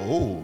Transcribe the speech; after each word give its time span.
Oh. 0.00 0.42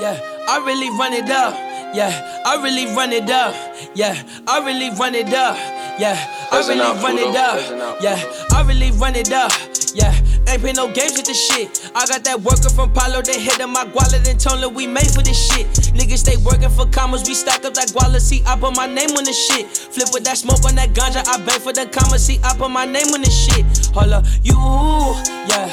Yeah, 0.00 0.16
I 0.48 0.62
really 0.64 0.88
run 0.98 1.12
it 1.12 1.28
up. 1.28 1.54
Yeah, 1.94 2.42
I 2.46 2.62
really 2.62 2.86
run 2.94 3.12
it 3.12 3.28
up. 3.28 3.54
Yeah, 3.94 4.22
I 4.46 4.64
really 4.64 4.90
run 4.98 5.14
it 5.14 5.32
up. 5.34 5.56
Yeah, 5.98 6.16
I 6.52 6.58
really 6.68 7.02
run 7.02 7.18
it 7.18 7.36
up. 7.36 8.00
Yeah, 8.00 8.22
I 8.52 8.62
really 8.62 8.92
run 8.92 9.14
it 9.14 9.32
up. 9.32 9.52
Yeah, 9.94 10.14
ain't 10.48 10.62
play 10.62 10.72
no 10.72 10.92
games 10.92 11.16
with 11.16 11.26
this 11.26 11.40
shit. 11.48 11.90
I 11.94 12.06
got 12.06 12.22
that 12.24 12.40
worker 12.40 12.68
from 12.68 12.92
Palo, 12.92 13.20
they 13.22 13.40
hit 13.40 13.58
my 13.68 13.84
guala, 13.84 14.22
then 14.22 14.38
told 14.38 14.60
her 14.60 14.68
we 14.68 14.86
made 14.86 15.10
for 15.10 15.22
this 15.22 15.36
shit. 15.36 15.66
Niggas 15.96 16.18
stay 16.18 16.36
working 16.44 16.70
for 16.70 16.86
commas, 16.86 17.26
we 17.26 17.34
stack 17.34 17.64
up 17.64 17.74
that 17.74 17.88
guala, 17.88 18.20
see, 18.20 18.42
I 18.46 18.58
put 18.58 18.76
my 18.76 18.86
name 18.86 19.10
on 19.16 19.24
this 19.24 19.36
shit. 19.36 19.66
Flip 19.66 20.08
with 20.12 20.24
that 20.24 20.38
smoke 20.38 20.64
on 20.64 20.76
that 20.76 20.90
ganja, 20.90 21.26
I 21.26 21.44
bang 21.44 21.60
for 21.60 21.72
the 21.72 21.86
commas, 21.86 22.24
see, 22.24 22.38
I 22.44 22.54
put 22.56 22.70
my 22.70 22.84
name 22.84 23.08
on 23.12 23.22
this 23.22 23.34
shit. 23.34 23.64
Up, 23.98 24.24
you, 24.44 24.54
yeah, 24.54 25.66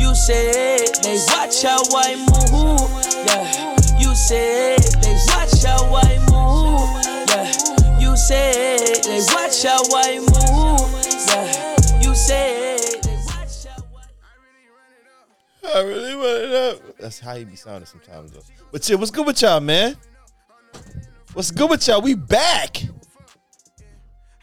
you 0.00 0.14
said 0.14 0.80
they 1.04 1.18
watch 1.28 1.62
how 1.62 1.82
I 1.94 2.16
move, 2.16 2.80
yeah. 3.26 3.76
You 4.00 4.14
said 4.14 4.80
they 5.02 5.14
watch 5.28 5.62
how 5.62 5.84
I 5.94 6.18
move, 6.26 6.90
yeah. 7.28 8.00
You 8.00 8.16
said 8.16 9.04
they 9.04 9.20
watch 9.28 9.62
how 9.62 9.84
I 9.94 10.18
move, 10.18 10.88
yeah. 11.28 12.00
You 12.00 12.14
said 12.14 12.80
I 15.64 15.78
I 15.78 15.80
really 15.82 16.14
run 16.14 16.40
it 16.42 16.54
up. 16.54 16.98
That's 16.98 17.20
how 17.20 17.34
you 17.34 17.44
be 17.44 17.56
sounding 17.56 17.86
sometimes 17.86 18.32
though. 18.32 18.42
But 18.72 18.88
yeah, 18.88 18.96
what's 18.96 19.10
good 19.10 19.26
with 19.26 19.42
y'all, 19.42 19.60
man? 19.60 19.96
What's 21.34 21.50
good 21.50 21.68
with 21.68 21.86
y'all? 21.86 22.00
We 22.00 22.14
back 22.14 22.82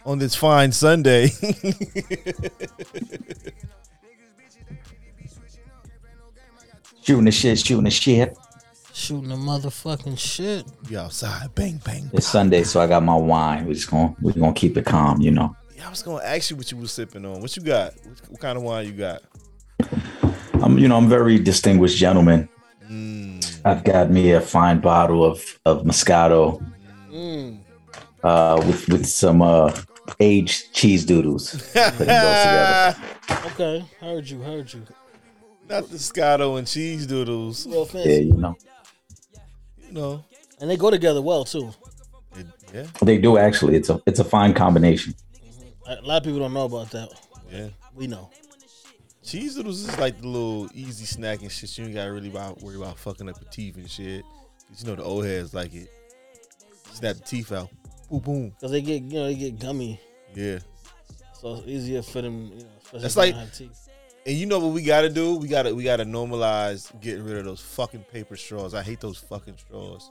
on 0.06 0.20
this 0.20 0.36
fine 0.36 0.72
Sunday. 0.72 1.30
Shooting 7.04 7.26
the 7.26 7.32
shit, 7.32 7.60
shooting 7.60 7.84
the 7.84 7.92
shit. 7.92 8.38
Shooting 8.94 9.30
the 9.30 9.36
motherfucking 9.36 10.18
shit. 10.18 10.66
we 10.90 10.96
outside, 10.96 11.54
bang 11.56 11.82
bang. 11.84 12.10
It's 12.14 12.28
Sunday, 12.28 12.64
so 12.64 12.80
I 12.80 12.88
got 12.88 13.04
my 13.04 13.16
wine. 13.16 13.66
We're 13.66 13.74
just 13.74 13.90
gonna 13.90 14.16
we're 14.22 14.34
gonna 14.34 14.54
keep 14.54 14.78
it 14.78 14.86
calm, 14.86 15.20
you 15.20 15.32
know. 15.32 15.56
Yeah, 15.76 15.88
I 15.88 15.90
was 15.90 16.02
gonna 16.04 16.24
ask 16.24 16.50
you 16.50 16.56
what 16.56 16.72
you 16.72 16.78
was 16.78 16.92
sipping 16.94 17.26
on. 17.26 17.42
What 17.42 17.56
you 17.58 17.64
got? 17.64 17.94
What, 18.06 18.22
what 18.30 18.40
kind 18.40 18.58
of 18.58 18.64
wine 18.64 18.86
you 18.86 18.94
got? 18.94 19.22
I'm 20.62 20.78
you 20.78 20.88
know 20.88 20.96
I'm 20.98 21.06
a 21.06 21.10
very 21.10 21.40
distinguished 21.40 21.98
gentleman. 21.98 22.48
Mm, 22.90 23.62
I've 23.66 23.84
got 23.84 24.10
me 24.12 24.32
a 24.32 24.40
fine 24.42 24.80
bottle 24.80 25.26
of 25.26 25.44
of 25.66 25.84
Moscato 25.84 26.64
Mm. 27.12 27.60
uh, 28.24 28.64
with 28.66 28.88
with 28.88 29.06
some 29.06 29.42
uh, 29.42 29.72
aged 30.20 30.74
cheese 30.74 31.06
doodles. 31.06 31.52
Putting 31.74 31.82
those 31.84 31.98
together. 31.98 32.96
Okay, 33.54 33.86
heard 34.00 34.28
you, 34.30 34.42
heard 34.42 34.74
you. 34.74 34.84
Not 35.70 35.90
the 35.90 35.98
Scotto 36.00 36.56
and 36.58 36.68
cheese 36.68 37.06
doodles. 37.08 37.66
Real 37.68 37.88
Yeah, 37.94 38.18
you 38.18 38.34
know 38.34 38.56
You 39.86 39.92
know. 39.94 40.24
And 40.60 40.70
they 40.70 40.76
go 40.78 40.90
together 40.90 41.22
well 41.22 41.46
too. 41.46 41.72
It, 42.36 42.48
yeah, 42.74 42.88
they 43.02 43.18
do 43.18 43.38
actually. 43.38 43.76
It's 43.76 43.90
a 43.90 44.02
it's 44.06 44.20
a 44.20 44.24
fine 44.24 44.54
combination. 44.54 45.14
Mm-hmm. 45.36 46.04
A 46.04 46.08
lot 46.08 46.18
of 46.18 46.24
people 46.24 46.40
don't 46.40 46.54
know 46.54 46.66
about 46.66 46.90
that. 46.92 47.10
yeah. 47.52 47.68
We 47.96 48.08
know. 48.08 48.30
Cheese 49.24 49.56
doodles 49.56 49.82
is 49.88 49.98
like 50.00 50.20
the 50.20 50.28
little 50.28 50.70
easy 50.74 51.06
snack 51.06 51.42
and 51.42 51.52
shit. 51.52 51.78
You 51.78 51.86
ain't 51.86 51.94
gotta 51.94 52.12
really 52.12 52.30
about, 52.30 52.62
worry 52.62 52.76
about 52.76 52.98
fucking 53.00 53.30
up 53.30 53.40
your 53.42 53.50
teeth 53.52 53.78
and 53.78 53.90
shit. 53.90 54.24
'Cause 54.70 54.84
you 54.84 54.90
know 54.90 54.96
the 54.96 55.04
old 55.04 55.26
heads 55.26 55.54
like 55.54 55.74
it. 55.74 55.88
Snap 56.92 57.16
the 57.18 57.22
teeth 57.24 57.52
out. 57.52 57.70
Boom, 58.14 58.20
boom. 58.22 58.50
Because 58.50 58.72
they 58.72 58.82
get, 58.82 59.02
you 59.04 59.14
know, 59.20 59.26
they 59.26 59.36
get 59.36 59.60
gummy. 59.60 60.00
Yeah. 60.36 60.60
So 61.34 61.56
it's 61.56 61.68
easier 61.68 62.02
for 62.04 62.22
them, 62.22 62.52
you 62.56 62.64
know, 62.64 63.00
That's 63.00 63.18
like-. 63.18 63.36
And 64.26 64.38
you 64.38 64.46
know 64.46 64.60
what 64.60 64.72
we 64.74 64.84
gotta 64.84 65.10
do? 65.10 65.36
We 65.36 65.50
gotta 65.50 65.76
we 65.76 65.84
gotta 65.84 66.06
normalize 66.06 66.90
getting 67.02 67.26
rid 67.26 67.38
of 67.38 67.46
those 67.46 67.60
fucking 67.60 68.06
paper 68.06 68.38
straws. 68.38 68.74
I 68.74 68.82
hate 68.82 69.02
those 69.02 69.18
fucking 69.18 69.58
straws. 69.58 70.10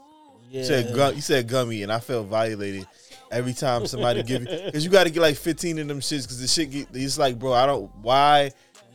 Yeah. 0.51 0.59
You 0.59 0.65
said 0.67 0.93
gu- 0.93 1.15
you 1.15 1.21
said 1.21 1.47
gummy, 1.47 1.81
and 1.81 1.91
I 1.91 1.99
felt 1.99 2.27
violated 2.27 2.85
every 3.31 3.53
time 3.53 3.87
somebody 3.87 4.21
give 4.21 4.43
you 4.43 4.47
because 4.65 4.85
you 4.85 4.91
got 4.91 5.05
to 5.05 5.09
get 5.09 5.19
like 5.21 5.35
fifteen 5.35 5.79
of 5.79 5.87
them 5.87 5.99
shits 5.99 6.23
because 6.23 6.39
the 6.39 6.47
shit 6.47 6.69
get 6.69 6.87
it's 6.93 7.17
like 7.17 7.39
bro 7.39 7.53
I 7.53 7.65
don't 7.65 7.89
why 8.03 8.51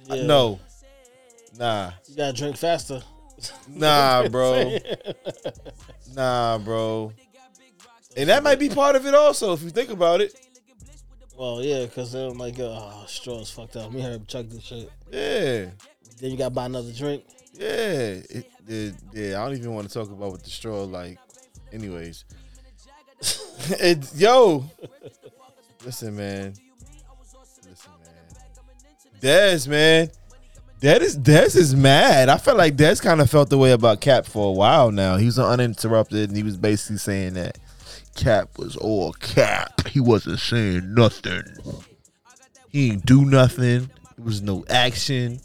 I- 0.09 0.19
no 0.21 0.61
nah 1.59 1.91
You 2.07 2.15
gotta 2.17 2.37
drink 2.37 2.57
faster. 2.57 3.03
nah 3.69 4.29
bro 4.29 4.77
nah 6.15 6.59
bro 6.59 7.13
and 8.19 8.29
that 8.29 8.43
might 8.43 8.59
be 8.59 8.69
part 8.69 8.97
of 8.97 9.07
it 9.07 9.15
also 9.15 9.53
if 9.55 9.63
you 9.63 9.71
think 9.71 9.91
about 9.91 10.21
it 10.21 10.35
Well, 11.39 11.63
yeah, 11.63 11.85
because 11.85 12.11
they're 12.13 12.31
like, 12.31 12.59
oh, 12.59 13.05
straws 13.07 13.51
fucked 13.51 13.77
up. 13.77 13.93
Me 13.93 14.01
her 14.01 14.19
chuck 14.27 14.47
this 14.49 14.63
shit. 14.65 14.91
yeah 15.11 15.67
Then 16.21 16.31
you 16.33 16.37
gotta 16.37 16.51
buy 16.51 16.67
another 16.67 16.93
drink. 16.93 17.25
yeah 17.55 18.21
it, 18.29 18.51
it, 18.67 18.95
yeah 19.15 19.41
I 19.41 19.47
don't 19.47 19.57
even 19.57 19.73
want 19.75 19.89
to 19.89 19.95
talk 19.95 20.11
about 20.11 20.31
what 20.33 20.43
the 20.43 20.51
straw 20.51 20.83
like 20.85 21.19
anyways 21.73 22.25
it, 23.81 24.15
yo 24.15 24.65
listen 25.85 26.17
man 26.17 26.55
listen 27.69 27.91
man 28.03 29.21
Dez 29.21 29.69
man 29.69 30.11
Dez 30.81 31.01
is 31.01 31.19
Dez 31.19 31.57
is 31.57 31.75
mad. 31.75 32.29
I 32.29 32.37
felt 32.39 32.57
like 32.57 32.77
Dez 32.77 33.03
kind 33.03 33.21
of 33.21 33.29
felt 33.29 33.51
the 33.51 33.59
way 33.59 33.73
about 33.73 34.01
Cap 34.01 34.25
for 34.27 34.49
a 34.51 34.53
while 34.53 34.93
now. 34.93 35.17
He 35.17 35.27
was 35.27 35.37
uninterrupted, 35.37 36.29
and 36.31 36.37
he 36.37 36.45
was 36.45 36.57
basically 36.57 36.99
saying 36.99 37.35
that 37.35 37.59
Cap 38.17 38.59
was 38.59 38.77
all 38.77 39.13
Cap. 39.15 39.87
He 39.89 40.01
wasn't 40.01 40.39
saying 40.41 40.95
nothing. 40.95 41.43
He 42.71 42.91
ain't 42.93 43.07
do 43.07 43.25
nothing. 43.25 43.91
There 44.17 44.25
was 44.25 44.43
no 44.43 44.65
action. 44.69 45.41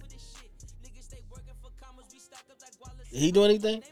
Did 3.12 3.20
he 3.20 3.32
do 3.32 3.44
anything? 3.44 3.84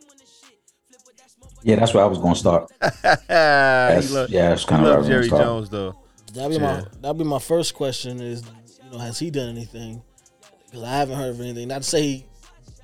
Yeah, 1.63 1.75
that's 1.75 1.93
where 1.93 2.03
I 2.03 2.07
was 2.07 2.17
gonna 2.17 2.35
start. 2.35 2.71
That's, 2.81 3.25
That's, 3.27 4.29
yeah, 4.31 4.49
that's 4.49 4.65
kind 4.65 4.83
of 4.83 4.89
loves 4.95 5.07
where 5.07 5.19
I 5.19 5.21
Jerry 5.21 5.29
was 5.29 5.29
gonna 5.29 5.43
start. 5.43 5.45
Jones 5.45 5.69
though. 5.69 5.95
That'd 6.33 6.57
be 6.57 6.63
Yeah. 6.63 6.73
my 6.81 6.85
that'd 7.01 7.17
be 7.19 7.23
my 7.23 7.37
first 7.39 7.75
question. 7.75 8.19
Is 8.19 8.43
you 8.83 8.91
know 8.91 8.97
has 8.97 9.19
he 9.19 9.29
done 9.29 9.49
anything? 9.49 10.01
Because 10.65 10.83
I 10.83 10.89
haven't 10.97 11.17
heard 11.17 11.29
of 11.29 11.39
anything. 11.41 11.67
Not 11.67 11.83
to 11.83 11.87
say 11.87 12.01
he 12.01 12.25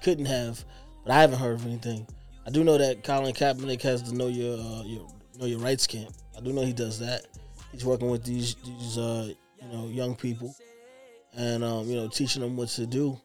couldn't 0.03 0.25
have, 0.27 0.63
but 1.03 1.11
I 1.13 1.21
haven't 1.21 1.39
heard 1.39 1.55
of 1.55 1.65
anything. 1.65 2.05
I 2.45 2.51
do 2.51 2.63
know 2.63 2.77
that 2.77 3.03
Colin 3.03 3.33
Kaepernick 3.33 3.81
has 3.81 4.03
to 4.03 4.15
know 4.15 4.27
your 4.27 4.59
uh, 4.59 4.83
your 4.83 5.07
know 5.37 5.45
your 5.45 5.59
rights 5.59 5.87
camp. 5.87 6.09
I 6.37 6.41
do 6.41 6.53
know 6.53 6.63
he 6.63 6.73
does 6.73 6.99
that. 6.99 7.25
He's 7.71 7.85
working 7.85 8.09
with 8.09 8.23
these 8.23 8.55
these 8.55 8.97
uh, 8.97 9.31
you 9.61 9.67
know 9.71 9.87
young 9.87 10.15
people, 10.15 10.55
and 11.35 11.63
um, 11.63 11.87
you 11.87 11.95
know 11.95 12.07
teaching 12.07 12.41
them 12.41 12.55
what 12.57 12.69
to 12.69 12.85
do 12.85 13.19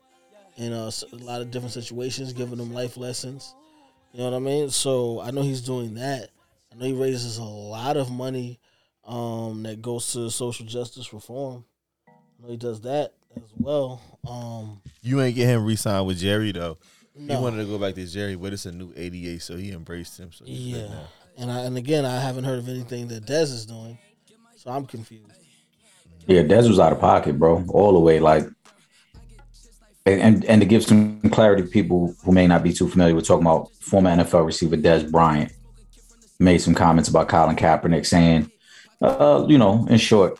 in 0.57 0.73
uh, 0.73 0.91
a 1.13 1.17
lot 1.17 1.41
of 1.41 1.51
different 1.51 1.73
situations, 1.73 2.33
giving 2.33 2.59
them 2.59 2.73
life 2.73 2.97
lessons. 2.97 3.55
You 4.13 4.19
know 4.21 4.31
what 4.31 4.37
I 4.37 4.41
mean? 4.41 4.71
So 4.71 5.21
I 5.21 5.31
know 5.31 5.43
he's 5.43 5.63
doing 5.63 5.95
that. 5.95 6.29
I 6.73 6.77
know 6.77 6.85
he 6.87 6.93
raises 6.93 7.39
a 7.39 7.45
lot 7.45 7.97
of 7.97 8.11
money 8.11 8.61
um, 9.05 9.63
that 9.63 9.81
goes 9.81 10.13
to 10.13 10.31
social 10.31 10.67
justice 10.67 11.13
reform. 11.13 11.65
I 12.09 12.13
know 12.43 12.51
he 12.51 12.57
does 12.59 12.81
that 12.83 13.15
as 13.37 13.43
well. 13.59 14.03
Um, 14.29 14.81
You 15.01 15.21
ain't 15.23 15.35
get 15.35 15.49
him 15.49 15.65
re-signed 15.65 16.07
with 16.07 16.19
Jerry 16.19 16.53
though. 16.53 16.77
no. 17.17 17.37
He 17.37 17.43
wanted 17.43 17.59
to 17.59 17.65
go 17.65 17.79
back 17.79 17.95
to 17.95 18.07
Jerry, 18.07 18.37
but 18.37 18.53
it's 18.53 18.67
a 18.67 18.73
new 18.73 18.93
88, 18.95 19.41
so 19.41 19.57
he 19.57 19.73
embraced 19.73 20.19
him. 20.21 20.31
So 20.33 20.45
yeah, 20.47 20.89
now. 20.89 21.09
And 21.37 21.51
I 21.51 21.61
and 21.61 21.77
again, 21.77 22.05
I 22.05 22.21
haven't 22.21 22.45
heard 22.45 22.59
of 22.59 22.69
anything 22.69 23.09
that 23.09 23.25
Dez 23.25 23.53
is 23.53 23.67
doing, 23.67 23.99
so 24.57 24.71
I'm 24.71 24.87
confused. 24.87 25.33
Yeah, 26.27 26.43
Dez 26.43 26.69
was 26.69 26.79
out 26.79 26.93
of 26.93 27.01
pocket, 27.01 27.39
bro, 27.39 27.65
all 27.69 27.93
the 27.93 27.99
way. 27.99 28.21
Like, 28.21 28.45
and, 30.07 30.21
and 30.21 30.45
and 30.45 30.61
to 30.61 30.67
give 30.67 30.85
some 30.85 31.21
clarity 31.31 31.63
to 31.63 31.69
people 31.69 32.15
who 32.25 32.33
may 32.33 32.47
not 32.47 32.63
be 32.63 32.73
too 32.73 32.89
familiar 32.89 33.15
with 33.15 33.27
talking 33.27 33.47
about 33.47 33.73
former 33.81 34.11
NFL 34.11 34.47
receiver 34.47 34.77
Dez 34.77 35.11
Bryant 35.11 35.53
made 36.39 36.59
some 36.59 36.75
comments 36.75 37.09
about 37.09 37.29
Colin 37.29 37.57
Kaepernick 37.57 38.05
saying, 38.05 38.51
uh, 39.01 39.47
you 39.49 39.59
know, 39.59 39.87
in 39.89 39.99
short, 39.99 40.39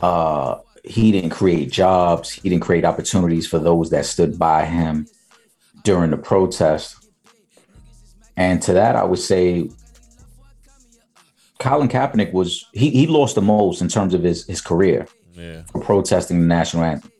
uh, 0.00 0.58
he 0.84 1.12
didn't 1.12 1.30
create 1.30 1.70
jobs, 1.70 2.30
he 2.30 2.48
didn't 2.48 2.62
create 2.62 2.84
opportunities 2.84 3.46
for 3.46 3.58
those 3.58 3.90
that 3.90 4.04
stood 4.04 4.38
by 4.38 4.64
him 4.64 5.06
during 5.82 6.10
the 6.10 6.16
protest. 6.16 6.96
And 8.36 8.60
to 8.62 8.72
that, 8.74 8.96
I 8.96 9.04
would 9.04 9.18
say 9.18 9.70
Colin 11.64 11.88
Kaepernick 11.88 12.32
was 12.32 12.64
he 12.72 12.90
he 12.90 13.06
lost 13.06 13.34
the 13.34 13.42
most 13.42 13.80
in 13.80 13.88
terms 13.88 14.12
of 14.14 14.22
his 14.22 14.46
his 14.46 14.60
career 14.60 15.06
Yeah. 15.34 15.62
for 15.72 15.80
protesting 15.80 16.40
the 16.40 16.46
national 16.46 16.84
anthem. 16.84 17.10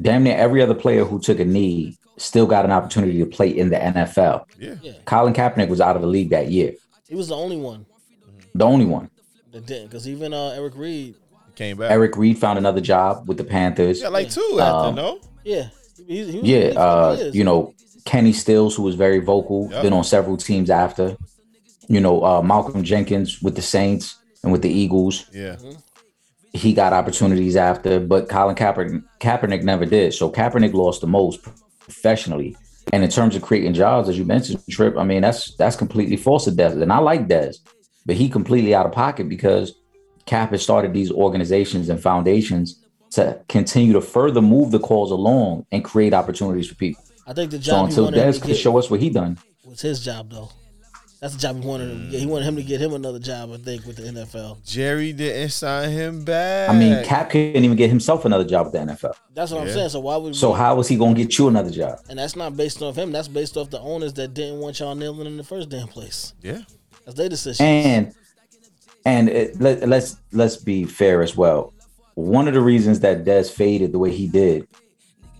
Damn 0.00 0.24
near 0.24 0.36
every 0.36 0.62
other 0.62 0.74
player 0.74 1.04
who 1.04 1.18
took 1.18 1.40
a 1.40 1.44
knee 1.44 1.96
still 2.18 2.46
got 2.46 2.64
an 2.64 2.70
opportunity 2.70 3.18
to 3.18 3.26
play 3.26 3.48
in 3.48 3.70
the 3.70 3.76
NFL. 3.76 4.44
Yeah. 4.58 4.74
Yeah, 4.82 4.92
Colin 5.06 5.34
Kaepernick 5.34 5.68
was 5.68 5.80
out 5.80 5.96
of 5.96 6.02
the 6.02 6.08
league 6.08 6.30
that 6.30 6.50
year, 6.50 6.72
he 7.08 7.14
was 7.14 7.28
the 7.28 7.36
only 7.36 7.56
one 7.58 7.84
the 8.54 8.64
only 8.64 8.86
one. 8.86 9.10
that 9.52 9.66
didn't, 9.66 9.88
because 9.88 10.08
even 10.08 10.32
uh, 10.32 10.52
Eric 10.56 10.74
Reid, 10.76 11.14
came 11.54 11.76
back. 11.78 11.90
Eric 11.90 12.16
Reid 12.16 12.38
found 12.38 12.58
another 12.58 12.80
job 12.80 13.28
with 13.28 13.36
the 13.38 13.44
Panthers. 13.44 14.00
Yeah, 14.00 14.08
like 14.08 14.30
two 14.30 14.58
after, 14.60 14.88
Um, 14.88 14.94
no? 14.94 15.20
yeah, 15.44 15.68
he, 15.96 16.04
he, 16.24 16.30
he 16.32 16.38
was 16.40 16.48
Yeah, 16.48 16.70
he 16.70 16.76
uh, 16.76 17.30
you 17.32 17.44
know, 17.44 17.74
Kenny 18.06 18.32
Stills, 18.32 18.74
who 18.76 18.82
was 18.82 18.94
very 18.94 19.18
vocal, 19.18 19.68
Yep. 19.70 19.82
been 19.82 19.92
on 19.92 20.04
several 20.04 20.36
teams 20.38 20.70
after. 20.70 21.16
You 21.88 22.00
know, 22.00 22.24
uh, 22.24 22.42
Malcolm 22.42 22.82
Jenkins 22.82 23.40
with 23.42 23.54
the 23.54 23.62
Saints 23.62 24.16
and 24.42 24.52
with 24.52 24.62
the 24.62 24.70
Eagles. 24.70 25.26
Yeah. 25.32 25.56
he 26.52 26.72
got 26.72 26.92
opportunities 26.92 27.54
after, 27.54 28.00
but 28.00 28.28
Colin 28.28 28.56
Kaepernick, 28.56 29.02
Kaepernick 29.20 29.62
never 29.62 29.84
did. 29.84 30.14
So 30.14 30.30
Kaepernick 30.30 30.72
lost 30.72 31.00
the 31.02 31.06
most 31.06 31.42
professionally. 31.80 32.56
And 32.92 33.02
in 33.02 33.10
terms 33.10 33.36
of 33.36 33.42
creating 33.42 33.74
jobs, 33.74 34.08
as 34.08 34.16
you 34.16 34.24
mentioned, 34.24 34.62
Trip, 34.70 34.96
I 34.96 35.04
mean 35.04 35.22
that's 35.22 35.54
that's 35.56 35.76
completely 35.76 36.16
false 36.16 36.44
to 36.44 36.52
Dez. 36.52 36.80
And 36.80 36.92
I 36.92 36.98
like 36.98 37.28
Dez, 37.28 37.56
but 38.06 38.16
he 38.16 38.28
completely 38.28 38.74
out 38.74 38.86
of 38.86 38.92
pocket 38.92 39.28
because 39.28 39.74
Cap 40.24 40.50
has 40.52 40.62
started 40.62 40.92
these 40.92 41.10
organizations 41.10 41.88
and 41.88 42.00
foundations 42.00 42.82
to 43.12 43.40
continue 43.48 43.92
to 43.92 44.00
further 44.00 44.40
move 44.42 44.70
the 44.70 44.78
cause 44.78 45.10
along 45.10 45.66
and 45.72 45.84
create 45.84 46.14
opportunities 46.14 46.68
for 46.68 46.74
people. 46.76 47.02
I 47.26 47.32
think 47.32 47.50
the 47.50 47.58
job 47.58 47.86
he 47.86 47.90
until 47.90 48.04
wanted 48.04 48.22
him 48.22 48.28
Dez 48.28 48.40
to 48.40 48.46
could 48.46 48.56
show 48.56 48.78
us 48.78 48.88
what 48.88 49.00
he 49.00 49.10
done, 49.10 49.38
was 49.64 49.80
his 49.80 50.00
job 50.04 50.30
though. 50.30 50.50
That's 51.20 51.34
the 51.34 51.40
job 51.40 51.60
he 51.62 51.66
wanted 51.66 51.90
him 51.90 52.04
to 52.04 52.10
get. 52.10 52.20
He 52.20 52.26
wanted 52.26 52.44
him 52.44 52.56
to 52.56 52.62
get 52.62 52.80
him 52.80 52.92
another 52.92 53.18
job, 53.18 53.50
I 53.52 53.56
think, 53.56 53.86
with 53.86 53.96
the 53.96 54.02
NFL. 54.02 54.62
Jerry 54.66 55.12
didn't 55.14 55.48
sign 55.50 55.90
him 55.90 56.24
back. 56.24 56.68
I 56.68 56.74
mean, 56.78 57.02
Cap 57.04 57.30
couldn't 57.30 57.64
even 57.64 57.76
get 57.76 57.88
himself 57.88 58.24
another 58.26 58.44
job 58.44 58.66
with 58.66 58.72
the 58.74 58.80
NFL. 58.92 59.14
That's 59.34 59.50
what 59.50 59.62
I'm 59.62 59.70
saying. 59.70 59.88
So 59.88 60.00
why 60.00 60.16
would 60.16 60.36
So 60.36 60.50
we- 60.52 60.58
how 60.58 60.74
was 60.76 60.88
he 60.88 60.96
gonna 60.96 61.14
get 61.14 61.38
you 61.38 61.48
another 61.48 61.70
job? 61.70 62.00
And 62.10 62.18
that's 62.18 62.36
not 62.36 62.54
based 62.56 62.82
off 62.82 62.96
him. 62.96 63.12
That's 63.12 63.28
based 63.28 63.56
off 63.56 63.70
the 63.70 63.80
owners 63.80 64.12
that 64.14 64.34
didn't 64.34 64.60
want 64.60 64.78
y'all 64.78 64.94
kneeling 64.94 65.26
in 65.26 65.36
the 65.38 65.44
first 65.44 65.70
damn 65.70 65.88
place. 65.88 66.34
Yeah. 66.42 66.58
That's 67.06 67.16
their 67.16 67.28
decision. 67.30 67.64
And 67.64 68.12
and 69.06 69.28
it, 69.28 69.60
let, 69.60 69.88
let's 69.88 70.16
let's 70.32 70.56
be 70.56 70.84
fair 70.84 71.22
as 71.22 71.36
well. 71.36 71.72
One 72.14 72.46
of 72.48 72.54
the 72.54 72.60
reasons 72.60 73.00
that 73.00 73.24
Dez 73.24 73.50
faded 73.50 73.92
the 73.92 73.98
way 73.98 74.10
he 74.10 74.26
did 74.26 74.66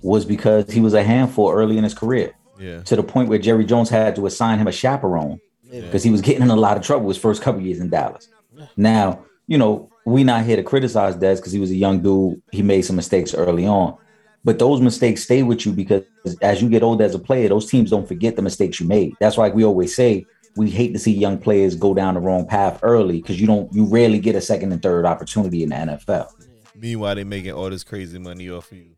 was 0.03 0.25
because 0.25 0.71
he 0.71 0.81
was 0.81 0.95
a 0.95 1.03
handful 1.03 1.51
early 1.51 1.77
in 1.77 1.85
his 1.85 1.95
career 1.95 2.33
Yeah. 2.61 2.81
to 2.83 2.97
the 2.97 3.03
point 3.03 3.29
where 3.29 3.39
Jerry 3.39 3.65
Jones 3.65 3.91
had 3.91 4.15
to 4.17 4.27
assign 4.27 4.59
him 4.59 4.67
a 4.69 4.73
chaperone 4.73 5.33
Yeah. 5.33 5.37
Because 5.71 6.03
he 6.03 6.11
was 6.11 6.21
getting 6.21 6.43
in 6.43 6.51
a 6.51 6.57
lot 6.57 6.77
of 6.77 6.83
trouble 6.83 7.09
his 7.09 7.19
first 7.19 7.43
couple 7.43 7.61
years 7.61 7.81
in 7.81 7.89
Dallas. 7.91 8.29
Now, 8.77 9.25
you 9.47 9.59
know, 9.59 9.91
we 10.05 10.25
not 10.25 10.45
here 10.45 10.57
to 10.57 10.63
criticize 10.63 11.17
Dez 11.17 11.37
because 11.37 11.53
he 11.53 11.59
was 11.59 11.71
a 11.71 11.77
young 11.77 12.01
dude. 12.01 12.41
He 12.53 12.63
made 12.63 12.83
some 12.83 12.97
mistakes 12.97 13.35
early 13.35 13.67
on. 13.67 13.97
But 14.45 14.59
those 14.61 14.81
mistakes 14.81 15.25
stay 15.25 15.43
with 15.43 15.67
you 15.67 15.73
because 15.73 16.05
as 16.41 16.63
you 16.63 16.69
get 16.69 16.83
older 16.85 17.05
as 17.05 17.15
a 17.15 17.19
player, 17.19 17.49
those 17.49 17.69
teams 17.69 17.91
don't 17.91 18.07
forget 18.07 18.37
the 18.37 18.43
mistakes 18.43 18.79
you 18.81 18.87
made. 18.87 19.15
That's 19.19 19.37
why 19.37 19.49
we 19.49 19.65
always 19.65 19.95
say 19.97 20.25
we 20.57 20.71
hate 20.71 20.93
to 20.93 20.99
see 21.01 21.13
young 21.13 21.37
players 21.39 21.75
go 21.75 21.93
down 21.95 22.15
the 22.15 22.21
wrong 22.21 22.47
path 22.47 22.79
early 22.83 23.21
because 23.21 23.41
you 23.41 23.47
don't 23.49 23.73
you 23.75 23.85
rarely 23.85 24.21
get 24.21 24.37
a 24.37 24.41
second 24.41 24.73
and 24.73 24.81
third 24.81 25.05
opportunity 25.05 25.65
in 25.65 25.71
the 25.71 25.75
NFL. 25.77 26.29
Meanwhile, 26.77 27.17
they 27.17 27.25
making 27.25 27.53
all 27.53 27.69
this 27.71 27.83
crazy 27.83 28.19
money 28.19 28.49
off 28.49 28.71
of 28.71 28.79
you, 28.79 28.93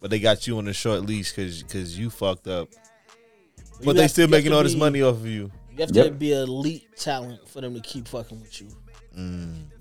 but 0.00 0.10
they 0.10 0.18
got 0.18 0.46
you 0.46 0.56
on 0.56 0.68
a 0.68 0.72
short 0.72 1.02
leash 1.02 1.32
because 1.32 1.62
because 1.62 1.98
you 1.98 2.08
fucked 2.08 2.48
up. 2.48 2.68
You 3.80 3.84
But 3.86 3.96
they 3.96 4.02
have- 4.02 4.10
still 4.10 4.28
making 4.28 4.52
all 4.52 4.62
this 4.62 4.72
be- 4.74 4.80
money 4.80 5.02
off 5.02 5.16
of 5.16 5.26
you. 5.26 5.50
You 5.74 5.80
have 5.80 5.92
to 5.92 6.04
Yep. 6.04 6.18
be 6.18 6.32
elite 6.32 6.86
talent 6.96 7.48
for 7.48 7.60
them 7.60 7.74
to 7.74 7.80
keep 7.80 8.06
fucking 8.08 8.40
with 8.40 8.60
you. 8.60 8.68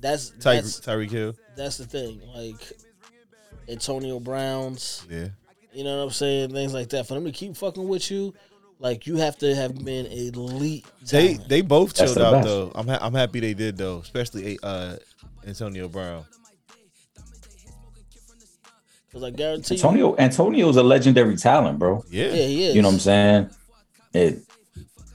That's 0.01 0.31
Ty- 0.39 0.55
that's 0.55 0.79
Tyreek 0.79 1.11
Hill. 1.11 1.35
that's 1.55 1.77
the 1.77 1.85
thing. 1.85 2.21
Like 2.35 2.73
Antonio 3.69 4.19
Brown's, 4.19 5.05
Yeah. 5.09 5.29
you 5.71 5.83
know 5.83 5.97
what 5.97 6.03
I'm 6.05 6.09
saying? 6.11 6.51
Things 6.51 6.73
like 6.73 6.89
that. 6.89 7.07
For 7.07 7.13
them 7.15 7.25
to 7.25 7.31
keep 7.31 7.55
fucking 7.55 7.87
with 7.87 8.09
you, 8.11 8.33
like 8.79 9.07
you 9.07 9.15
have 9.17 9.37
to 9.39 9.55
have 9.55 9.83
been 9.85 10.05
elite. 10.07 10.85
They 11.09 11.33
talent. 11.35 11.49
they 11.49 11.61
both 11.61 11.93
That's 11.93 12.13
chilled 12.13 12.17
the 12.17 12.25
out 12.27 12.33
best. 12.33 12.47
though. 12.47 12.71
I'm 12.75 12.87
ha- 12.87 12.99
I'm 13.01 13.13
happy 13.13 13.39
they 13.39 13.53
did 13.53 13.77
though, 13.77 13.99
especially 13.99 14.59
uh 14.63 14.97
Antonio 15.45 15.87
Brown. 15.87 16.25
Because 19.07 19.23
I 19.23 19.29
guarantee 19.29 19.75
you, 19.75 19.79
Antonio 19.79 20.15
Antonio's 20.17 20.75
a 20.77 20.83
legendary 20.83 21.37
talent, 21.37 21.77
bro. 21.79 22.03
Yeah. 22.09 22.25
yeah, 22.33 22.45
he 22.47 22.63
is. 22.65 22.75
You 22.75 22.81
know 22.81 22.87
what 22.89 22.93
I'm 22.95 22.99
saying? 22.99 23.49
It 24.13 24.39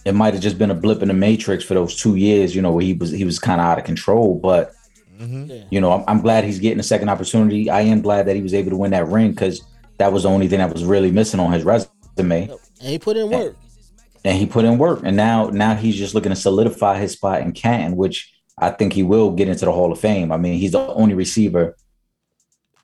it 0.08 0.14
might 0.14 0.32
have 0.32 0.42
just 0.42 0.58
been 0.58 0.70
a 0.70 0.74
blip 0.74 1.02
in 1.02 1.08
the 1.08 1.14
matrix 1.14 1.62
for 1.62 1.74
those 1.74 1.94
two 1.94 2.16
years, 2.16 2.56
you 2.56 2.62
know, 2.62 2.72
where 2.72 2.84
he 2.84 2.94
was 2.94 3.10
he 3.10 3.24
was 3.24 3.38
kind 3.38 3.60
of 3.60 3.66
out 3.66 3.78
of 3.78 3.84
control. 3.84 4.38
But 4.42 4.72
Yeah. 5.20 5.64
you 5.70 5.80
know, 5.80 5.92
I'm, 5.92 6.04
I'm 6.08 6.20
glad 6.22 6.44
he's 6.44 6.58
getting 6.60 6.80
a 6.80 6.84
second 6.94 7.08
opportunity. 7.10 7.68
I 7.68 7.82
am 7.82 8.00
glad 8.00 8.26
that 8.26 8.36
he 8.36 8.42
was 8.42 8.54
able 8.54 8.70
to 8.70 8.76
win 8.76 8.92
that 8.92 9.06
ring 9.08 9.30
because 9.32 9.60
that 9.98 10.12
was 10.12 10.22
the 10.22 10.30
only 10.30 10.48
thing 10.48 10.60
that 10.60 10.72
was 10.72 10.84
really 10.84 11.10
missing 11.10 11.40
on 11.40 11.52
his 11.52 11.64
resume. 11.64 12.50
And 12.80 12.88
he 12.88 12.98
put 12.98 13.16
in 13.16 13.28
work. 13.28 13.56
And 14.24 14.36
he 14.38 14.46
put 14.46 14.64
in 14.64 14.78
work, 14.78 15.00
and 15.04 15.16
now 15.16 15.46
now 15.50 15.74
he's 15.74 15.96
just 15.96 16.14
looking 16.14 16.30
to 16.30 16.36
solidify 16.36 16.98
his 16.98 17.12
spot 17.12 17.40
in 17.42 17.52
Canton, 17.52 17.96
which 17.96 18.32
I 18.58 18.70
think 18.70 18.92
he 18.92 19.02
will 19.02 19.30
get 19.32 19.48
into 19.48 19.64
the 19.64 19.72
Hall 19.72 19.92
of 19.92 20.00
Fame. 20.00 20.32
I 20.32 20.36
mean, 20.36 20.58
he's 20.58 20.72
the 20.72 20.80
only 20.80 21.14
receiver. 21.14 21.76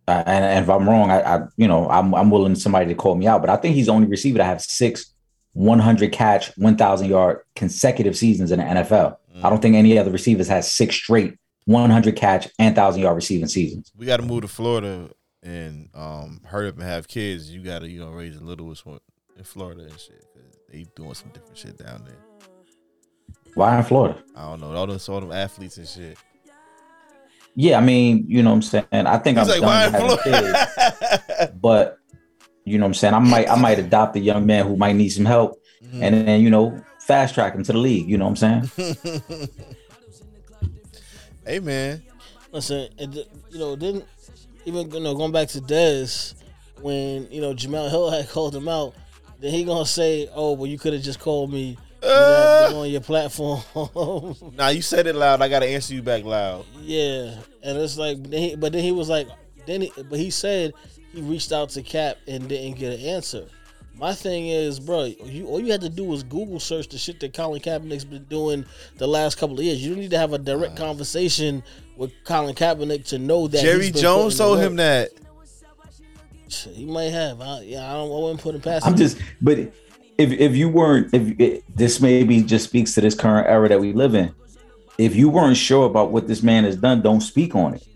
Uh, 0.06 0.22
and, 0.26 0.44
and 0.44 0.64
if 0.64 0.68
I'm 0.70 0.88
wrong, 0.88 1.10
I, 1.10 1.20
I 1.22 1.40
you 1.56 1.66
know 1.68 1.88
I'm 1.88 2.14
I'm 2.14 2.30
willing 2.30 2.54
somebody 2.54 2.86
to 2.86 2.94
call 2.94 3.14
me 3.14 3.26
out, 3.26 3.40
but 3.40 3.50
I 3.50 3.56
think 3.56 3.74
he's 3.74 3.86
the 3.86 3.92
only 3.92 4.06
receiver 4.06 4.38
to 4.38 4.44
have 4.44 4.60
six 4.60 5.13
100 5.54 6.12
catch, 6.12 6.56
1,000 6.56 7.08
yard 7.08 7.40
consecutive 7.56 8.16
seasons 8.16 8.52
in 8.52 8.58
the 8.58 8.64
NFL. 8.64 9.16
I 9.42 9.50
don't 9.50 9.60
think 9.60 9.74
any 9.74 9.98
other 9.98 10.10
receivers 10.12 10.46
has 10.48 10.70
six 10.70 10.94
straight 10.94 11.36
100 11.64 12.14
catch 12.16 12.48
and 12.58 12.76
1,000 12.76 13.02
yard 13.02 13.16
receiving 13.16 13.48
seasons. 13.48 13.90
We 13.96 14.06
got 14.06 14.18
to 14.18 14.22
move 14.22 14.42
to 14.42 14.48
Florida 14.48 15.10
and 15.42 15.90
um 15.94 16.40
hurry 16.44 16.68
up 16.68 16.74
and 16.74 16.84
have 16.84 17.06
kids. 17.08 17.50
You 17.50 17.62
got 17.62 17.80
to 17.80 17.88
you 17.88 18.00
know 18.00 18.10
raise 18.10 18.38
the 18.38 18.44
littlest 18.44 18.86
one 18.86 19.00
in 19.36 19.44
Florida 19.44 19.82
and 19.82 19.98
shit. 20.00 20.24
they 20.70 20.86
doing 20.96 21.14
some 21.14 21.30
different 21.30 21.58
shit 21.58 21.76
down 21.78 22.02
there. 22.04 22.16
Why 23.54 23.76
in 23.76 23.84
Florida? 23.84 24.22
I 24.36 24.42
don't 24.50 24.60
know 24.60 24.74
all 24.74 24.86
them 24.86 24.98
all 25.08 25.20
them 25.20 25.32
athletes 25.32 25.76
and 25.76 25.86
shit. 25.86 26.18
Yeah, 27.56 27.78
I 27.78 27.80
mean, 27.82 28.24
you 28.26 28.42
know 28.42 28.50
what 28.50 28.56
I'm 28.56 28.62
saying. 28.62 28.86
I 28.92 29.18
think 29.18 29.38
He's 29.38 29.48
I'm 29.48 29.60
like, 29.60 29.92
done 29.92 29.92
having 29.92 30.18
kids, 31.38 31.52
but 31.60 31.98
you 32.64 32.78
know 32.78 32.84
what 32.84 32.88
I'm 32.88 32.94
saying. 32.94 33.14
I 33.14 33.18
might 33.18 33.48
I 33.48 33.56
might 33.60 33.78
adopt 33.78 34.16
a 34.16 34.20
young 34.20 34.46
man 34.46 34.66
who 34.66 34.76
might 34.76 34.96
need 34.96 35.10
some 35.10 35.24
help, 35.24 35.60
Mm-hmm. 35.84 36.02
and 36.02 36.26
then 36.28 36.40
you 36.40 36.48
know 36.50 36.82
fast 36.98 37.34
track 37.34 37.54
him 37.54 37.62
to 37.64 37.72
the 37.72 37.78
league. 37.78 38.08
You 38.08 38.16
know 38.18 38.26
what 38.26 38.42
I'm 38.42 38.70
saying? 38.76 39.48
hey 41.46 41.60
man, 41.60 42.02
Listen, 42.52 42.88
and 42.98 43.14
you 43.14 43.58
know, 43.58 43.76
didn't 43.76 44.04
even 44.64 44.90
you 44.90 45.00
know 45.00 45.14
going 45.14 45.32
back 45.32 45.48
to 45.48 45.60
Dez 45.60 46.34
when 46.80 47.28
you 47.30 47.40
know 47.40 47.52
Jemele 47.54 47.90
Hill 47.90 48.10
had 48.10 48.28
called 48.30 48.54
him 48.54 48.68
out. 48.68 48.94
Then 49.40 49.52
he 49.52 49.64
gonna 49.64 49.84
say, 49.84 50.28
"Oh, 50.34 50.52
well, 50.52 50.66
you 50.66 50.78
could 50.78 50.92
have 50.94 51.02
just 51.02 51.20
called 51.20 51.52
me." 51.52 51.76
You 52.02 52.10
didn't 52.10 52.36
have 52.36 52.68
to 52.68 52.74
go 52.74 52.80
on 52.82 52.90
your 52.90 53.00
platform. 53.00 53.62
nah, 54.56 54.68
you 54.68 54.82
said 54.82 55.06
it 55.06 55.14
loud. 55.14 55.40
I 55.40 55.48
got 55.48 55.60
to 55.60 55.66
answer 55.66 55.94
you 55.94 56.02
back 56.02 56.22
loud. 56.24 56.66
yeah, 56.82 57.34
and 57.62 57.78
it's 57.78 57.96
like, 57.96 58.22
then 58.24 58.40
he, 58.40 58.56
but 58.56 58.72
then 58.74 58.82
he 58.84 58.92
was 58.92 59.08
like, 59.08 59.26
then 59.66 59.80
he, 59.80 59.92
but 60.10 60.18
he 60.18 60.28
said 60.30 60.74
he 61.14 61.22
reached 61.22 61.52
out 61.52 61.70
to 61.70 61.82
Cap 61.82 62.18
and 62.26 62.48
didn't 62.48 62.78
get 62.78 62.98
an 62.98 63.06
answer. 63.06 63.46
My 63.96 64.12
thing 64.12 64.48
is, 64.48 64.80
bro, 64.80 65.04
you 65.04 65.46
all 65.46 65.60
you 65.60 65.70
had 65.70 65.80
to 65.82 65.88
do 65.88 66.04
was 66.04 66.24
Google 66.24 66.58
search 66.58 66.88
the 66.88 66.98
shit 66.98 67.20
that 67.20 67.32
Colin 67.32 67.60
Kaepernick's 67.60 68.04
been 68.04 68.24
doing 68.24 68.64
the 68.96 69.06
last 69.06 69.38
couple 69.38 69.56
of 69.58 69.64
years. 69.64 69.84
You 69.84 69.90
don't 69.90 70.00
need 70.00 70.10
to 70.10 70.18
have 70.18 70.32
a 70.32 70.38
direct 70.38 70.76
conversation 70.76 71.62
with 71.96 72.12
Colin 72.24 72.56
Kaepernick 72.56 73.06
to 73.06 73.18
know 73.18 73.46
that 73.46 73.62
Jerry 73.62 73.84
he's 73.84 73.92
been 73.92 74.02
Jones 74.02 74.36
told 74.36 74.58
him 74.58 74.76
that. 74.76 75.10
He 76.72 76.84
might 76.84 77.10
have. 77.10 77.40
I, 77.40 77.60
yeah, 77.62 77.88
I 77.88 77.94
don't. 77.94 78.10
I 78.10 78.20
wouldn't 78.20 78.40
put 78.40 78.54
him 78.54 78.60
past. 78.60 78.84
I'm 78.84 78.92
him. 78.92 78.98
just, 78.98 79.18
but 79.40 79.58
if 79.58 79.72
if 80.18 80.56
you 80.56 80.68
weren't, 80.68 81.12
if 81.14 81.40
it, 81.40 81.64
this 81.76 82.00
maybe 82.00 82.42
just 82.42 82.64
speaks 82.64 82.94
to 82.94 83.00
this 83.00 83.14
current 83.14 83.48
era 83.48 83.68
that 83.68 83.80
we 83.80 83.92
live 83.92 84.14
in. 84.14 84.34
If 84.98 85.16
you 85.16 85.28
weren't 85.28 85.56
sure 85.56 85.86
about 85.86 86.12
what 86.12 86.28
this 86.28 86.42
man 86.42 86.64
has 86.64 86.76
done, 86.76 87.02
don't 87.02 87.20
speak 87.20 87.54
on 87.54 87.74
it. 87.74 87.86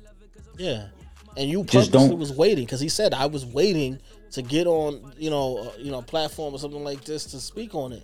Yeah, 0.56 0.88
and 1.38 1.48
you 1.48 1.64
Just 1.64 1.92
don't- 1.92 2.18
was 2.18 2.32
waiting 2.32 2.64
because 2.64 2.80
he 2.80 2.88
said 2.90 3.14
I 3.14 3.26
was 3.26 3.46
waiting 3.46 3.98
to 4.32 4.42
get 4.42 4.66
on, 4.66 5.12
you 5.16 5.30
know, 5.30 5.58
uh, 5.58 5.70
you 5.78 5.90
know, 5.90 6.02
platform 6.02 6.52
or 6.54 6.58
something 6.58 6.84
like 6.84 7.04
this 7.04 7.24
to 7.26 7.40
speak 7.40 7.74
on 7.74 7.92
it. 7.92 8.02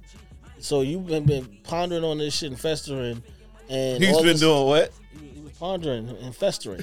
So 0.58 0.80
you've 0.80 1.06
been, 1.06 1.24
been 1.24 1.58
pondering 1.64 2.04
on 2.04 2.16
this 2.18 2.34
shit 2.36 2.50
and 2.50 2.58
festering, 2.58 3.22
and 3.68 4.02
he's 4.02 4.16
been 4.16 4.26
this- 4.26 4.40
doing 4.40 4.66
what? 4.66 4.92
pondering 5.58 6.08
and 6.22 6.34
festering, 6.34 6.82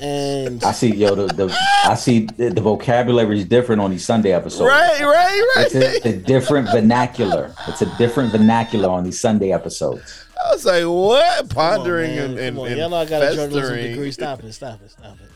and 0.00 0.62
I 0.64 0.72
see, 0.72 0.92
yo, 0.92 1.14
the, 1.14 1.26
the 1.28 1.56
I 1.84 1.94
see 1.94 2.26
the, 2.26 2.50
the 2.50 2.60
vocabulary 2.60 3.38
is 3.38 3.44
different 3.44 3.80
on 3.80 3.92
these 3.92 4.04
Sunday 4.04 4.32
episodes. 4.32 4.68
Right, 4.68 5.00
right, 5.00 5.44
It's 5.58 5.74
right. 5.74 6.04
a, 6.04 6.08
a 6.08 6.16
different 6.22 6.68
vernacular. 6.68 7.54
It's 7.68 7.80
a 7.82 7.96
different 7.96 8.32
vernacular 8.32 8.88
on 8.90 9.04
these 9.04 9.20
Sunday 9.20 9.52
episodes. 9.52 10.24
I 10.44 10.52
was 10.52 10.64
like, 10.64 10.84
what? 10.84 11.36
Come 11.50 11.58
on, 11.58 11.76
Pondering 11.78 12.10
and, 12.18 12.38
and, 12.38 12.56
Come 12.56 12.64
on. 12.64 12.68
and 12.72 12.76
y'all 12.78 12.90
know 12.90 12.96
I 12.96 13.04
got 13.04 13.22
a 13.22 13.34
journalism 13.36 13.60
festering. 13.60 13.90
degree. 13.92 14.10
Stop 14.10 14.42
it! 14.42 14.52
Stop 14.52 14.82
it! 14.82 14.90
Stop 14.90 15.14
it! 15.20 15.30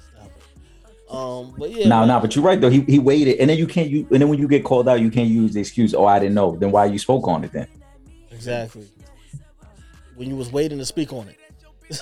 Stop 1.12 1.22
it! 1.44 1.48
Um, 1.48 1.54
but 1.58 1.70
yeah, 1.70 1.88
No, 1.88 1.98
man. 2.00 2.08
no, 2.08 2.20
but 2.20 2.34
you're 2.34 2.44
right 2.44 2.60
though. 2.60 2.70
He 2.70 2.80
he 2.82 2.98
waited, 2.98 3.38
and 3.38 3.50
then 3.50 3.58
you 3.58 3.66
can't 3.66 3.90
you, 3.90 4.06
and 4.10 4.20
then 4.20 4.28
when 4.28 4.38
you 4.38 4.48
get 4.48 4.64
called 4.64 4.88
out, 4.88 5.00
you 5.00 5.10
can't 5.10 5.28
use 5.28 5.52
the 5.54 5.60
excuse. 5.60 5.94
Oh, 5.94 6.06
I 6.06 6.18
didn't 6.18 6.34
know. 6.34 6.56
Then 6.56 6.70
why 6.70 6.86
you 6.86 6.98
spoke 6.98 7.26
on 7.28 7.44
it 7.44 7.52
then? 7.52 7.66
exactly. 8.30 8.88
When 10.16 10.28
you 10.28 10.36
was 10.36 10.52
waiting 10.52 10.78
to 10.78 10.84
speak 10.84 11.12
on 11.12 11.28
it, 11.28 11.38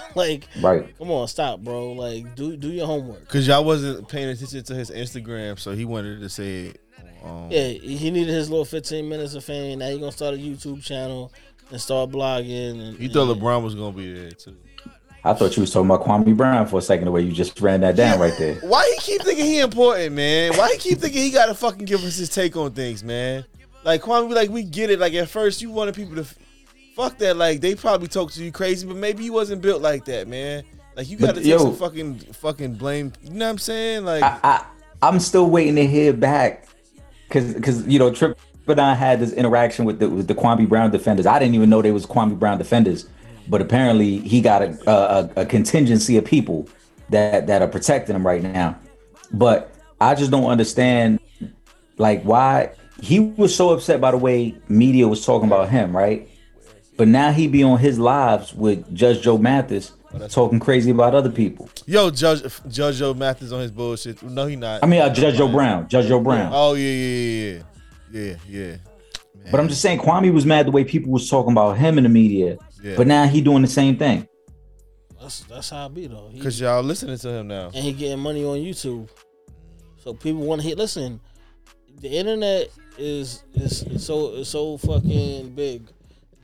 like, 0.16 0.48
Right. 0.60 0.96
come 0.98 1.10
on, 1.10 1.28
stop, 1.28 1.60
bro. 1.60 1.92
Like, 1.92 2.34
do 2.34 2.56
do 2.56 2.70
your 2.70 2.86
homework. 2.86 3.28
Cause 3.28 3.46
y'all 3.46 3.64
wasn't 3.64 4.08
paying 4.08 4.28
attention 4.28 4.62
to 4.64 4.74
his 4.74 4.90
Instagram, 4.90 5.58
so 5.58 5.72
he 5.72 5.84
wanted 5.84 6.20
to 6.20 6.28
say 6.28 6.66
it. 6.66 6.80
Um, 7.24 7.48
Yeah, 7.50 7.68
he 7.68 8.10
needed 8.10 8.28
his 8.32 8.48
little 8.50 8.64
15 8.64 9.08
minutes 9.08 9.34
of 9.34 9.44
fame. 9.44 9.78
Now 9.80 9.88
he 9.90 9.98
gonna 9.98 10.10
start 10.12 10.34
a 10.34 10.38
YouTube 10.38 10.82
channel 10.82 11.32
and 11.70 11.80
start 11.80 12.10
blogging. 12.10 12.80
And, 12.80 12.96
He 12.98 13.08
thought 13.08 13.30
and- 13.30 13.40
LeBron 13.40 13.62
was 13.62 13.74
gonna 13.74 13.96
be 13.96 14.12
there 14.12 14.30
too. 14.30 14.56
I 15.24 15.34
thought 15.34 15.56
you 15.56 15.60
was 15.60 15.72
talking 15.72 15.90
about 15.90 16.04
Kwame 16.06 16.36
Brown 16.36 16.66
for 16.66 16.78
a 16.78 16.82
second. 16.82 17.04
The 17.04 17.10
way 17.10 17.20
you 17.20 17.32
just 17.32 17.60
ran 17.60 17.80
that 17.82 17.96
down 17.96 18.18
right 18.18 18.36
there. 18.38 18.54
Why 18.56 18.90
he 18.94 19.00
keep 19.00 19.22
thinking 19.22 19.44
he 19.44 19.60
important, 19.60 20.14
man? 20.14 20.56
Why 20.56 20.70
he 20.72 20.78
keep 20.78 20.98
thinking 20.98 21.22
he 21.22 21.30
gotta 21.30 21.54
fucking 21.54 21.84
give 21.84 22.02
us 22.04 22.16
his 22.16 22.30
take 22.30 22.56
on 22.56 22.72
things, 22.72 23.04
man? 23.04 23.44
Like 23.84 24.02
Kwame, 24.02 24.32
like 24.34 24.50
we 24.50 24.62
get 24.62 24.90
it. 24.90 24.98
Like 24.98 25.14
at 25.14 25.28
first 25.28 25.60
you 25.60 25.70
wanted 25.70 25.94
people 25.94 26.14
to 26.14 26.22
f- 26.22 26.36
fuck 26.96 27.18
that. 27.18 27.36
Like 27.36 27.60
they 27.60 27.74
probably 27.74 28.08
talked 28.08 28.34
to 28.34 28.44
you 28.44 28.52
crazy, 28.52 28.86
but 28.86 28.96
maybe 28.96 29.22
he 29.22 29.30
wasn't 29.30 29.62
built 29.62 29.82
like 29.82 30.04
that, 30.06 30.28
man. 30.28 30.64
Like 30.96 31.08
you 31.08 31.16
got 31.16 31.34
to 31.34 31.40
take 31.40 31.46
yo- 31.46 31.58
some 31.58 31.76
fucking 31.76 32.18
fucking 32.18 32.74
blame. 32.74 33.12
You 33.22 33.30
know 33.30 33.44
what 33.46 33.50
I'm 33.52 33.58
saying? 33.58 34.04
Like 34.04 34.22
I, 34.22 34.38
I 34.42 34.64
I'm 35.02 35.20
still 35.20 35.48
waiting 35.48 35.76
to 35.76 35.86
hear 35.86 36.12
back 36.12 36.68
because 37.28 37.54
because 37.54 37.86
you 37.86 37.98
know 37.98 38.12
Trip 38.12 38.38
and 38.66 38.80
I 38.80 38.94
had 38.94 39.20
this 39.20 39.32
interaction 39.32 39.84
with 39.84 39.98
the 39.98 40.08
with 40.08 40.28
the 40.28 40.34
Kwame 40.34 40.68
Brown 40.68 40.90
defenders. 40.90 41.26
I 41.26 41.38
didn't 41.38 41.54
even 41.54 41.70
know 41.70 41.82
they 41.82 41.92
was 41.92 42.06
Kwame 42.06 42.38
Brown 42.38 42.58
defenders, 42.58 43.08
but 43.50 43.60
apparently 43.60 44.18
he 44.18 44.40
got 44.40 44.62
a 44.62 44.78
a, 44.90 45.30
a 45.42 45.46
contingency 45.46 46.16
of 46.16 46.24
people 46.24 46.68
that 47.10 47.48
that 47.48 47.60
are 47.60 47.68
protecting 47.68 48.14
him 48.14 48.26
right 48.26 48.42
now. 48.42 48.78
But 49.32 49.74
I 50.00 50.14
just 50.14 50.30
don't 50.30 50.46
understand 50.46 51.20
like 51.98 52.22
why 52.22 52.70
he 53.02 53.20
was 53.20 53.54
so 53.54 53.70
upset 53.70 54.00
by 54.00 54.12
the 54.12 54.16
way 54.16 54.54
media 54.68 55.08
was 55.08 55.26
talking 55.26 55.48
about 55.48 55.68
him, 55.68 55.94
right? 55.94 56.28
But 56.96 57.08
now 57.08 57.32
he 57.32 57.48
be 57.48 57.62
on 57.62 57.78
his 57.78 57.98
lives 57.98 58.54
with 58.54 58.94
Judge 58.94 59.22
Joe 59.22 59.38
Mathis 59.38 59.92
talking 60.28 60.60
crazy 60.60 60.90
about 60.90 61.14
other 61.14 61.30
people. 61.30 61.68
yo, 61.86 62.10
Judge 62.10 62.42
Judge 62.68 62.98
Joe 62.98 63.14
Mathis 63.14 63.52
on 63.52 63.60
his 63.60 63.70
bullshit. 63.70 64.22
No, 64.22 64.46
he 64.46 64.56
not. 64.56 64.84
I 64.84 64.86
mean, 64.86 65.00
uh, 65.00 65.12
Judge 65.12 65.36
Joe 65.36 65.48
Brown, 65.48 65.88
Judge 65.88 66.06
Joe 66.06 66.20
Brown. 66.20 66.50
Oh 66.54 66.74
yeah, 66.74 66.90
yeah, 66.90 67.52
yeah, 67.52 67.62
yeah, 68.12 68.36
yeah, 68.48 68.76
yeah. 69.42 69.50
But 69.50 69.60
I'm 69.60 69.68
just 69.68 69.80
saying, 69.80 69.98
Kwame 69.98 70.32
was 70.32 70.46
mad 70.46 70.66
the 70.66 70.70
way 70.70 70.84
people 70.84 71.10
was 71.10 71.28
talking 71.28 71.52
about 71.52 71.78
him 71.78 71.96
in 71.96 72.04
the 72.04 72.10
media. 72.10 72.58
Yeah. 72.82 72.96
But 72.96 73.06
now 73.06 73.26
he 73.26 73.40
doing 73.40 73.62
the 73.62 73.68
same 73.68 73.96
thing. 73.96 74.26
That's 75.20 75.40
that's 75.40 75.70
how 75.70 75.86
it 75.86 75.94
be 75.94 76.06
though. 76.06 76.28
He, 76.30 76.38
Because 76.38 76.58
y'all 76.60 76.82
listening 76.82 77.18
to 77.18 77.28
him 77.28 77.48
now. 77.48 77.66
and 77.66 77.76
he 77.76 77.92
getting 77.92 78.18
money 78.20 78.44
on 78.44 78.56
YouTube. 78.58 79.08
So 80.02 80.14
people 80.14 80.40
want 80.42 80.62
to 80.62 80.66
hit. 80.66 80.78
Listen, 80.78 81.20
the 82.00 82.08
internet 82.08 82.68
is 82.96 83.42
is 83.54 83.82
is 83.82 84.04
so 84.06 84.34
is 84.34 84.48
so 84.48 84.78
fucking 84.78 85.54
big 85.54 85.88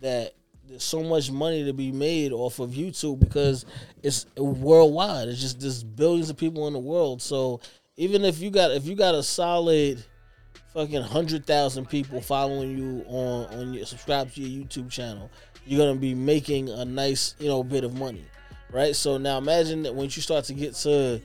that 0.03 0.35
there's 0.69 0.85
so 0.85 1.03
much 1.03 1.31
money 1.31 1.65
to 1.65 1.73
be 1.73 1.91
made 1.91 2.33
off 2.33 2.59
of 2.59 2.71
YouTube 2.71 3.19
because 3.21 3.65
it's 4.03 4.27
worldwide. 4.37 5.29
It's 5.29 5.41
just 5.41 5.61
there's 5.61 5.83
billions 5.83 6.29
of 6.29 6.37
people 6.37 6.67
in 6.67 6.75
the 6.75 6.79
world. 6.79 7.23
So 7.23 7.61
even 7.97 8.25
if 8.25 8.41
you 8.41 8.51
got 8.51 8.73
if 8.73 8.85
you 8.87 8.95
got 8.95 9.15
a 9.15 9.23
solid 9.23 10.05
fucking 10.75 11.03
hundred 11.03 11.47
thousand 11.47 11.89
people 11.89 12.21
following 12.21 12.77
you 12.77 13.05
on 13.07 13.47
on 13.55 13.75
your 13.75 13.87
subscribe 13.87 14.31
to 14.33 14.43
your 14.43 14.65
YouTube 14.67 14.91
channel, 14.91 15.31
you're 15.67 15.85
gonna 15.85 15.99
be 15.99 16.15
making 16.15 16.69
a 16.71 16.85
nice 16.85 17.35
you 17.39 17.49
know 17.49 17.63
bit 17.63 17.85
of 17.85 17.95
money, 17.99 18.25
right? 18.73 18.95
So 18.95 19.19
now 19.19 19.39
imagine 19.39 19.83
that 19.83 19.95
once 19.95 20.17
you 20.17 20.23
start 20.23 20.45
to 20.47 20.55
get 20.55 20.75
to 20.77 21.21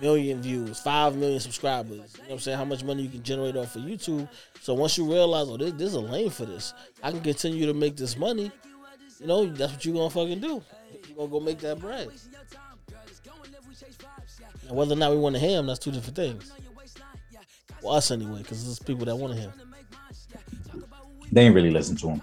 million 0.00 0.42
views, 0.42 0.80
five 0.80 1.16
million 1.16 1.38
subscribers, 1.40 1.90
you 1.90 1.98
know 1.98 2.08
what 2.24 2.32
I'm 2.32 2.38
saying? 2.40 2.58
How 2.58 2.64
much 2.64 2.82
money 2.82 3.02
you 3.02 3.08
can 3.08 3.22
generate 3.22 3.56
off 3.56 3.76
of 3.76 3.82
YouTube. 3.82 4.28
So 4.60 4.74
once 4.74 4.98
you 4.98 5.04
realize, 5.10 5.48
oh, 5.48 5.56
this, 5.56 5.72
there's 5.74 5.94
a 5.94 6.00
lane 6.00 6.30
for 6.30 6.44
this, 6.44 6.74
I 7.02 7.10
can 7.10 7.20
continue 7.20 7.66
to 7.66 7.74
make 7.74 7.96
this 7.96 8.16
money. 8.16 8.50
You 9.20 9.26
know, 9.26 9.46
that's 9.46 9.72
what 9.72 9.84
you're 9.84 9.94
gonna 9.94 10.10
fucking 10.10 10.40
do. 10.40 10.62
You're 11.08 11.16
gonna 11.16 11.28
go 11.28 11.40
make 11.40 11.58
that 11.60 11.78
bread. 11.78 12.08
And 14.68 14.76
whether 14.76 14.94
or 14.94 14.96
not 14.96 15.12
we 15.12 15.18
want 15.18 15.36
to 15.36 15.40
hear 15.40 15.58
him, 15.58 15.66
that's 15.66 15.78
two 15.78 15.90
different 15.90 16.16
things. 16.16 16.52
Well, 17.82 17.94
us 17.94 18.10
anyway, 18.10 18.38
because 18.38 18.64
there's 18.64 18.78
people 18.78 19.04
that 19.06 19.16
want 19.16 19.34
to 19.34 19.40
hear. 19.40 19.52
They 21.30 21.46
ain't 21.46 21.54
really 21.54 21.70
listen 21.70 21.96
to 21.96 22.10
him. 22.10 22.22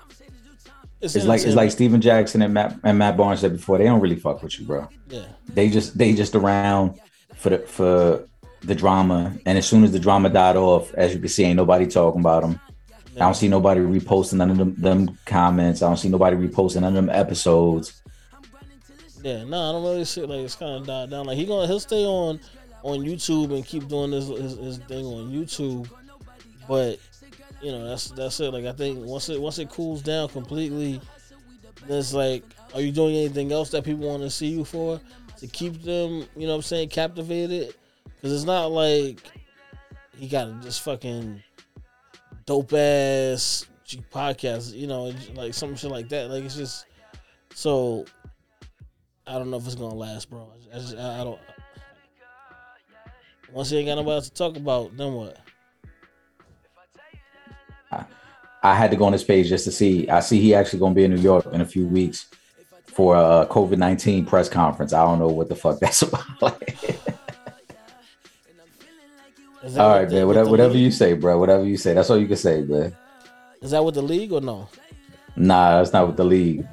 It's 1.02 1.16
like 1.26 1.42
it's 1.42 1.56
like. 1.56 1.72
Stephen 1.72 2.02
Jackson 2.02 2.42
and 2.42 2.54
Matt 2.54 2.78
and 2.84 2.98
Matt 2.98 3.16
Barnes 3.16 3.40
said 3.40 3.54
before. 3.54 3.78
They 3.78 3.86
don't 3.86 4.02
really 4.02 4.18
fuck 4.18 4.44
with 4.44 4.60
you, 4.60 4.66
bro. 4.66 4.88
yeah. 5.08 5.26
They 5.48 5.70
just 5.70 5.98
they 5.98 6.14
just 6.14 6.36
around 6.36 7.00
for 7.36 7.50
the 7.52 7.60
for 7.60 8.26
the 8.62 8.76
drama. 8.76 9.34
And 9.46 9.58
as 9.58 9.66
soon 9.66 9.84
as 9.84 9.92
the 9.92 10.00
drama 10.00 10.30
died 10.30 10.58
off, 10.58 10.94
as 10.96 11.14
you 11.14 11.20
can 11.20 11.30
see, 11.30 11.46
ain't 11.46 11.58
nobody 11.58 11.88
talking 11.88 12.20
about 12.20 12.42
them. 12.42 12.60
I 13.16 13.20
don't 13.20 13.36
see 13.36 13.48
nobody 13.48 13.82
reposting 13.82 14.34
none 14.34 14.52
of 14.52 14.58
them, 14.58 14.76
them 14.78 15.18
comments. 15.26 15.82
I 15.82 15.88
don't 15.88 15.98
see 15.98 16.10
nobody 16.10 16.38
reposting 16.38 16.82
none 16.82 16.96
of 16.96 17.06
them 17.06 17.10
episodes. 17.10 18.02
Yeah, 19.22 19.44
no, 19.44 19.70
I 19.70 19.72
don't 19.74 19.84
really 19.84 20.06
see 20.06 20.22
like 20.22 20.40
it's 20.40 20.56
kind 20.56 20.82
of 20.82 20.88
died 20.88 21.10
down. 21.10 21.26
Like 21.26 21.38
he 21.38 21.46
gonna 21.46 21.68
he'll 21.68 21.80
stay 21.80 22.06
on 22.06 22.40
on 22.84 23.00
YouTube 23.00 23.54
and 23.54 23.66
keep 23.66 23.88
doing 23.88 24.12
this 24.12 24.28
his, 24.28 24.58
his 24.58 24.78
thing 24.80 25.06
on 25.06 25.32
YouTube, 25.32 25.90
but 26.68 27.00
you 27.62 27.72
know 27.72 27.88
that's 27.88 28.12
that's 28.12 28.40
it. 28.40 28.52
Like 28.54 28.66
I 28.66 28.72
think 28.74 29.06
once 29.06 29.30
it 29.30 29.40
once 29.42 29.60
it 29.60 29.70
cools 29.70 30.02
down 30.02 30.30
completely, 30.30 31.02
it's 31.88 32.14
like, 32.14 32.44
are 32.74 32.82
you 32.82 32.92
doing 32.92 33.16
anything 33.16 33.52
else 33.52 33.70
that 33.72 33.84
people 33.84 34.08
want 34.08 34.24
to 34.24 34.30
see 34.30 34.48
you 34.48 34.66
for 34.66 35.00
to 35.38 35.48
keep 35.48 35.82
them? 35.82 36.26
You 36.36 36.48
know 36.48 36.50
what 36.50 36.56
I'm 36.56 36.62
saying 36.64 36.90
captivated? 36.90 37.74
Because 38.16 38.34
it's 38.34 38.44
not 38.44 38.72
like 38.72 39.22
he 40.18 40.28
got 40.28 40.62
this 40.62 40.78
fucking 40.78 41.42
dope 42.46 42.74
ass 42.74 43.66
podcast. 44.12 44.74
You 44.74 44.88
know, 44.88 45.14
like 45.36 45.54
some 45.54 45.76
shit 45.76 45.92
like 45.92 46.10
that. 46.10 46.30
Like 46.30 46.44
it's 46.44 46.56
just 46.56 46.86
so. 47.54 48.06
I 49.26 49.34
don't 49.34 49.52
know 49.52 49.58
if 49.58 49.66
it's 49.66 49.76
gonna 49.76 49.94
last, 49.94 50.30
bro. 50.30 50.52
I, 50.74 50.80
just, 50.80 50.98
I, 50.98 51.22
I 51.22 51.24
don't. 51.24 51.40
Once 53.52 53.70
he 53.70 53.78
ain't 53.78 53.88
got 53.88 53.96
nobody 53.96 54.16
else 54.16 54.30
to 54.30 54.34
talk 54.34 54.58
about, 54.58 54.96
then 54.98 55.14
what? 55.14 55.38
I 58.62 58.76
had 58.76 58.92
to 58.92 58.98
go 58.98 59.06
on 59.06 59.14
his 59.14 59.24
page 59.24 59.48
just 59.48 59.64
to 59.66 59.72
see. 59.72 60.10
I 60.10 60.20
see 60.20 60.40
he 60.42 60.54
actually 60.54 60.80
gonna 60.80 60.94
be 60.96 61.06
in 61.06 61.12
New 61.16 61.22
York 61.22 61.46
in 61.54 61.62
a 61.62 61.66
few 61.66 61.88
weeks 61.88 62.28
for 62.86 63.16
a 63.16 63.48
COVID 63.50 63.78
nineteen 63.78 64.26
press 64.26 64.50
conference. 64.50 64.92
I 64.94 65.04
don't 65.06 65.20
know 65.20 65.30
what 65.30 65.48
the 65.50 65.56
fuck 65.56 65.80
that's 65.80 66.02
about. 66.04 66.62
Is 69.64 69.74
that 69.76 69.82
all 69.82 70.06
the- 70.06 70.14
man. 70.14 70.28
Whatever, 70.28 70.50
whatever 70.50 70.74
league? 70.74 70.84
you 70.84 70.92
say, 70.92 71.14
bro. 71.14 71.40
Whatever 71.40 71.66
you 71.66 71.78
say. 71.78 71.94
That's 71.94 72.10
all 72.10 72.18
you 72.18 72.28
can 72.28 72.38
say, 72.38 72.62
man. 72.64 72.96
Is 73.62 73.72
that 73.72 73.84
with 73.84 73.96
the 73.96 74.02
league 74.02 74.32
or 74.34 74.42
no? 74.42 74.68
Nah, 75.36 75.78
that's 75.78 75.94
not 75.94 76.08
with 76.08 76.18
the 76.18 76.24
league. 76.26 76.66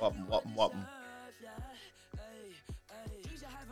Whoppin', 0.00 0.26
whoppin', 0.28 0.52
whoppin'. 0.54 0.84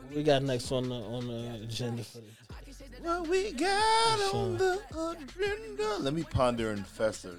What 0.01 0.15
we 0.15 0.23
got 0.23 0.43
next 0.43 0.71
on 0.71 0.89
the 0.89 0.95
on 0.95 1.27
the 1.27 1.63
agenda 1.63 2.03
for 2.03 2.17
this? 2.19 2.46
What 3.01 3.27
we 3.27 3.51
got 3.51 4.33
on 4.33 4.57
the 4.57 4.79
agenda? 5.11 5.97
Let 5.99 6.13
me 6.13 6.23
ponder 6.23 6.71
and 6.71 6.85
fester. 6.85 7.35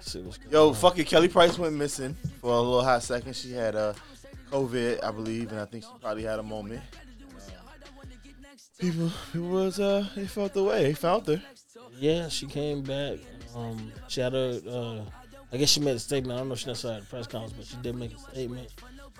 See 0.00 0.22
what's 0.22 0.38
Yo, 0.50 0.68
on. 0.68 0.74
fucking 0.74 1.04
Kelly 1.04 1.28
Price 1.28 1.58
went 1.58 1.74
missing 1.74 2.16
for 2.40 2.52
a 2.52 2.60
little 2.60 2.82
hot 2.82 3.02
second. 3.02 3.36
She 3.36 3.52
had 3.52 3.76
uh, 3.76 3.92
COVID, 4.50 5.04
I 5.04 5.10
believe, 5.10 5.50
and 5.52 5.60
I 5.60 5.66
think 5.66 5.84
she 5.84 5.90
probably 6.00 6.22
had 6.22 6.38
a 6.38 6.42
moment. 6.42 6.80
People, 8.78 9.10
people 9.32 9.48
was 9.48 9.78
uh, 9.78 10.06
they 10.16 10.26
felt 10.26 10.54
the 10.54 10.64
way. 10.64 10.84
They 10.84 10.94
found 10.94 11.26
her. 11.26 11.42
Yeah, 11.98 12.28
she 12.28 12.46
came 12.46 12.82
back. 12.82 13.18
Um, 13.54 13.92
she 14.08 14.22
had 14.22 14.34
a. 14.34 14.70
Uh, 14.70 15.04
I 15.52 15.56
guess 15.58 15.68
she 15.68 15.80
made 15.80 15.96
a 15.96 15.98
statement. 15.98 16.34
I 16.34 16.38
don't 16.38 16.48
know 16.48 16.54
if 16.54 16.60
she 16.60 16.66
necessarily 16.68 17.00
had 17.00 17.06
a 17.06 17.10
press 17.10 17.26
conference, 17.26 17.52
but 17.56 17.66
she 17.66 17.76
did 17.82 17.96
make 17.96 18.14
a 18.14 18.18
statement 18.18 18.68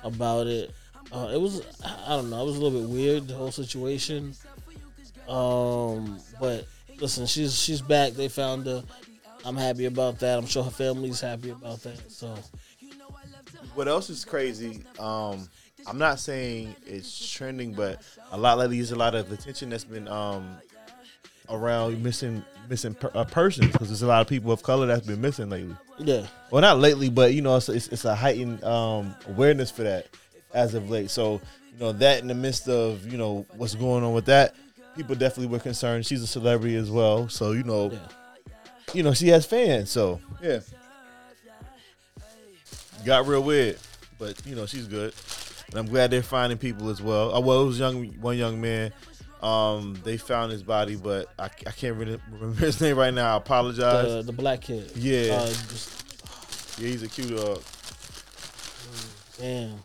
about 0.02 0.47
it. 0.47 0.71
Uh, 1.12 1.31
it 1.35 1.40
was, 1.40 1.62
I 1.85 2.11
don't 2.11 2.31
know, 2.31 2.40
it 2.40 2.47
was 2.47 2.57
a 2.57 2.61
little 2.61 2.81
bit 2.81 2.88
weird 2.88 3.26
the 3.29 3.35
whole 3.35 3.50
situation. 3.50 4.35
Um, 5.29 6.19
but 6.41 6.67
listen, 7.00 7.27
she's 7.27 7.59
she's 7.59 7.81
back. 7.83 8.12
They 8.12 8.29
found 8.29 8.67
her. 8.67 8.83
I'm 9.45 9.57
happy 9.57 9.87
about 9.87 10.19
that. 10.21 10.39
I'm 10.39 10.47
sure 10.47 10.62
her 10.65 10.71
family's 10.71 11.21
happy 11.21 11.50
about 11.50 11.83
that. 11.83 12.11
So 12.11 12.35
What 13.75 13.89
else 13.89 14.11
is 14.11 14.25
crazy? 14.25 14.85
Um, 14.99 15.49
I'm 15.87 15.97
not 15.99 16.21
saying 16.21 16.77
it's 16.87 17.31
trending, 17.33 17.73
but 17.73 18.03
a 18.33 18.39
lot 18.39 18.59
lately 18.59 18.81
is 18.81 18.93
a 18.93 18.97
lot 18.97 19.15
of 19.15 19.31
attention 19.33 19.71
that's 19.71 19.85
been 19.85 20.09
um 20.09 20.57
around 21.49 22.03
missing 22.03 22.45
missing 22.69 22.95
per, 22.95 23.11
uh, 23.15 23.25
persons 23.25 23.73
because 23.73 23.89
there's 23.89 24.03
a 24.03 24.07
lot 24.07 24.21
of 24.21 24.29
people 24.29 24.53
of 24.53 24.62
color 24.62 24.87
that's 24.87 25.07
been 25.07 25.21
missing 25.21 25.49
lately. 25.50 25.75
yeah, 25.99 26.27
Well, 26.50 26.61
not 26.62 26.79
lately, 26.79 27.09
but 27.09 27.33
you 27.35 27.43
know, 27.43 27.57
it's 27.57 27.69
it's, 27.69 27.89
it's 27.89 28.05
a 28.05 28.15
heightened 28.15 28.62
um, 28.62 29.15
awareness 29.27 29.71
for 29.71 29.83
that 29.85 30.07
as 30.55 30.75
of 30.75 30.91
late. 30.91 31.11
So 31.11 31.41
you 31.73 31.81
know 31.81 31.93
that 31.93 32.21
in 32.21 32.29
the 32.29 32.35
midst 32.35 32.69
of 32.69 33.11
you 33.11 33.17
know 33.19 33.47
what's 33.57 33.75
going 33.75 34.05
on 34.05 34.12
with 34.12 34.27
that, 34.27 34.55
people 34.97 35.15
definitely 35.15 35.53
were 35.53 35.63
concerned. 35.63 36.07
She's 36.07 36.23
a 36.23 36.27
celebrity 36.27 36.77
as 36.77 36.91
well, 36.91 37.29
so 37.29 37.53
you 37.53 37.63
know, 37.63 37.91
yeah. 37.91 37.99
you 38.95 39.03
know 39.03 39.15
she 39.15 39.29
has 39.29 39.47
fans. 39.47 39.91
So 39.91 40.21
yeah, 40.43 40.61
got 43.05 43.27
real 43.27 43.43
weird, 43.43 43.79
but 44.19 44.45
you 44.47 44.55
know 44.55 44.67
she's 44.67 44.87
good, 44.87 45.15
and 45.69 45.79
I'm 45.79 45.87
glad 45.87 46.11
they're 46.11 46.23
finding 46.23 46.59
people 46.59 46.89
as 46.91 47.01
well. 47.01 47.35
Uh, 47.35 47.41
well, 47.41 47.63
it 47.63 47.67
was 47.67 47.79
young 47.79 48.07
one 48.21 48.37
young 48.37 48.61
man. 48.61 48.93
Um, 49.43 49.99
they 50.05 50.19
found 50.19 50.53
his 50.53 50.63
body, 50.63 50.97
but 50.97 51.29
I, 51.39 51.45
I 51.45 51.71
can't 51.71 51.97
really 51.97 52.21
remember 52.31 52.61
his 52.61 52.81
name 52.81 52.99
right 52.99 53.15
now. 53.15 53.35
I 53.35 53.37
apologize. 53.39 54.07
The, 54.07 54.23
the 54.23 54.33
black 54.33 54.61
kid. 54.61 54.93
Yeah. 54.95 55.33
Uh, 55.33 55.47
just, 55.47 56.79
yeah, 56.79 56.89
he's 56.89 57.03
a 57.03 57.09
cute 57.09 57.35
dog. 57.35 57.63
damn. 59.39 59.83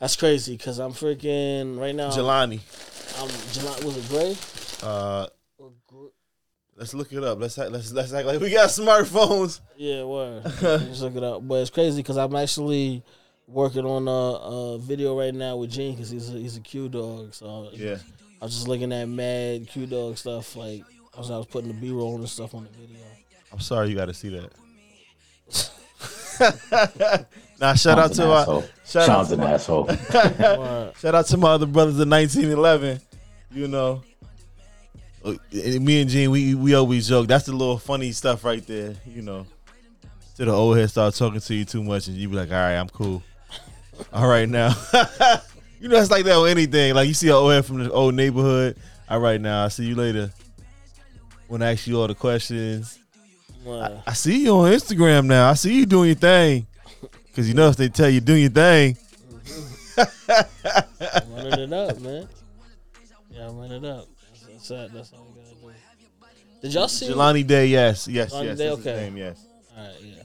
That's 0.00 0.16
crazy 0.16 0.56
because 0.56 0.78
I'm 0.78 0.92
freaking 0.92 1.78
right 1.78 1.94
now. 1.94 2.10
Jelani. 2.10 2.60
Jelani 3.14 3.84
was 3.84 3.96
it 3.96 4.08
Gray? 4.08 4.36
Uh, 4.82 5.26
let's 6.76 6.94
look 6.94 7.12
it 7.12 7.22
up. 7.22 7.40
Let's 7.40 7.58
act, 7.58 7.70
let's 7.70 7.92
let's 7.92 8.12
act 8.12 8.26
like 8.26 8.40
we 8.40 8.50
got 8.50 8.68
smartphones. 8.68 9.60
Yeah, 9.76 10.04
word. 10.04 10.44
Just 10.60 11.02
look 11.02 11.16
it 11.16 11.22
up. 11.24 11.46
But 11.46 11.56
it's 11.56 11.70
crazy 11.70 11.96
because 12.00 12.16
I'm 12.16 12.34
actually 12.36 13.02
working 13.48 13.84
on 13.84 14.06
a, 14.06 14.10
a 14.10 14.78
video 14.78 15.18
right 15.18 15.34
now 15.34 15.56
with 15.56 15.70
Gene 15.70 15.94
because 15.94 16.10
he's 16.10 16.28
a, 16.32 16.38
he's 16.38 16.56
a 16.56 16.60
Q 16.60 16.88
dog. 16.88 17.34
So 17.34 17.70
Yeah, 17.72 17.96
I 18.40 18.44
was 18.44 18.54
just 18.54 18.68
looking 18.68 18.92
at 18.92 19.08
mad 19.08 19.66
Q 19.68 19.86
dog 19.86 20.16
stuff. 20.16 20.54
Like 20.54 20.84
I 21.14 21.18
was, 21.18 21.30
I 21.30 21.36
was 21.36 21.46
putting 21.46 21.68
the 21.68 21.74
B 21.74 21.90
roll 21.90 22.16
and 22.16 22.28
stuff 22.28 22.54
on 22.54 22.64
the 22.64 22.70
video. 22.70 23.04
I'm 23.52 23.60
sorry 23.60 23.88
you 23.88 23.96
got 23.96 24.06
to 24.06 24.14
see 24.14 24.28
that. 24.30 24.52
now 27.60 27.74
shout 27.74 27.98
out 27.98 28.12
to 28.14 28.22
an 28.24 28.28
our 28.30 28.40
asshole. 28.40 28.64
shout 28.86 29.08
out 29.08 29.26
to 29.28 29.34
an 29.34 29.40
my, 29.40 29.52
asshole. 29.52 29.88
Shout 31.00 31.14
out 31.14 31.26
to 31.26 31.36
my 31.36 31.50
other 31.50 31.66
brothers 31.66 31.98
in 32.00 32.08
1911. 32.10 33.00
You 33.52 33.68
know, 33.68 34.02
Uh, 35.24 35.34
me 35.52 36.00
and 36.02 36.10
Gene, 36.10 36.30
we 36.30 36.54
we 36.54 36.74
always 36.74 37.08
joke. 37.08 37.26
That's 37.28 37.46
the 37.46 37.52
little 37.52 37.78
funny 37.78 38.12
stuff 38.12 38.44
right 38.44 38.64
there. 38.66 38.94
You 39.06 39.22
know, 39.22 39.46
till 40.36 40.46
the 40.46 40.52
old 40.52 40.76
head 40.76 40.90
start 40.90 41.14
talking 41.14 41.40
to 41.40 41.54
you 41.54 41.64
too 41.64 41.82
much, 41.82 42.08
and 42.08 42.16
you 42.16 42.28
be 42.28 42.36
like, 42.36 42.50
"All 42.50 42.56
right, 42.56 42.74
I'm 42.74 42.88
cool." 42.88 43.22
All 44.12 44.26
right 44.26 44.48
now, 44.48 44.74
you 45.80 45.88
know 45.88 45.96
it's 46.00 46.10
like 46.10 46.24
that 46.24 46.36
with 46.40 46.50
anything. 46.50 46.94
Like 46.94 47.06
you 47.08 47.14
see 47.14 47.28
an 47.28 47.34
old 47.34 47.52
head 47.52 47.64
from 47.64 47.84
the 47.84 47.90
old 47.92 48.14
neighborhood. 48.14 48.76
All 49.08 49.20
right 49.20 49.40
now, 49.40 49.62
I'll 49.62 49.70
see 49.70 49.84
you 49.86 49.94
later. 49.94 50.30
When 51.46 51.62
I 51.62 51.72
ask 51.72 51.86
you 51.86 52.00
all 52.00 52.08
the 52.08 52.14
questions, 52.14 52.98
Word. 53.64 54.02
I 54.06 54.12
see 54.14 54.44
you 54.44 54.50
on 54.56 54.72
Instagram 54.72 55.26
now. 55.26 55.48
I 55.50 55.54
see 55.54 55.74
you 55.74 55.86
doing 55.86 56.08
your 56.08 56.16
thing. 56.16 56.66
Cause 57.34 57.48
you 57.48 57.54
know 57.54 57.68
if 57.68 57.76
they 57.76 57.88
tell 57.88 58.08
you 58.08 58.20
doing 58.20 58.42
your 58.42 58.50
thing, 58.50 58.96
running 59.96 61.60
it 61.60 61.72
up, 61.72 62.00
man. 62.00 62.28
Yeah, 63.30 63.46
run 63.46 63.72
it 63.72 63.84
up. 63.84 64.06
That's, 64.30 64.68
that's, 64.68 64.70
it. 64.70 64.92
that's 64.94 65.12
all 65.12 65.26
we 65.34 65.42
gotta 65.42 65.54
do. 65.56 65.72
Did 66.62 66.74
y'all 66.74 66.88
see? 66.88 67.08
Jelani 67.08 67.46
Day, 67.46 67.66
yes, 67.66 68.06
yes, 68.08 68.32
Jelani 68.32 68.44
yes, 68.44 68.58
Day, 68.58 68.68
that's 68.68 68.78
his 68.78 68.86
okay. 68.86 69.00
name, 69.02 69.16
yes. 69.16 69.46
All 69.76 69.84
right, 69.84 69.94
yeah. 70.02 70.14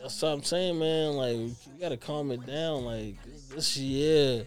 That's 0.00 0.22
what 0.22 0.28
I'm 0.28 0.42
saying, 0.42 0.78
man. 0.78 1.12
Like, 1.12 1.36
you 1.36 1.54
gotta 1.80 1.96
calm 1.96 2.30
it 2.30 2.46
down. 2.46 2.84
Like, 2.84 3.16
this 3.54 3.76
year, 3.76 4.46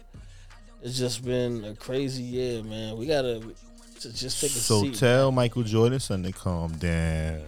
it's 0.82 0.98
just 0.98 1.24
been 1.24 1.64
a 1.64 1.74
crazy 1.74 2.22
year, 2.22 2.62
man. 2.62 2.96
We 2.96 3.06
gotta 3.06 3.40
just 4.00 4.40
take 4.40 4.50
a 4.50 4.54
So 4.54 4.82
seat. 4.82 4.96
So 4.96 5.00
tell 5.00 5.32
Michael 5.32 5.62
Jordan 5.62 6.00
son 6.00 6.22
to 6.24 6.32
calm 6.32 6.72
down. 6.72 7.40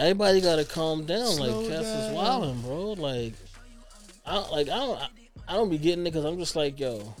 Everybody 0.00 0.40
gotta 0.40 0.64
calm 0.64 1.04
down. 1.04 1.26
Slow 1.26 1.60
like, 1.60 1.68
Cass 1.68 1.84
is 1.84 2.14
wilding, 2.14 2.58
bro. 2.62 2.92
Like, 2.92 3.34
I 4.24 4.32
don't, 4.32 4.50
like 4.50 4.68
I 4.70 4.76
don't 4.76 4.98
I, 4.98 5.08
I 5.46 5.52
don't 5.52 5.68
be 5.68 5.76
getting 5.76 6.06
it 6.06 6.10
because 6.10 6.24
I'm 6.24 6.38
just 6.38 6.56
like, 6.56 6.80
yo, 6.80 7.14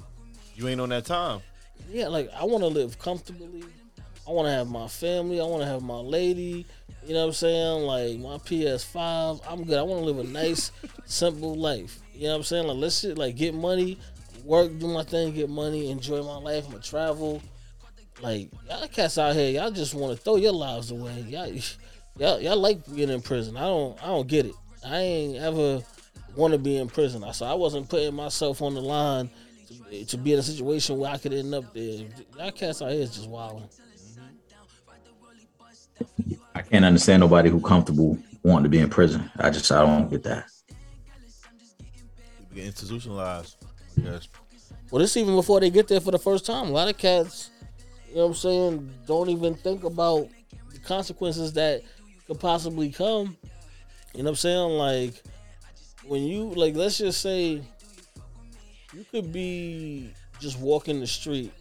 You 0.56 0.66
ain't 0.66 0.80
on 0.80 0.88
that 0.88 1.04
time. 1.04 1.42
yeah, 1.90 2.08
like 2.08 2.30
I 2.34 2.44
want 2.44 2.62
to 2.62 2.68
live 2.68 2.98
comfortably. 2.98 3.64
I 4.26 4.30
want 4.32 4.46
to 4.46 4.52
have 4.52 4.70
my 4.70 4.88
family. 4.88 5.40
I 5.40 5.44
want 5.44 5.62
to 5.62 5.68
have 5.68 5.82
my 5.82 5.98
lady. 5.98 6.64
You 7.06 7.12
know 7.12 7.20
what 7.20 7.26
I'm 7.26 7.32
saying? 7.34 7.82
Like 7.82 8.18
my 8.18 8.38
PS5. 8.38 9.42
I'm 9.46 9.64
good. 9.64 9.78
I 9.78 9.82
want 9.82 10.00
to 10.00 10.06
live 10.06 10.18
a 10.18 10.28
nice, 10.28 10.72
simple 11.04 11.56
life. 11.56 12.00
You 12.14 12.24
know 12.24 12.30
what 12.30 12.36
I'm 12.36 12.42
saying? 12.44 12.66
Like 12.66 12.76
let's 12.78 13.02
just 13.02 13.18
like 13.18 13.36
get 13.36 13.52
money, 13.54 13.98
work, 14.42 14.78
do 14.78 14.88
my 14.88 15.02
thing, 15.02 15.34
get 15.34 15.50
money, 15.50 15.90
enjoy 15.90 16.22
my 16.22 16.38
life. 16.38 16.64
I'm 16.64 16.70
gonna 16.70 16.82
travel. 16.82 17.42
Like 18.22 18.50
y'all 18.66 18.88
cats 18.88 19.18
out 19.18 19.34
here, 19.34 19.50
y'all 19.50 19.70
just 19.70 19.94
want 19.94 20.16
to 20.16 20.22
throw 20.22 20.36
your 20.36 20.52
lives 20.52 20.90
away. 20.90 21.26
Y'all, 21.28 21.52
y'all, 22.18 22.40
y'all 22.40 22.56
like 22.56 22.84
being 22.94 23.10
in 23.10 23.22
prison. 23.22 23.56
I 23.56 23.62
don't, 23.62 24.02
I 24.02 24.06
don't 24.06 24.28
get 24.28 24.46
it. 24.46 24.54
I 24.84 24.98
ain't 24.98 25.36
ever 25.36 25.82
want 26.36 26.52
to 26.52 26.58
be 26.58 26.76
in 26.76 26.88
prison. 26.88 27.24
I 27.24 27.32
so 27.32 27.46
I 27.46 27.54
wasn't 27.54 27.88
putting 27.88 28.14
myself 28.14 28.62
on 28.62 28.74
the 28.74 28.80
line 28.80 29.30
to, 29.90 30.04
to 30.04 30.16
be 30.16 30.32
in 30.32 30.38
a 30.38 30.42
situation 30.42 30.98
where 30.98 31.10
I 31.10 31.18
could 31.18 31.32
end 31.32 31.54
up 31.54 31.72
there. 31.74 32.06
Y'all 32.38 32.52
cats 32.52 32.82
out 32.82 32.92
here 32.92 33.02
is 33.02 33.14
just 33.14 33.28
wild. 33.28 33.68
I 36.54 36.62
can't 36.62 36.84
understand 36.84 37.20
nobody 37.20 37.50
who 37.50 37.60
comfortable 37.60 38.18
wanting 38.42 38.64
to 38.64 38.68
be 38.68 38.78
in 38.78 38.88
prison. 38.88 39.30
I 39.38 39.50
just 39.50 39.70
I 39.70 39.84
don't 39.84 40.10
get 40.10 40.22
that. 40.24 40.46
Get 42.54 42.64
institutionalized. 42.64 43.56
Yes. 43.96 44.28
Well, 44.90 45.00
this 45.00 45.16
even 45.16 45.36
before 45.36 45.60
they 45.60 45.70
get 45.70 45.88
there 45.88 46.00
for 46.00 46.10
the 46.10 46.18
first 46.18 46.44
time. 46.44 46.66
A 46.68 46.70
lot 46.70 46.88
of 46.88 46.98
cats, 46.98 47.50
you 48.08 48.16
know 48.16 48.22
what 48.22 48.28
I'm 48.28 48.34
saying, 48.34 48.94
don't 49.06 49.28
even 49.28 49.54
think 49.54 49.84
about 49.84 50.28
the 50.72 50.78
consequences 50.80 51.52
that 51.52 51.82
could 52.30 52.38
possibly 52.38 52.90
come. 52.90 53.36
You 54.14 54.22
know 54.22 54.24
what 54.24 54.30
I'm 54.30 54.36
saying? 54.36 54.70
Like, 54.78 55.20
when 56.06 56.22
you, 56.22 56.50
like, 56.50 56.76
let's 56.76 56.98
just 56.98 57.20
say 57.20 57.60
you 58.94 59.04
could 59.10 59.32
be 59.32 60.12
just 60.38 60.60
walking 60.60 61.00
the 61.00 61.08
street, 61.08 61.52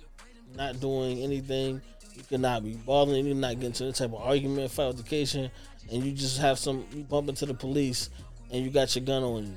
not 0.55 0.79
doing 0.79 1.23
anything. 1.23 1.82
You 2.15 2.23
could 2.23 2.41
not 2.41 2.63
be 2.63 2.73
bothering, 2.73 3.25
You're 3.25 3.36
not 3.36 3.55
getting 3.55 3.67
into 3.67 3.86
any 3.86 3.93
type 3.93 4.13
of 4.13 4.21
argument, 4.21 4.69
fight, 4.69 4.84
altercation, 4.84 5.49
and 5.91 6.03
you 6.03 6.12
just 6.12 6.38
have 6.38 6.60
some, 6.60 6.86
you 6.93 7.03
bump 7.03 7.29
into 7.29 7.47
the 7.47 7.53
police 7.55 8.12
and 8.51 8.63
you 8.63 8.69
got 8.69 8.95
your 8.95 9.05
gun 9.05 9.23
on 9.23 9.45
you. 9.47 9.55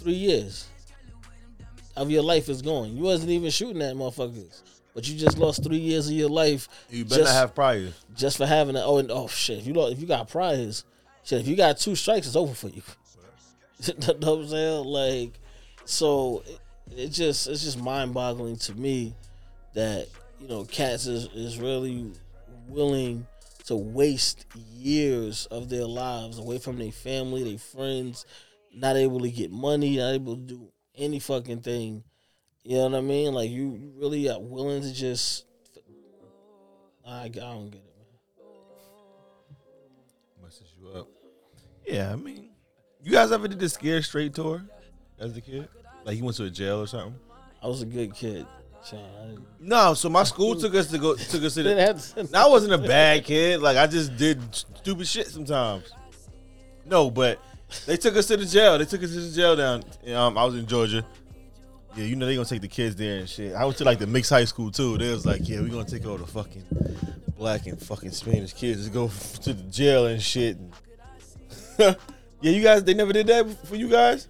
Three 0.00 0.14
years 0.14 0.66
of 1.96 2.10
your 2.10 2.24
life 2.24 2.48
is 2.48 2.62
gone. 2.62 2.96
You 2.96 3.04
wasn't 3.04 3.30
even 3.30 3.50
shooting 3.50 3.82
at 3.82 3.94
motherfuckers, 3.94 4.62
but 4.94 5.08
you 5.08 5.16
just 5.16 5.38
lost 5.38 5.62
three 5.64 5.78
years 5.78 6.08
of 6.08 6.14
your 6.14 6.28
life 6.28 6.68
You 6.90 7.04
better 7.04 7.22
Just- 7.22 7.34
have 7.34 7.54
priors. 7.54 7.94
just 8.16 8.36
for 8.36 8.46
having 8.46 8.74
that. 8.74 8.84
Oh, 8.84 8.98
and 8.98 9.10
oh 9.10 9.28
shit! 9.28 9.58
If 9.58 9.66
you 9.66 9.72
don't, 9.72 9.92
if 9.92 10.00
you 10.00 10.06
got 10.06 10.28
priors, 10.28 10.84
shit. 11.24 11.40
If 11.40 11.48
you 11.48 11.56
got 11.56 11.78
two 11.78 11.94
strikes, 11.94 12.26
it's 12.26 12.36
over 12.36 12.54
for 12.54 12.68
you. 12.68 12.82
you 13.86 13.94
know 14.20 14.32
what 14.32 14.40
I'm 14.40 14.48
saying? 14.48 14.84
Like, 14.84 15.32
so 15.84 16.42
it, 16.46 16.60
it 16.96 17.08
just 17.08 17.46
it's 17.48 17.62
just 17.62 17.80
mind 17.80 18.14
boggling 18.14 18.56
to 18.56 18.74
me 18.74 19.14
that 19.74 20.08
you 20.40 20.48
know 20.48 20.64
cats 20.64 21.06
is 21.06 21.26
is 21.34 21.58
really 21.58 22.10
willing 22.68 23.26
to 23.66 23.76
waste 23.76 24.46
years 24.76 25.46
of 25.46 25.68
their 25.68 25.84
lives 25.84 26.38
away 26.38 26.58
from 26.58 26.78
their 26.78 26.90
family, 26.90 27.44
their 27.44 27.58
friends, 27.58 28.24
not 28.74 28.96
able 28.96 29.20
to 29.20 29.30
get 29.30 29.50
money, 29.52 29.96
not 29.98 30.14
able 30.14 30.34
to 30.34 30.42
do 30.42 30.72
any 30.96 31.18
fucking 31.20 31.60
thing. 31.60 32.02
You 32.70 32.76
know 32.76 32.84
what 32.84 32.98
I 32.98 33.00
mean? 33.00 33.34
Like 33.34 33.50
you, 33.50 33.74
you 33.74 33.92
really 33.96 34.30
are 34.30 34.38
willing 34.38 34.80
to 34.82 34.92
just. 34.92 35.44
I, 37.04 37.22
I 37.22 37.28
don't 37.28 37.68
get 37.68 37.80
it, 37.80 37.96
man. 38.38 38.46
Messes 40.40 40.72
you 40.78 40.88
up. 40.90 41.08
Yeah, 41.84 42.12
I 42.12 42.14
mean, 42.14 42.50
you 43.02 43.10
guys 43.10 43.32
ever 43.32 43.48
did 43.48 43.58
the 43.58 43.68
Scare 43.68 44.02
Straight 44.02 44.34
tour 44.34 44.62
as 45.18 45.36
a 45.36 45.40
kid? 45.40 45.68
Like 46.04 46.16
you 46.16 46.22
went 46.22 46.36
to 46.36 46.44
a 46.44 46.50
jail 46.50 46.78
or 46.78 46.86
something? 46.86 47.18
I 47.60 47.66
was 47.66 47.82
a 47.82 47.86
good 47.86 48.14
kid. 48.14 48.46
No, 49.58 49.94
so 49.94 50.08
my 50.08 50.22
school 50.22 50.54
took 50.54 50.76
us 50.76 50.86
to 50.92 50.98
go 50.98 51.16
took 51.16 51.42
us 51.42 51.54
to 51.54 51.64
the. 51.64 51.70
didn't 51.70 51.88
have 51.88 52.30
to, 52.30 52.38
I 52.38 52.46
wasn't 52.46 52.74
a 52.74 52.78
bad 52.78 53.24
kid. 53.24 53.60
Like 53.60 53.78
I 53.78 53.88
just 53.88 54.16
did 54.16 54.40
stupid 54.54 55.08
shit 55.08 55.26
sometimes. 55.26 55.92
No, 56.86 57.10
but 57.10 57.40
they 57.86 57.96
took 57.96 58.16
us 58.16 58.28
to 58.28 58.36
the 58.36 58.46
jail. 58.46 58.78
They 58.78 58.84
took 58.84 59.02
us 59.02 59.10
to 59.10 59.20
the 59.22 59.34
jail 59.34 59.56
down. 59.56 59.82
Um, 60.14 60.38
I 60.38 60.44
was 60.44 60.54
in 60.54 60.66
Georgia. 60.66 61.04
Yeah, 61.96 62.04
you 62.04 62.16
know 62.16 62.26
they 62.26 62.34
gonna 62.36 62.46
take 62.46 62.60
the 62.60 62.68
kids 62.68 62.94
there 62.96 63.18
and 63.18 63.28
shit. 63.28 63.54
I 63.54 63.64
went 63.64 63.76
to 63.78 63.84
like 63.84 63.98
the 63.98 64.06
mixed 64.06 64.30
high 64.30 64.44
school 64.44 64.70
too. 64.70 64.96
They 64.96 65.10
was 65.10 65.26
like, 65.26 65.48
yeah, 65.48 65.60
we 65.60 65.70
gonna 65.70 65.84
take 65.84 66.06
all 66.06 66.16
the 66.16 66.26
fucking 66.26 66.64
black 67.36 67.66
and 67.66 67.80
fucking 67.80 68.12
Spanish 68.12 68.52
kids 68.52 68.86
to 68.86 68.92
go 68.92 69.06
f- 69.06 69.40
to 69.40 69.52
the 69.52 69.62
jail 69.64 70.06
and 70.06 70.22
shit. 70.22 70.56
yeah, 71.78 71.94
you 72.40 72.62
guys, 72.62 72.84
they 72.84 72.94
never 72.94 73.12
did 73.12 73.26
that 73.26 73.66
for 73.66 73.76
you 73.76 73.88
guys. 73.88 74.28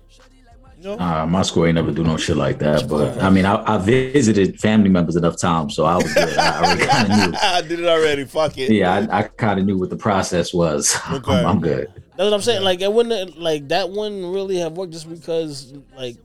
No. 0.83 0.99
Uh, 0.99 1.27
my 1.27 1.43
school 1.43 1.67
ain't 1.67 1.75
never 1.75 1.93
do 1.93 2.03
no 2.03 2.17
shit 2.17 2.39
like 2.39 2.59
that. 2.61 2.89
But 2.89 3.23
I 3.23 3.29
mean, 3.29 3.45
I, 3.45 3.75
I 3.75 3.77
visited 3.77 4.59
family 4.59 4.89
members 4.89 5.15
enough 5.15 5.37
times, 5.39 5.75
so 5.75 5.85
I 5.85 5.97
was 5.97 6.15
good. 6.15 6.39
I 6.39 6.57
already 6.57 6.87
kind 6.87 7.13
of 7.13 7.19
knew. 7.33 7.39
I 7.39 7.61
did 7.61 7.81
it 7.81 7.87
already. 7.87 8.25
Fuck 8.25 8.57
it. 8.57 8.71
Yeah, 8.73 9.07
I, 9.11 9.19
I 9.19 9.23
kind 9.25 9.61
of 9.61 9.67
knew 9.67 9.77
what 9.77 9.91
the 9.91 9.97
process 9.97 10.55
was. 10.55 10.97
Okay. 11.11 11.33
I'm, 11.35 11.47
I'm 11.47 11.61
good. 11.61 11.89
That's 12.17 12.31
what 12.31 12.33
I'm 12.33 12.41
saying. 12.41 12.63
Like 12.63 12.81
it 12.81 12.91
wouldn't 12.91 13.39
like 13.39 13.69
that 13.69 13.91
wouldn't 13.91 14.33
really 14.33 14.57
have 14.59 14.73
worked 14.73 14.93
just 14.93 15.11
because 15.11 15.75
like 15.97 16.17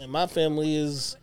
man, 0.00 0.10
my 0.10 0.26
family 0.26 0.74
is 0.76 1.16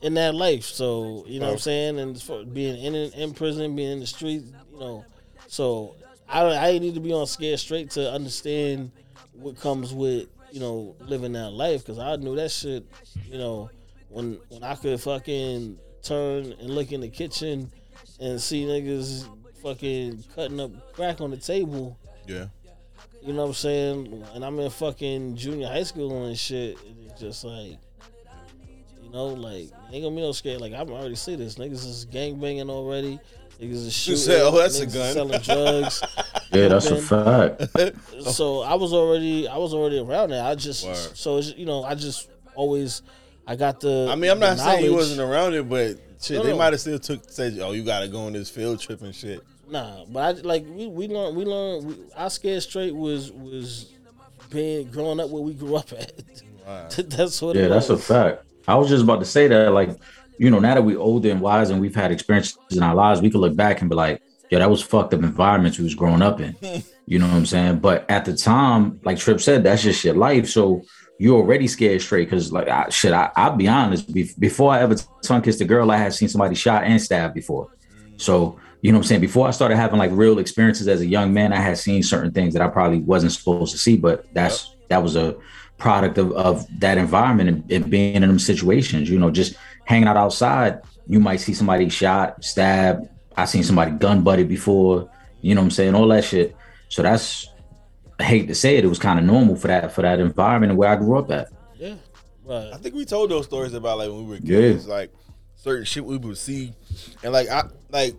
in 0.00 0.14
that 0.14 0.34
life. 0.34 0.64
So 0.64 1.24
you 1.26 1.40
know 1.40 1.46
what 1.46 1.52
I'm 1.54 1.58
saying, 1.58 1.98
and 1.98 2.20
for 2.20 2.44
being 2.44 2.82
in 2.82 2.94
in 2.94 3.32
prison, 3.34 3.74
being 3.74 3.92
in 3.92 4.00
the 4.00 4.06
street, 4.06 4.44
you 4.72 4.78
know. 4.78 5.04
So 5.48 5.96
I 6.28 6.44
I 6.44 6.78
need 6.78 6.94
to 6.94 7.00
be 7.00 7.12
on 7.12 7.26
scared 7.26 7.58
straight 7.58 7.90
to 7.92 8.10
understand 8.10 8.90
what 9.32 9.58
comes 9.58 9.92
with 9.94 10.28
you 10.50 10.60
know 10.60 10.94
living 11.00 11.32
that 11.32 11.50
life 11.50 11.84
because 11.84 11.98
I 11.98 12.16
knew 12.16 12.36
that 12.36 12.50
shit. 12.50 12.84
You 13.26 13.38
know 13.38 13.70
when 14.08 14.38
when 14.48 14.62
I 14.62 14.74
could 14.74 15.00
fucking 15.00 15.78
turn 16.02 16.52
and 16.52 16.70
look 16.70 16.92
in 16.92 17.00
the 17.00 17.08
kitchen 17.08 17.70
and 18.20 18.40
see 18.40 18.64
niggas 18.64 19.26
fucking 19.62 20.24
cutting 20.34 20.60
up 20.60 20.92
crack 20.94 21.20
on 21.20 21.30
the 21.30 21.36
table. 21.36 21.98
Yeah. 22.26 22.46
You 23.22 23.32
know 23.32 23.42
what 23.42 23.48
I'm 23.48 23.54
saying? 23.54 24.24
And 24.34 24.44
I'm 24.44 24.58
in 24.58 24.68
fucking 24.68 25.36
junior 25.36 25.68
high 25.68 25.84
school 25.84 26.26
and 26.26 26.36
shit. 26.36 26.76
And 26.84 27.08
it's 27.08 27.20
just 27.20 27.44
like, 27.44 27.78
know, 29.12 29.26
like 29.26 29.70
ain't 29.92 30.02
gonna 30.04 30.14
be 30.16 30.22
no 30.22 30.32
scared. 30.32 30.60
Like 30.60 30.72
I'm 30.72 30.90
already 30.90 31.14
see 31.14 31.36
this. 31.36 31.56
Niggas 31.56 31.86
is 31.86 32.04
gang 32.06 32.40
banging 32.40 32.70
already. 32.70 33.20
Niggas 33.60 33.86
is 33.86 33.92
shooting. 33.94 34.18
said, 34.18 34.42
"Oh, 34.42 34.58
that's 34.58 34.80
a 34.80 34.86
niggas 34.86 34.88
is 34.88 34.94
gun." 34.94 35.12
Selling 35.12 35.40
drugs. 35.40 36.02
Yeah, 36.52 36.68
that's 36.68 36.84
a 36.90 37.00
fact. 37.00 37.94
so 38.24 38.60
I 38.60 38.74
was 38.74 38.92
already, 38.92 39.48
I 39.48 39.56
was 39.56 39.72
already 39.72 39.98
around 39.98 40.32
there. 40.32 40.44
I 40.44 40.54
just, 40.54 40.84
Word. 40.84 40.96
so 40.96 41.38
you 41.38 41.64
know, 41.64 41.82
I 41.82 41.94
just 41.94 42.28
always, 42.54 43.00
I 43.46 43.56
got 43.56 43.80
the. 43.80 44.08
I 44.10 44.16
mean, 44.16 44.30
I'm 44.30 44.38
the 44.38 44.48
not 44.48 44.58
saying 44.58 44.84
you 44.84 44.92
wasn't 44.92 45.22
around 45.22 45.54
it, 45.54 45.66
but 45.66 45.96
shit, 46.20 46.36
No, 46.36 46.42
they 46.42 46.50
no. 46.50 46.58
might 46.58 46.74
have 46.74 46.80
still 46.82 46.98
took 46.98 47.30
said, 47.30 47.58
"Oh, 47.58 47.72
you 47.72 47.82
got 47.84 48.00
to 48.00 48.08
go 48.08 48.26
on 48.26 48.34
this 48.34 48.50
field 48.50 48.80
trip 48.80 49.00
and 49.00 49.14
shit." 49.14 49.42
Nah, 49.70 50.04
but 50.04 50.18
I 50.20 50.40
like 50.42 50.66
we 50.68 50.88
we 50.88 51.08
learned 51.08 51.38
we 51.38 51.46
learned 51.46 51.86
we, 51.86 51.94
our 52.16 52.28
scared 52.28 52.62
straight 52.62 52.94
was 52.94 53.32
was 53.32 53.90
being 54.50 54.90
growing 54.90 55.18
up 55.18 55.30
where 55.30 55.42
we 55.42 55.54
grew 55.54 55.76
up 55.76 55.90
at. 55.92 56.12
Wow. 56.66 56.88
that's 56.98 57.40
what. 57.40 57.56
Yeah, 57.56 57.62
it 57.62 57.68
that's 57.70 57.88
a 57.88 57.96
fact. 57.96 58.44
I 58.66 58.74
was 58.76 58.88
just 58.88 59.04
about 59.04 59.20
to 59.20 59.26
say 59.26 59.48
that, 59.48 59.72
like, 59.72 59.90
you 60.38 60.50
know, 60.50 60.58
now 60.58 60.74
that 60.74 60.82
we're 60.82 60.98
older 60.98 61.30
and 61.30 61.40
wise 61.40 61.70
and 61.70 61.80
we've 61.80 61.94
had 61.94 62.10
experiences 62.10 62.58
in 62.70 62.82
our 62.82 62.94
lives, 62.94 63.20
we 63.20 63.30
can 63.30 63.40
look 63.40 63.56
back 63.56 63.80
and 63.80 63.90
be 63.90 63.96
like, 63.96 64.22
yeah, 64.50 64.58
that 64.58 64.70
was 64.70 64.82
fucked 64.82 65.14
up 65.14 65.22
environments 65.22 65.78
we 65.78 65.84
was 65.84 65.94
growing 65.94 66.22
up 66.22 66.40
in. 66.40 66.56
you 67.06 67.18
know 67.18 67.26
what 67.26 67.36
I'm 67.36 67.46
saying? 67.46 67.78
But 67.78 68.08
at 68.10 68.24
the 68.24 68.36
time, 68.36 69.00
like 69.04 69.18
Trip 69.18 69.40
said, 69.40 69.64
that's 69.64 69.82
just 69.82 70.04
your 70.04 70.14
life. 70.14 70.48
So 70.48 70.82
you're 71.18 71.38
already 71.38 71.68
scared 71.68 72.02
straight 72.02 72.28
because 72.28 72.52
like 72.52 72.68
I, 72.68 72.88
shit, 72.88 73.12
I, 73.12 73.30
I'll 73.36 73.56
be 73.56 73.68
honest. 73.68 74.12
Be, 74.12 74.30
before 74.38 74.72
I 74.72 74.80
ever 74.80 74.96
tongue 75.22 75.42
kissed 75.42 75.60
a 75.60 75.64
girl, 75.64 75.90
I 75.90 75.96
had 75.96 76.12
seen 76.12 76.28
somebody 76.28 76.54
shot 76.54 76.84
and 76.84 77.00
stabbed 77.00 77.34
before. 77.34 77.74
So 78.16 78.58
you 78.82 78.90
know 78.90 78.98
what 78.98 79.04
I'm 79.04 79.08
saying? 79.08 79.20
Before 79.20 79.46
I 79.46 79.52
started 79.52 79.76
having 79.76 79.98
like 79.98 80.10
real 80.12 80.40
experiences 80.40 80.88
as 80.88 81.00
a 81.00 81.06
young 81.06 81.32
man, 81.32 81.52
I 81.52 81.60
had 81.60 81.78
seen 81.78 82.02
certain 82.02 82.32
things 82.32 82.52
that 82.54 82.62
I 82.62 82.68
probably 82.68 82.98
wasn't 82.98 83.32
supposed 83.32 83.70
to 83.72 83.78
see, 83.78 83.96
but 83.96 84.26
that's 84.34 84.74
that 84.88 85.02
was 85.02 85.14
a 85.14 85.36
product 85.82 86.16
of, 86.16 86.30
of 86.32 86.64
that 86.78 86.96
environment 86.96 87.48
and, 87.48 87.72
and, 87.72 87.90
being 87.90 88.14
in 88.14 88.22
them 88.22 88.38
situations, 88.38 89.10
you 89.10 89.18
know, 89.18 89.32
just 89.32 89.56
hanging 89.84 90.06
out 90.06 90.16
outside, 90.16 90.80
you 91.08 91.18
might 91.18 91.38
see 91.38 91.52
somebody 91.52 91.88
shot, 91.88 92.42
stabbed. 92.44 93.08
I 93.36 93.46
seen 93.46 93.64
somebody 93.64 93.90
gun 93.90 94.22
butted 94.22 94.48
before, 94.48 95.10
you 95.40 95.56
know 95.56 95.60
what 95.60 95.66
I'm 95.66 95.70
saying? 95.72 95.96
All 95.96 96.06
that 96.08 96.22
shit. 96.22 96.54
So 96.88 97.02
that's 97.02 97.48
I 98.20 98.22
hate 98.22 98.46
to 98.46 98.54
say 98.54 98.76
it, 98.76 98.84
it 98.84 98.88
was 98.88 99.00
kind 99.00 99.18
of 99.18 99.24
normal 99.24 99.56
for 99.56 99.66
that 99.66 99.92
for 99.92 100.02
that 100.02 100.20
environment 100.20 100.70
and 100.70 100.78
where 100.78 100.90
I 100.90 100.94
grew 100.94 101.18
up 101.18 101.32
at. 101.32 101.48
Yeah. 101.76 101.96
Right. 102.44 102.70
I 102.72 102.76
think 102.76 102.94
we 102.94 103.04
told 103.04 103.30
those 103.30 103.46
stories 103.46 103.74
about 103.74 103.98
like 103.98 104.08
when 104.08 104.28
we 104.28 104.34
were 104.34 104.38
kids, 104.38 104.86
yeah. 104.86 104.94
like 104.94 105.10
certain 105.56 105.84
shit 105.84 106.04
we 106.04 106.16
would 106.16 106.38
see. 106.38 106.74
And 107.24 107.32
like 107.32 107.48
I 107.48 107.64
like 107.90 108.14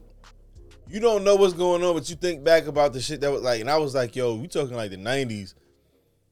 you 0.89 0.99
don't 0.99 1.23
know 1.23 1.37
what's 1.37 1.53
going 1.53 1.81
on, 1.81 1.93
but 1.93 2.09
you 2.09 2.17
think 2.17 2.43
back 2.43 2.67
about 2.67 2.91
the 2.91 2.99
shit 2.99 3.21
that 3.21 3.31
was 3.31 3.41
like, 3.41 3.61
and 3.61 3.69
I 3.69 3.77
was 3.77 3.95
like, 3.95 4.17
yo, 4.17 4.35
we 4.35 4.47
talking 4.47 4.75
like 4.75 4.91
the 4.91 4.97
'90s, 4.97 5.53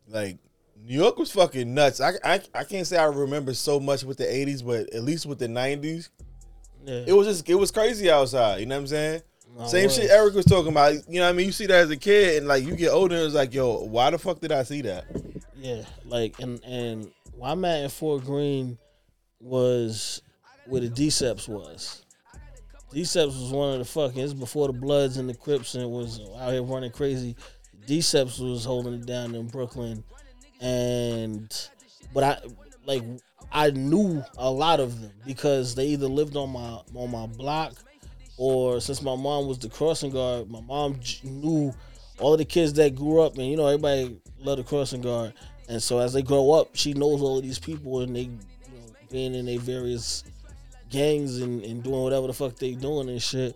like 0.10 0.38
New 0.84 0.96
York 0.96 1.18
was 1.18 1.32
fucking 1.32 1.74
nuts. 1.74 2.02
I, 2.02 2.14
I 2.24 2.42
I 2.54 2.64
can't 2.64 2.88
say 2.88 2.98
I 2.98 3.06
remember 3.06 3.54
so 3.54 3.80
much 3.80 4.04
with 4.04 4.18
the 4.18 4.26
'80s, 4.26 4.66
but 4.66 4.94
at 4.94 5.04
least 5.04 5.26
with 5.26 5.40
the 5.40 5.48
'90s, 5.48 6.10
yeah. 6.86 7.04
it 7.08 7.14
was 7.14 7.28
just 7.28 7.50
it 7.50 7.56
was 7.56 7.72
crazy 7.72 8.10
outside. 8.10 8.60
You 8.60 8.66
know 8.66 8.76
what 8.76 8.82
I'm 8.82 8.88
saying? 8.88 9.22
No 9.58 9.68
Same 9.68 9.90
shit 9.90 10.10
Eric 10.10 10.34
was 10.34 10.46
talking 10.46 10.72
about. 10.72 10.94
You 11.08 11.20
know 11.20 11.26
what 11.26 11.30
I 11.30 11.34
mean? 11.34 11.48
You 11.48 11.52
see 11.52 11.68
that 11.68 11.76
as 11.76 11.90
a 11.90 11.98
kid, 11.98 12.38
and 12.38 12.48
like 12.48 12.64
you 12.66 12.76
get 12.76 12.90
older, 12.90 13.16
and 13.16 13.26
it's 13.26 13.36
like, 13.36 13.54
yo, 13.54 13.84
why 13.86 14.10
the 14.10 14.18
fuck 14.18 14.40
did 14.40 14.52
I 14.52 14.64
see 14.64 14.82
that? 14.82 15.06
Yeah, 15.56 15.84
like 16.06 16.40
and 16.40 16.64
and 16.64 17.12
why 17.36 17.52
I'm 17.52 17.66
at 17.66 17.84
in 17.84 17.90
Fort 17.90 18.26
Greene 18.26 18.78
was 19.40 20.22
where 20.66 20.82
the 20.82 20.90
Deceps 20.90 21.48
was. 21.48 22.06
Deceps 22.94 23.28
was 23.28 23.52
one 23.52 23.74
of 23.74 23.80
the 23.80 23.86
fucking. 23.86 24.20
It's 24.20 24.34
before 24.34 24.68
the 24.68 24.74
Bloods 24.74 25.18
and 25.18 25.30
the 25.30 25.36
Crips 25.36 25.76
and 25.76 25.90
was 25.90 26.20
out 26.40 26.52
here 26.52 26.64
running 26.64 26.92
crazy. 26.92 27.36
Deceps 27.88 28.40
was 28.40 28.66
holding 28.66 28.94
it 28.94 29.06
down 29.06 29.36
in 29.36 29.48
Brooklyn, 29.48 30.04
and 30.62 31.70
but 32.14 32.24
I 32.24 32.38
like 32.86 33.04
I 33.52 33.72
knew 33.72 34.24
a 34.38 34.50
lot 34.50 34.80
of 34.80 35.02
them 35.02 35.12
because 35.26 35.76
they 35.76 35.88
either 35.88 36.08
lived 36.08 36.38
on 36.38 36.52
my 36.52 36.80
on 36.96 37.12
my 37.12 37.26
block 37.26 37.74
or 38.38 38.80
since 38.80 39.02
my 39.02 39.16
mom 39.16 39.48
was 39.48 39.60
the 39.60 39.70
crossing 39.70 40.12
guard, 40.12 40.50
my 40.50 40.62
mom 40.62 41.00
knew 41.24 41.74
all 42.20 42.34
of 42.34 42.40
the 42.40 42.46
kids 42.46 42.74
that 42.74 42.96
grew 42.96 43.22
up 43.22 43.38
and 43.38 43.48
you 43.48 43.58
know 43.58 43.68
everybody 43.68 44.20
loved 44.40 44.60
the 44.60 44.64
crossing 44.64 45.02
guard, 45.02 45.34
and 45.68 45.82
so 45.82 46.00
as 46.00 46.14
they 46.14 46.22
grow 46.22 46.52
up, 46.52 46.70
she 46.74 46.94
knows 46.94 47.22
all 47.22 47.38
of 47.38 47.44
these 47.44 47.60
people 47.60 48.02
and 48.02 48.16
they 48.16 48.22
you 48.22 48.30
know, 48.30 48.94
being 49.10 49.36
in 49.36 49.46
their 49.46 49.60
various 49.60 50.24
gangs 50.90 51.40
and, 51.40 51.64
and 51.64 51.84
doing 51.84 52.02
whatever 52.04 52.28
the 52.28 52.34
fuck 52.34 52.56
they 52.58 52.74
doing 52.74 53.10
and 53.10 53.22
shit. 53.22 53.56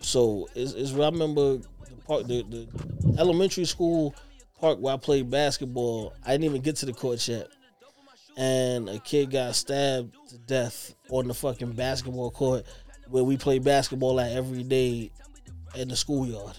So 0.00 0.48
it's, 0.54 0.72
it's 0.72 0.92
I 0.92 1.06
remember 1.06 1.56
the 1.56 1.96
part 2.06 2.28
the, 2.28 2.42
the 2.42 3.16
elementary 3.18 3.64
school 3.64 4.14
park 4.64 4.78
where 4.80 4.94
I 4.94 4.96
played 4.96 5.28
basketball. 5.28 6.14
I 6.24 6.32
didn't 6.32 6.44
even 6.44 6.62
get 6.62 6.76
to 6.76 6.86
the 6.86 6.94
court 6.94 7.26
yet, 7.28 7.48
and 8.36 8.88
a 8.88 8.98
kid 8.98 9.30
got 9.30 9.54
stabbed 9.54 10.14
to 10.30 10.38
death 10.38 10.94
on 11.10 11.28
the 11.28 11.34
fucking 11.34 11.72
basketball 11.72 12.30
court 12.30 12.64
where 13.10 13.24
we 13.24 13.36
play 13.36 13.58
basketball 13.58 14.18
at 14.20 14.32
every 14.32 14.62
day 14.62 15.10
in 15.74 15.88
the 15.88 15.96
schoolyard. 15.96 16.56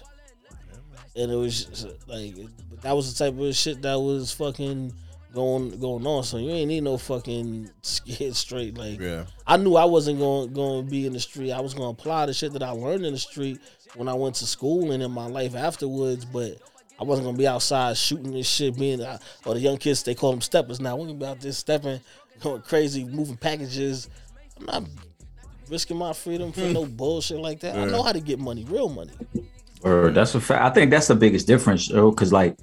And 1.16 1.32
it 1.32 1.34
was 1.34 1.86
like 2.06 2.36
that 2.82 2.94
was 2.94 3.12
the 3.12 3.24
type 3.24 3.36
of 3.36 3.56
shit 3.56 3.82
that 3.82 3.98
was 3.98 4.32
fucking 4.32 4.92
going 5.34 5.80
going 5.80 6.06
on. 6.06 6.22
So 6.22 6.36
you 6.36 6.50
ain't 6.50 6.68
need 6.68 6.84
no 6.84 6.98
fucking 6.98 7.70
scared 7.82 8.36
straight. 8.36 8.78
Like 8.78 9.00
yeah. 9.00 9.24
I 9.48 9.56
knew 9.56 9.74
I 9.74 9.86
wasn't 9.86 10.20
going 10.20 10.52
going 10.52 10.84
to 10.84 10.90
be 10.90 11.06
in 11.06 11.12
the 11.12 11.20
street. 11.20 11.50
I 11.50 11.60
was 11.60 11.74
going 11.74 11.92
to 11.92 12.00
apply 12.00 12.26
the 12.26 12.34
shit 12.34 12.52
that 12.52 12.62
I 12.62 12.70
learned 12.70 13.04
in 13.04 13.14
the 13.14 13.18
street 13.18 13.58
when 13.96 14.06
I 14.06 14.14
went 14.14 14.36
to 14.36 14.46
school 14.46 14.92
and 14.92 15.02
in 15.02 15.10
my 15.10 15.26
life 15.26 15.56
afterwards. 15.56 16.24
But 16.24 16.58
I 16.98 17.04
wasn't 17.04 17.26
gonna 17.26 17.38
be 17.38 17.46
outside 17.46 17.96
shooting 17.96 18.32
this 18.32 18.48
shit. 18.48 18.78
Being 18.78 19.00
uh, 19.00 19.18
or 19.44 19.54
the 19.54 19.60
young 19.60 19.76
kids 19.76 20.02
they 20.02 20.14
call 20.14 20.30
them 20.30 20.40
steppers 20.40 20.80
now. 20.80 20.96
We 20.96 21.10
about 21.10 21.40
this 21.40 21.58
stepping, 21.58 22.00
going 22.40 22.62
crazy, 22.62 23.04
moving 23.04 23.36
packages. 23.36 24.08
I'm 24.58 24.66
not 24.66 24.84
risking 25.68 25.96
my 25.96 26.12
freedom 26.12 26.52
for 26.52 26.60
no 26.60 26.84
bullshit 26.86 27.38
like 27.38 27.60
that. 27.60 27.74
Yeah. 27.74 27.82
I 27.82 27.84
know 27.86 28.02
how 28.02 28.12
to 28.12 28.20
get 28.20 28.38
money, 28.38 28.64
real 28.64 28.88
money. 28.88 29.12
Or 29.82 30.10
that's 30.10 30.34
a 30.34 30.40
fact. 30.40 30.64
I 30.64 30.70
think 30.70 30.90
that's 30.90 31.08
the 31.08 31.14
biggest 31.14 31.46
difference, 31.46 31.88
though, 31.88 32.10
because 32.10 32.32
like 32.32 32.58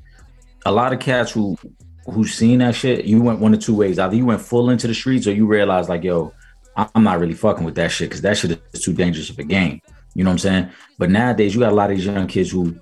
a 0.66 0.72
lot 0.72 0.94
of 0.94 1.00
cats 1.00 1.32
who 1.32 1.58
who 2.06 2.26
seen 2.26 2.60
that 2.60 2.76
shit, 2.76 3.06
you 3.06 3.22
went 3.22 3.40
one 3.40 3.54
of 3.54 3.60
two 3.60 3.76
ways. 3.76 3.98
Either 4.00 4.16
you 4.16 4.26
went 4.26 4.42
full 4.42 4.70
into 4.70 4.88
the 4.88 4.94
streets, 4.94 5.28
or 5.28 5.34
you 5.34 5.46
realized 5.46 5.90
like, 5.90 6.04
yo, 6.04 6.34
I'm 6.76 7.04
not 7.04 7.20
really 7.20 7.34
fucking 7.34 7.64
with 7.64 7.76
that 7.76 7.92
shit 7.92 8.10
because 8.10 8.22
that 8.22 8.38
shit 8.38 8.62
is 8.74 8.82
too 8.82 8.94
dangerous 8.94 9.30
of 9.30 9.40
a 9.40 9.44
game. 9.44 9.80
You 10.16 10.24
know 10.24 10.30
what 10.30 10.34
I'm 10.34 10.40
saying? 10.40 10.70
But 10.98 11.10
nowadays, 11.10 11.54
you 11.54 11.62
got 11.62 11.72
a 11.72 11.76
lot 11.76 11.92
of 11.92 11.98
these 11.98 12.06
young 12.06 12.28
kids 12.28 12.52
who, 12.52 12.80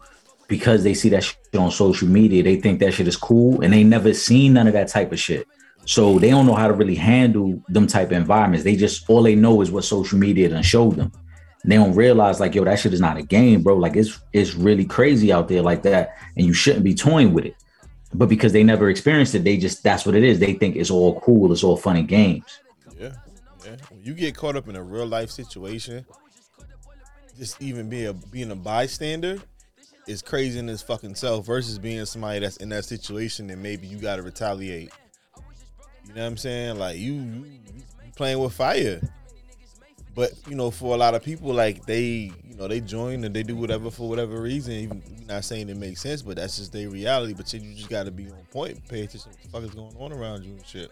because 0.52 0.84
they 0.84 0.94
see 0.94 1.08
that 1.08 1.24
shit 1.24 1.38
on 1.58 1.72
social 1.72 2.10
media, 2.10 2.44
they 2.44 2.58
think 2.58 2.82
that 2.82 2.94
shit 2.94 3.08
is 3.08 3.16
cool, 3.16 3.62
and 3.62 3.72
they 3.72 3.86
never 3.86 4.14
seen 4.14 4.52
none 4.52 4.68
of 4.68 4.74
that 4.74 4.90
type 4.90 5.14
of 5.14 5.20
shit. 5.20 5.48
So 5.86 6.20
they 6.20 6.30
don't 6.30 6.46
know 6.46 6.56
how 6.56 6.68
to 6.68 6.74
really 6.74 6.96
handle 6.96 7.64
them 7.70 7.88
type 7.88 8.08
of 8.08 8.18
environments. 8.18 8.66
They 8.66 8.76
just 8.76 9.10
all 9.10 9.24
they 9.24 9.34
know 9.34 9.62
is 9.62 9.72
what 9.72 9.86
social 9.86 10.20
media 10.20 10.50
done 10.50 10.62
showed 10.62 10.98
them. 10.98 11.10
And 11.64 11.72
they 11.72 11.78
don't 11.78 11.96
realize 11.96 12.42
like, 12.42 12.54
yo, 12.54 12.66
that 12.66 12.80
shit 12.80 12.94
is 12.94 13.00
not 13.00 13.16
a 13.16 13.22
game, 13.24 13.64
bro. 13.64 13.78
Like 13.78 13.96
it's 13.96 14.20
it's 14.34 14.54
really 14.54 14.84
crazy 14.84 15.32
out 15.32 15.48
there 15.48 15.62
like 15.62 15.84
that, 15.84 16.18
and 16.36 16.46
you 16.46 16.54
shouldn't 16.54 16.84
be 16.84 16.94
toying 16.94 17.34
with 17.34 17.46
it 17.46 17.56
but 18.14 18.28
because 18.28 18.52
they 18.52 18.62
never 18.62 18.90
experienced 18.90 19.36
it, 19.36 19.46
they 19.46 19.56
just 19.56 19.84
that's 19.84 20.06
what 20.06 20.16
it 20.16 20.24
is. 20.26 20.38
They 20.38 20.52
think 20.56 20.76
it's 20.76 20.92
all 20.92 21.22
cool, 21.22 21.50
it's 21.54 21.64
all 21.64 21.78
fun 21.78 21.96
and 21.96 22.10
games. 22.10 22.60
Yeah, 23.00 23.14
yeah. 23.66 23.78
When 23.90 24.02
you 24.02 24.14
get 24.14 24.36
caught 24.36 24.58
up 24.58 24.68
in 24.68 24.76
a 24.76 24.84
real 24.84 25.06
life 25.06 25.30
situation, 25.30 26.06
just 27.38 27.62
even 27.62 27.94
a 27.94 28.12
being 28.12 28.52
a 28.52 28.56
bystander 28.56 29.40
is 30.08 30.22
crazy 30.22 30.60
in 30.60 30.70
its 30.70 30.82
fucking 30.82 31.16
self 31.16 31.46
versus 31.46 31.80
being 31.80 32.06
somebody 32.06 32.40
that's 32.40 32.58
in 32.58 32.70
that 32.70 32.86
situation 32.86 33.50
and 33.50 33.62
maybe 33.62 33.88
you 33.88 33.98
got 33.98 34.18
to 34.18 34.22
retaliate. 34.22 34.92
You 36.08 36.14
know 36.16 36.22
what 36.22 36.28
I'm 36.28 36.38
saying? 36.38 36.78
Like 36.78 36.98
you, 36.98 37.14
you, 37.14 37.46
you 37.76 38.12
playing 38.16 38.40
with 38.40 38.54
fire. 38.54 39.02
But 40.14 40.34
you 40.48 40.56
know, 40.56 40.72
for 40.72 40.94
a 40.94 40.98
lot 40.98 41.16
of 41.16 41.24
people, 41.24 41.54
like 41.54 41.86
they, 41.86 42.34
you 42.44 42.56
know, 42.58 42.68
they 42.68 42.82
join 42.82 43.24
and 43.24 43.34
they 43.34 43.44
do 43.44 43.56
whatever 43.56 43.90
for 43.90 44.10
whatever 44.10 44.42
reason. 44.42 44.74
Even 44.74 45.04
not 45.26 45.46
saying 45.46 45.70
it 45.70 45.78
makes 45.78 46.02
sense, 46.02 46.22
but 46.22 46.36
that's 46.36 46.58
just 46.58 46.74
their 46.74 46.90
reality. 46.90 47.34
But 47.34 47.52
you 47.54 47.60
just 47.74 47.90
got 47.90 48.04
to 48.04 48.12
be 48.12 48.30
on 48.30 48.44
point, 48.52 48.86
pay 48.90 49.04
attention 49.04 49.32
to 49.32 49.38
what 49.38 49.42
the 49.42 49.50
fuck 49.50 49.64
is 49.64 49.72
going 49.72 49.96
on 49.98 50.12
around 50.12 50.44
you 50.44 50.52
and 50.52 50.66
shit. 50.66 50.92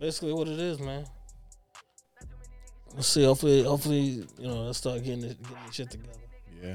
basically 0.00 0.32
what 0.32 0.48
it 0.48 0.58
is, 0.58 0.80
man. 0.80 1.04
Let's 2.94 3.08
see. 3.08 3.24
Hopefully, 3.24 3.62
hopefully, 3.62 4.26
you 4.38 4.46
know, 4.46 4.62
let's 4.64 4.78
start 4.78 5.02
getting 5.02 5.20
this, 5.20 5.34
getting 5.34 5.56
this 5.66 5.74
shit 5.74 5.90
together. 5.90 6.18
Yeah. 6.62 6.74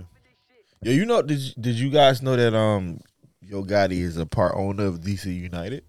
Yeah, 0.82 0.94
you 0.94 1.06
know, 1.06 1.22
did 1.22 1.40
you, 1.40 1.54
did 1.60 1.76
you 1.76 1.90
guys 1.90 2.22
know 2.22 2.36
that 2.36 2.56
um, 2.56 3.00
Yo 3.42 3.64
Gotti 3.64 4.00
is 4.00 4.18
a 4.18 4.26
part 4.26 4.56
owner 4.56 4.86
of 4.86 5.02
DC 5.02 5.26
United? 5.26 5.84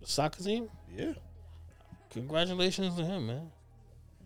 The 0.00 0.06
soccer 0.06 0.42
team. 0.42 0.68
Yeah. 0.94 1.12
Congratulations 2.10 2.96
to 2.96 3.04
him, 3.04 3.28
man. 3.28 3.50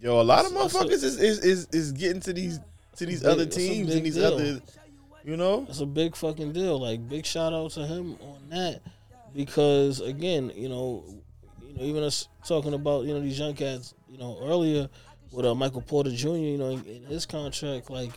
Yo, 0.01 0.21
a 0.21 0.23
lot 0.23 0.45
of 0.45 0.53
motherfuckers 0.53 1.03
is, 1.03 1.19
is 1.19 1.38
is 1.45 1.69
is 1.73 1.92
getting 1.92 2.21
to 2.21 2.33
these 2.33 2.61
to 2.97 3.07
these 3.07 3.23
big, 3.23 3.31
other 3.31 3.47
teams 3.47 3.95
and 3.95 4.05
these 4.05 4.16
deal. 4.16 4.35
other, 4.35 4.61
you 5.25 5.37
know. 5.37 5.66
It's 5.69 5.81
a 5.81 5.87
big 5.87 6.16
fucking 6.16 6.53
deal. 6.53 6.81
Like 6.81 7.09
big 7.09 7.25
shout 7.25 7.53
out 7.53 7.71
to 7.73 7.87
him 7.87 8.16
on 8.21 8.49
that 8.51 8.83
because 9.35 10.01
again, 10.01 10.53
you 10.55 10.69
know, 10.69 11.05
you 11.62 11.75
know, 11.75 11.83
even 11.83 12.03
us 12.03 12.29
talking 12.47 12.75
about 12.75 13.05
you 13.05 13.14
know 13.14 13.21
these 13.21 13.38
young 13.38 13.55
cats, 13.55 13.95
you 14.17 14.23
know, 14.23 14.39
earlier 14.43 14.89
with 15.31 15.45
uh, 15.45 15.55
Michael 15.55 15.83
Porter 15.83 16.11
Jr. 16.11 16.29
You 16.29 16.59
know, 16.59 16.71
in, 16.71 16.85
in 16.85 17.03
his 17.05 17.27
contract, 17.27 17.91
like 17.91 18.13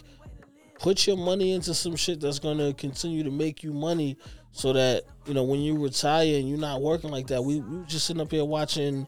put 0.79 1.05
your 1.05 1.17
money 1.17 1.53
into 1.53 1.73
some 1.73 1.95
shit 1.95 2.21
that's 2.21 2.39
gonna 2.39 2.73
continue 2.73 3.23
to 3.23 3.31
make 3.31 3.63
you 3.63 3.73
money 3.73 4.17
so 4.51 4.71
that 4.73 5.03
you 5.25 5.33
know 5.33 5.43
when 5.43 5.59
you 5.59 5.77
retire 5.77 6.37
and 6.37 6.47
you're 6.47 6.57
not 6.57 6.81
working 6.81 7.09
like 7.09 7.27
that. 7.27 7.43
We, 7.43 7.59
we 7.59 7.83
just 7.85 8.07
sitting 8.07 8.21
up 8.21 8.31
here 8.31 8.45
watching 8.45 9.07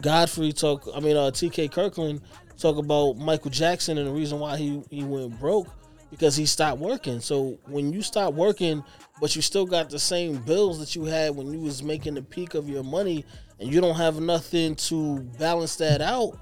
Godfrey 0.00 0.52
talk. 0.52 0.88
I 0.94 1.00
mean, 1.00 1.16
uh, 1.16 1.30
T.K. 1.30 1.68
Kirkland 1.68 2.22
talk 2.56 2.78
about 2.78 3.18
Michael 3.18 3.50
Jackson 3.50 3.98
and 3.98 4.06
the 4.06 4.12
reason 4.12 4.38
why 4.38 4.56
he 4.56 4.82
he 4.90 5.04
went 5.04 5.38
broke 5.38 5.68
because 6.10 6.36
he 6.36 6.46
stopped 6.46 6.80
working. 6.80 7.20
So 7.20 7.58
when 7.66 7.92
you 7.92 8.02
stop 8.02 8.32
working, 8.32 8.82
but 9.20 9.36
you 9.36 9.42
still 9.42 9.66
got 9.66 9.90
the 9.90 9.98
same 9.98 10.38
bills 10.38 10.78
that 10.80 10.96
you 10.96 11.04
had 11.04 11.36
when 11.36 11.52
you 11.52 11.60
was 11.60 11.82
making 11.82 12.14
the 12.14 12.22
peak 12.22 12.54
of 12.54 12.68
your 12.68 12.82
money, 12.82 13.24
and 13.60 13.72
you 13.72 13.80
don't 13.80 13.96
have 13.96 14.20
nothing 14.20 14.74
to 14.76 15.20
balance 15.38 15.76
that 15.76 16.00
out, 16.00 16.38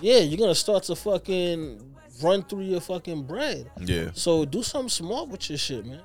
yeah, 0.00 0.18
you're 0.18 0.38
gonna 0.38 0.54
start 0.54 0.82
to 0.84 0.96
fucking 0.96 1.94
run 2.22 2.42
through 2.42 2.62
your 2.62 2.80
fucking 2.80 3.24
bread. 3.24 3.70
Yeah. 3.80 4.10
So 4.14 4.44
do 4.44 4.62
something 4.62 4.88
smart 4.88 5.28
with 5.28 5.48
your 5.50 5.58
shit, 5.58 5.84
man. 5.86 6.00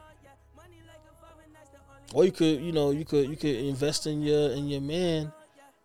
Or 2.14 2.26
you 2.26 2.32
could, 2.32 2.60
you 2.62 2.74
know, 2.74 2.92
you 2.92 3.06
could 3.06 3.30
you 3.30 3.38
could 3.38 3.56
invest 3.56 4.06
in 4.06 4.22
your 4.22 4.52
in 4.52 4.68
your 4.68 4.82
man, 4.82 5.32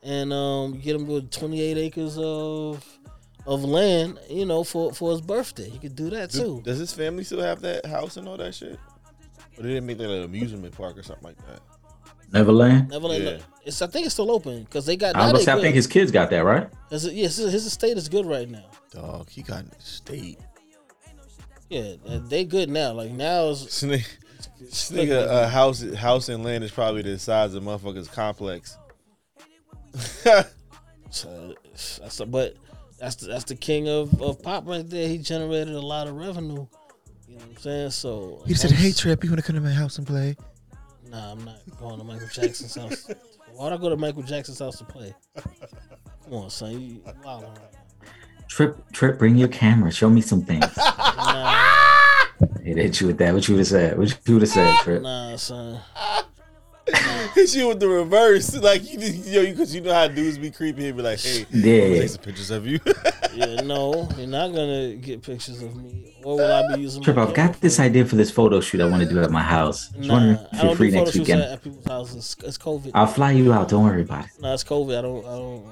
and 0.02 0.32
um, 0.32 0.78
get 0.80 0.96
him 0.96 1.06
with 1.06 1.30
28 1.30 1.78
acres 1.78 2.18
of 2.18 2.84
of 3.46 3.62
land, 3.64 4.18
you 4.28 4.44
know, 4.44 4.64
for 4.64 4.92
for 4.92 5.12
his 5.12 5.20
birthday. 5.20 5.68
You 5.68 5.78
could 5.78 5.94
do 5.94 6.10
that 6.10 6.30
Do- 6.32 6.38
too. 6.40 6.62
does 6.64 6.78
his 6.78 6.92
family 6.92 7.22
still 7.22 7.40
have 7.42 7.60
that 7.62 7.86
house 7.86 8.16
and 8.16 8.26
all 8.26 8.36
that 8.38 8.54
shit? 8.56 8.76
Or 9.56 9.62
didn't 9.62 9.86
make 9.86 9.98
that 9.98 10.10
an 10.10 10.24
amusement 10.24 10.76
park 10.76 10.98
or 10.98 11.02
something 11.04 11.24
like 11.24 11.36
that? 11.46 11.60
Neverland. 12.32 12.88
Neverland, 12.90 13.24
Yeah. 13.24 13.38
it's 13.64 13.80
I 13.82 13.86
think 13.86 14.06
it's 14.06 14.14
still 14.14 14.30
open 14.30 14.64
because 14.64 14.86
they 14.86 14.96
got. 14.96 15.16
I 15.16 15.32
was 15.32 15.44
say, 15.44 15.52
I 15.52 15.60
think 15.60 15.74
his 15.74 15.86
kids 15.86 16.10
got 16.10 16.30
that 16.30 16.44
right. 16.44 16.68
His, 16.90 17.06
yes, 17.12 17.36
his, 17.36 17.52
his 17.52 17.66
estate 17.66 17.96
is 17.96 18.08
good 18.08 18.26
right 18.26 18.48
now. 18.48 18.64
Dog, 18.90 19.28
he 19.30 19.42
got 19.42 19.64
an 19.64 19.72
estate. 19.78 20.38
Yeah, 21.68 21.94
they 22.06 22.44
good 22.44 22.70
now. 22.70 22.92
Like 22.92 23.10
now 23.10 23.48
is 23.48 23.64
This 23.64 23.82
nigga, 24.90 25.08
this 25.08 25.10
uh, 25.10 25.48
house 25.48 25.82
house 25.94 26.28
and 26.28 26.44
land 26.44 26.62
is 26.64 26.70
probably 26.70 27.02
the 27.02 27.18
size 27.18 27.54
of 27.54 27.62
motherfuckers 27.62 28.10
complex. 28.10 28.76
So, 31.10 31.54
that's 31.70 32.18
the, 32.18 32.26
but 32.26 32.56
that's 32.98 33.16
the, 33.16 33.28
that's 33.28 33.44
the 33.44 33.54
king 33.54 33.88
of, 33.88 34.20
of 34.20 34.42
pop 34.42 34.66
right 34.66 34.86
there. 34.88 35.08
He 35.08 35.18
generated 35.18 35.74
a 35.74 35.80
lot 35.80 36.08
of 36.08 36.14
revenue. 36.16 36.66
You 37.28 37.36
know 37.36 37.40
what 37.40 37.48
I'm 37.50 37.56
saying? 37.56 37.90
So 37.90 38.42
he 38.46 38.52
said, 38.54 38.72
"Hey 38.72 38.92
Trip, 38.92 39.22
you 39.24 39.30
want 39.30 39.40
to 39.40 39.46
come 39.46 39.56
to 39.56 39.62
my 39.62 39.72
house 39.72 39.98
and 39.98 40.06
play?" 40.06 40.36
Nah, 41.10 41.32
I'm 41.32 41.44
not 41.44 41.58
going 41.78 41.98
to 41.98 42.04
Michael 42.04 42.28
Jackson's 42.32 42.74
house. 42.74 43.08
Why'd 43.54 43.72
I 43.72 43.76
go 43.76 43.88
to 43.88 43.96
Michael 43.96 44.22
Jackson's 44.22 44.58
house 44.58 44.78
to 44.78 44.84
play? 44.84 45.14
Come 46.24 46.32
on, 46.34 46.50
son. 46.50 46.72
You, 46.80 47.00
wildin' 47.24 47.56
Trip, 48.48 48.76
Trip, 48.92 49.18
bring 49.18 49.36
your 49.36 49.48
camera. 49.48 49.90
Show 49.92 50.08
me 50.10 50.20
some 50.20 50.42
things. 50.42 50.64
Nah, 50.76 51.64
It 52.64 52.76
hit 52.76 53.00
you 53.00 53.06
with 53.08 53.18
that. 53.18 53.32
What 53.34 53.46
you 53.48 53.54
would 53.54 53.60
have 53.60 53.66
said? 53.68 53.98
What 53.98 54.18
you 54.26 54.34
would 54.34 54.42
have 54.42 54.50
said, 54.50 54.74
Trip? 54.82 55.02
nah, 55.02 55.36
son. 55.36 55.80
Hit 57.34 57.54
you 57.54 57.68
with 57.68 57.80
the 57.80 57.88
reverse, 57.88 58.54
like 58.56 58.82
you, 58.90 58.98
yo, 59.00 59.44
because 59.46 59.74
you 59.74 59.80
know 59.80 59.92
how 59.92 60.06
dudes 60.08 60.38
be 60.38 60.50
creepy. 60.50 60.84
He'd 60.84 60.96
be 60.96 61.02
like, 61.02 61.20
"Hey, 61.20 61.44
I'm 61.52 61.60
Yeah. 61.60 61.80
take 62.00 62.08
some 62.10 62.22
pictures 62.22 62.50
of 62.50 62.66
you." 62.66 62.80
Yeah, 63.36 63.60
no, 63.60 64.08
you're 64.16 64.26
not 64.26 64.48
gonna 64.54 64.94
get 64.94 65.20
pictures 65.20 65.60
of 65.60 65.76
me. 65.76 66.14
What 66.22 66.36
will 66.38 66.50
I 66.50 66.74
be 66.74 66.80
using 66.80 67.02
Trip, 67.02 67.18
I've 67.18 67.34
camera 67.34 67.52
got 67.52 67.60
this 67.60 67.78
idea 67.78 68.06
for 68.06 68.16
this 68.16 68.30
photo 68.30 68.60
shoot 68.62 68.80
I 68.80 68.86
want 68.88 69.02
to 69.02 69.08
do 69.10 69.20
at 69.22 69.30
my 69.30 69.42
house. 69.42 69.88
Just 69.88 70.08
Nah, 70.08 70.16
I 70.16 70.30
if 70.30 70.38
you're 70.52 70.62
don't 70.62 70.76
free 70.76 70.88
do 70.88 70.94
next 70.96 71.00
photo 71.00 71.10
shoots 71.10 71.28
weekend. 71.28 71.42
at, 71.42 71.50
at 71.50 71.62
people's 71.62 71.84
houses. 71.84 72.16
It's, 72.16 72.36
it's 72.48 72.56
COVID. 72.58 72.92
I'll 72.94 73.06
fly 73.06 73.32
you 73.32 73.52
out. 73.52 73.68
Don't 73.68 73.84
worry 73.84 74.00
about 74.00 74.24
it. 74.24 74.30
nah, 74.40 74.54
it's 74.54 74.64
COVID. 74.64 74.96
I 74.98 75.02
don't. 75.02 75.26
I 75.26 75.36
don't. 75.36 75.66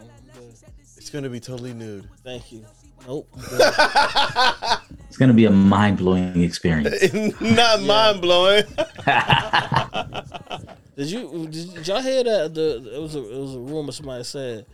It's 0.98 1.09
gonna 1.09 1.31
be 1.31 1.40
totally 1.40 1.72
nude. 1.72 2.07
Thank 2.22 2.53
you. 2.53 2.66
Nope. 3.07 3.29
It's 5.14 5.19
gonna 5.21 5.33
be 5.33 5.45
a 5.45 5.51
mind 5.53 5.99
blowing 5.99 6.43
experience. 6.43 7.12
Not 7.40 7.83
mind 7.83 8.21
blowing. 8.21 8.64
Did 10.97 11.09
you 11.09 11.47
did, 11.49 11.73
did 11.73 11.87
y'all 11.87 12.03
hear 12.03 12.25
that 12.25 12.53
the 12.53 12.93
it 12.97 13.01
was 13.01 13.14
a 13.14 13.21
it 13.21 13.38
was 13.38 13.55
a 13.55 13.61
rumor 13.61 13.93
somebody 13.93 14.25
said 14.25 14.67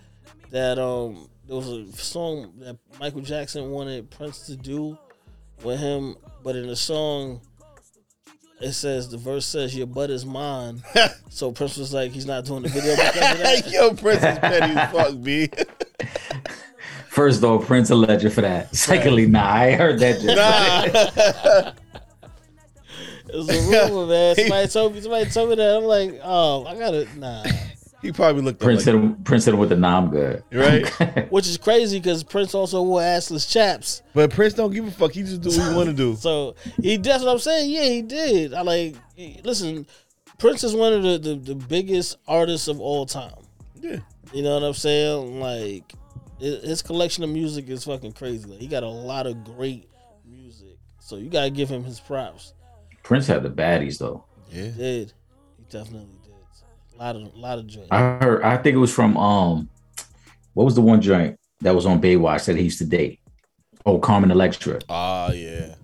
that 0.50 0.78
um 0.78 1.28
there 1.46 1.56
was 1.56 1.68
a 1.68 1.92
song 1.92 2.54
that 2.60 2.78
Michael 2.98 3.20
Jackson 3.20 3.70
wanted 3.70 4.10
Prince 4.10 4.46
to 4.46 4.56
do 4.56 4.96
with 5.62 5.78
him, 5.78 6.16
but 6.42 6.56
in 6.56 6.68
the 6.68 6.76
song 6.76 7.42
it 8.62 8.72
says 8.72 9.10
the 9.10 9.18
verse 9.18 9.44
says 9.44 9.76
your 9.76 9.86
butt 9.86 10.08
is 10.08 10.24
mine. 10.24 10.82
so 11.28 11.52
Prince 11.52 11.76
was 11.76 11.92
like 11.92 12.12
he's 12.12 12.24
not 12.24 12.46
doing 12.46 12.62
the 12.62 12.70
video 12.70 12.96
because 12.96 13.32
of 13.32 13.38
that. 13.38 13.70
yo, 13.70 13.92
Prince 13.92 14.24
is 14.24 14.38
petty 14.38 14.72
as 14.72 14.90
fuck, 14.90 15.22
b. 15.22 15.50
First 17.10 17.40
though, 17.40 17.58
Prince 17.58 17.90
a 17.90 17.96
legend 17.96 18.32
for 18.32 18.42
that. 18.42 18.72
Secondly, 18.74 19.26
nah, 19.26 19.44
I 19.44 19.72
heard 19.72 19.98
that. 19.98 20.20
Just 20.20 20.36
Nah, 20.36 21.72
It 23.28 23.36
was 23.36 23.48
a 23.48 23.88
rumor, 23.88 24.06
man. 24.06 24.36
Somebody 24.36 24.68
told 24.68 24.94
me 24.94 25.00
somebody 25.00 25.30
told 25.30 25.50
me 25.50 25.56
that. 25.56 25.76
I'm 25.76 25.84
like, 25.84 26.20
oh, 26.22 26.64
I 26.66 26.78
gotta 26.78 27.08
nah. 27.18 27.44
he 28.00 28.12
probably 28.12 28.42
looked 28.42 28.60
Prince 28.60 28.86
like, 28.86 28.94
him, 28.94 29.16
Prince 29.24 29.44
hit 29.44 29.54
him 29.54 29.58
with 29.58 29.70
the 29.70 29.76
nom 29.76 30.10
good. 30.10 30.44
right. 30.52 31.28
Which 31.32 31.48
is 31.48 31.58
crazy 31.58 31.98
because 31.98 32.22
Prince 32.22 32.54
also 32.54 32.80
wore 32.80 33.00
assless 33.00 33.50
chaps. 33.50 34.02
But 34.14 34.30
Prince 34.30 34.54
don't 34.54 34.72
give 34.72 34.86
a 34.86 34.92
fuck. 34.92 35.10
He 35.10 35.24
just 35.24 35.40
do 35.40 35.48
what 35.48 35.68
he 35.68 35.74
want 35.74 35.88
to 35.88 35.92
do. 35.92 36.14
So 36.16 36.54
he 36.80 36.96
that's 36.96 37.24
what 37.24 37.32
I'm 37.32 37.40
saying. 37.40 37.72
Yeah, 37.72 37.86
he 37.86 38.02
did. 38.02 38.54
I 38.54 38.62
like 38.62 38.94
listen. 39.42 39.84
Prince 40.38 40.62
is 40.62 40.76
one 40.76 40.92
of 40.92 41.02
the, 41.02 41.18
the, 41.18 41.34
the 41.34 41.54
biggest 41.56 42.18
artists 42.28 42.68
of 42.68 42.80
all 42.80 43.04
time. 43.04 43.34
Yeah. 43.80 43.98
You 44.32 44.44
know 44.44 44.54
what 44.54 44.62
I'm 44.62 44.74
saying? 44.74 45.40
Like 45.40 45.92
hi- 45.92 45.99
his 46.40 46.82
collection 46.82 47.24
of 47.24 47.30
music 47.30 47.68
is 47.68 47.84
fucking 47.84 48.12
crazy. 48.12 48.48
Like, 48.48 48.60
he 48.60 48.66
got 48.66 48.82
a 48.82 48.88
lot 48.88 49.26
of 49.26 49.44
great 49.44 49.88
music. 50.24 50.78
So 51.00 51.16
you 51.16 51.28
gotta 51.28 51.50
give 51.50 51.68
him 51.68 51.84
his 51.84 52.00
props. 52.00 52.54
Prince 53.02 53.26
had 53.26 53.42
the 53.42 53.50
baddies 53.50 53.98
though. 53.98 54.24
Yeah. 54.50 54.64
He 54.64 54.70
did. 54.70 55.12
He 55.58 55.64
definitely 55.70 56.08
did. 56.22 56.32
A 56.94 56.98
lot 56.98 57.16
of 57.16 57.22
a 57.22 57.38
lot 57.38 57.58
of 57.58 57.66
joints. 57.66 57.88
I 57.90 58.18
heard. 58.22 58.42
I 58.42 58.56
think 58.56 58.74
it 58.74 58.78
was 58.78 58.92
from 58.92 59.16
um, 59.16 59.68
what 60.54 60.64
was 60.64 60.74
the 60.74 60.82
one 60.82 61.00
joint 61.00 61.38
that 61.60 61.74
was 61.74 61.86
on 61.86 62.00
Baywatch 62.00 62.46
that 62.46 62.56
he 62.56 62.64
used 62.64 62.78
to 62.78 62.84
date? 62.84 63.20
Oh, 63.86 63.98
Carmen 63.98 64.30
Electra. 64.30 64.80
Ah, 64.88 65.32
yeah. 65.32 65.74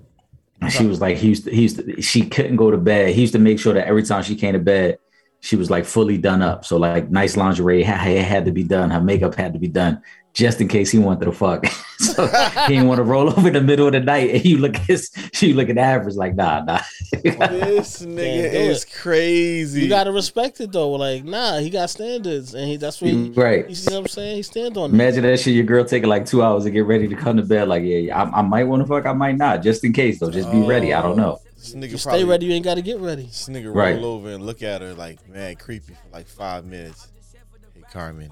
And 0.61 0.73
she 0.73 0.87
was 0.87 1.01
like, 1.01 1.17
he 1.17 1.29
used 1.29 1.45
to, 1.45 1.51
he 1.51 1.63
used 1.63 1.77
to, 1.77 2.03
she 2.03 2.29
couldn't 2.29 2.57
go 2.57 2.71
to 2.71 2.77
bed. 2.77 3.15
He 3.15 3.21
used 3.21 3.33
to 3.35 3.39
make 3.39 3.59
sure 3.59 3.75
that 3.75 3.87
every 3.87 4.03
time 4.03 4.23
she 4.23 4.37
came 4.37 4.53
to 4.55 4.59
bed, 4.59 4.99
she 5.41 5.57
was 5.57 5.71
like 5.71 5.85
fully 5.85 6.19
done 6.19 6.43
up. 6.43 6.65
So 6.65 6.77
like 6.77 7.11
nice 7.11 7.37
lingerie 7.37 7.83
ha- 7.83 7.97
had 7.97 8.45
to 8.47 8.53
be 8.53 8.65
done. 8.65 8.91
Her 8.91 9.01
makeup 9.01 9.35
had 9.35 9.53
to 9.53 9.59
be 9.59 9.69
done 9.69 10.03
just 10.37 10.61
in 10.61 10.69
case 10.69 10.91
he 10.91 10.99
wanted 10.99 11.25
to 11.25 11.33
fuck. 11.33 11.67
so 11.99 12.27
he 12.27 12.75
didn't 12.75 12.89
want 12.89 12.99
to 12.99 13.05
roll 13.05 13.31
over 13.39 13.49
in 13.49 13.55
the 13.55 13.61
middle 13.61 13.87
of 13.87 13.95
the 13.95 14.01
night. 14.01 14.31
And 14.31 14.45
you 14.45 14.59
look 14.59 14.77
at, 14.77 15.01
she 15.33 15.55
look 15.55 15.71
at 15.71 15.79
average 15.79 16.15
like, 16.15 16.35
nah, 16.35 16.63
nah. 16.63 16.81
This 17.11 18.03
nigga 18.03 18.51
Can't 18.51 18.55
is 18.55 18.85
it. 18.85 18.93
crazy. 18.93 19.81
You 19.83 19.89
gotta 19.89 20.13
respect 20.13 20.61
it 20.61 20.73
though. 20.73 20.91
Like, 20.91 21.25
nah, 21.25 21.59
he 21.59 21.71
got 21.71 21.89
standards 21.89 22.55
and 22.55 22.69
he 22.69 22.77
that's 22.77 23.01
what 23.01 23.11
he, 23.11 23.31
right. 23.31 23.69
you 23.69 23.75
see 23.75 23.95
what 23.95 24.01
I'm 24.01 24.09
saying? 24.09 24.37
He 24.37 24.43
stand 24.43 24.77
on. 24.77 24.91
Imagine 24.91 25.23
that 25.23 25.41
shit. 25.41 25.55
Your 25.55 25.65
girl 25.65 25.85
taking 25.85 26.11
like 26.11 26.27
two 26.27 26.43
hours 26.43 26.65
to 26.65 26.71
get 26.71 26.85
ready 26.85 27.09
to 27.09 27.17
come 27.17 27.39
to 27.39 27.43
bed. 27.43 27.69
Like, 27.69 27.83
yeah, 27.83 27.99
yeah 27.99 28.23
I, 28.23 28.41
I 28.41 28.43
might 28.43 28.65
want 28.65 28.83
to 28.83 28.87
fuck. 28.87 29.07
I 29.07 29.15
might 29.15 29.37
not. 29.37 29.63
Just 29.63 29.85
in 29.85 29.95
case 29.95 30.21
though. 30.21 30.31
Just 30.31 30.53
be 30.53 30.61
ready. 30.67 30.93
I 30.93 31.01
don't 31.01 31.17
know. 31.17 31.41
This 31.67 31.75
nigga 31.75 31.91
You 31.93 31.99
probably, 31.99 32.21
stay 32.21 32.25
ready, 32.25 32.47
you 32.47 32.53
ain't 32.53 32.65
gotta 32.65 32.83
get 32.83 32.99
ready. 33.01 33.23
This 33.25 33.49
nigga 33.49 33.67
roll 33.67 33.75
Right. 33.75 33.99
over 33.99 34.31
and 34.31 34.45
look 34.47 34.63
at 34.63 34.81
her 34.83 34.95
like 34.95 35.29
mad 35.29 35.59
creepy 35.59 35.95
for 35.95 36.09
like 36.13 36.29
five 36.29 36.65
minutes. 36.65 37.09
Hey 37.75 37.83
Carmen, 37.93 38.31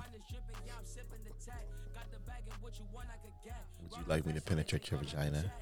would 3.82 3.92
you 3.98 4.04
like 4.06 4.24
me 4.26 4.32
to 4.34 4.40
penetrate 4.40 4.90
your 4.90 5.00
vagina? 5.00 5.52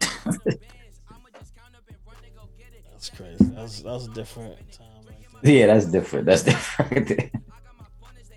That's 2.92 3.10
crazy. 3.10 3.44
That 3.44 3.62
was 3.62 3.82
that 3.82 3.92
was 3.92 4.06
a 4.08 4.12
different 4.12 4.56
time 4.72 4.86
right. 5.06 5.16
Yeah, 5.44 5.66
that's 5.68 5.86
different. 5.86 6.26
That's 6.26 6.42
different. 6.44 7.30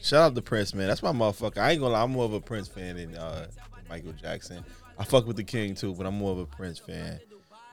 Shout 0.02 0.22
out 0.22 0.36
to 0.36 0.42
Prince, 0.42 0.74
man. 0.76 0.88
That's 0.88 1.02
my 1.04 1.12
motherfucker. 1.12 1.58
I 1.58 1.72
ain't 1.72 1.82
gonna 1.82 1.94
lie, 1.94 2.04
I'm 2.04 2.12
more 2.12 2.26
of 2.26 2.34
a 2.34 2.40
Prince 2.42 2.68
fan 2.68 2.96
than 2.96 3.16
uh, 3.16 3.48
Michael 3.90 4.14
Jackson. 4.14 4.64
I 5.00 5.04
fuck 5.04 5.26
with 5.26 5.36
the 5.36 5.44
King 5.44 5.74
too, 5.76 5.94
but 5.96 6.06
I'm 6.06 6.16
more 6.16 6.32
of 6.32 6.38
a 6.40 6.46
Prince 6.46 6.78
fan. 6.80 7.20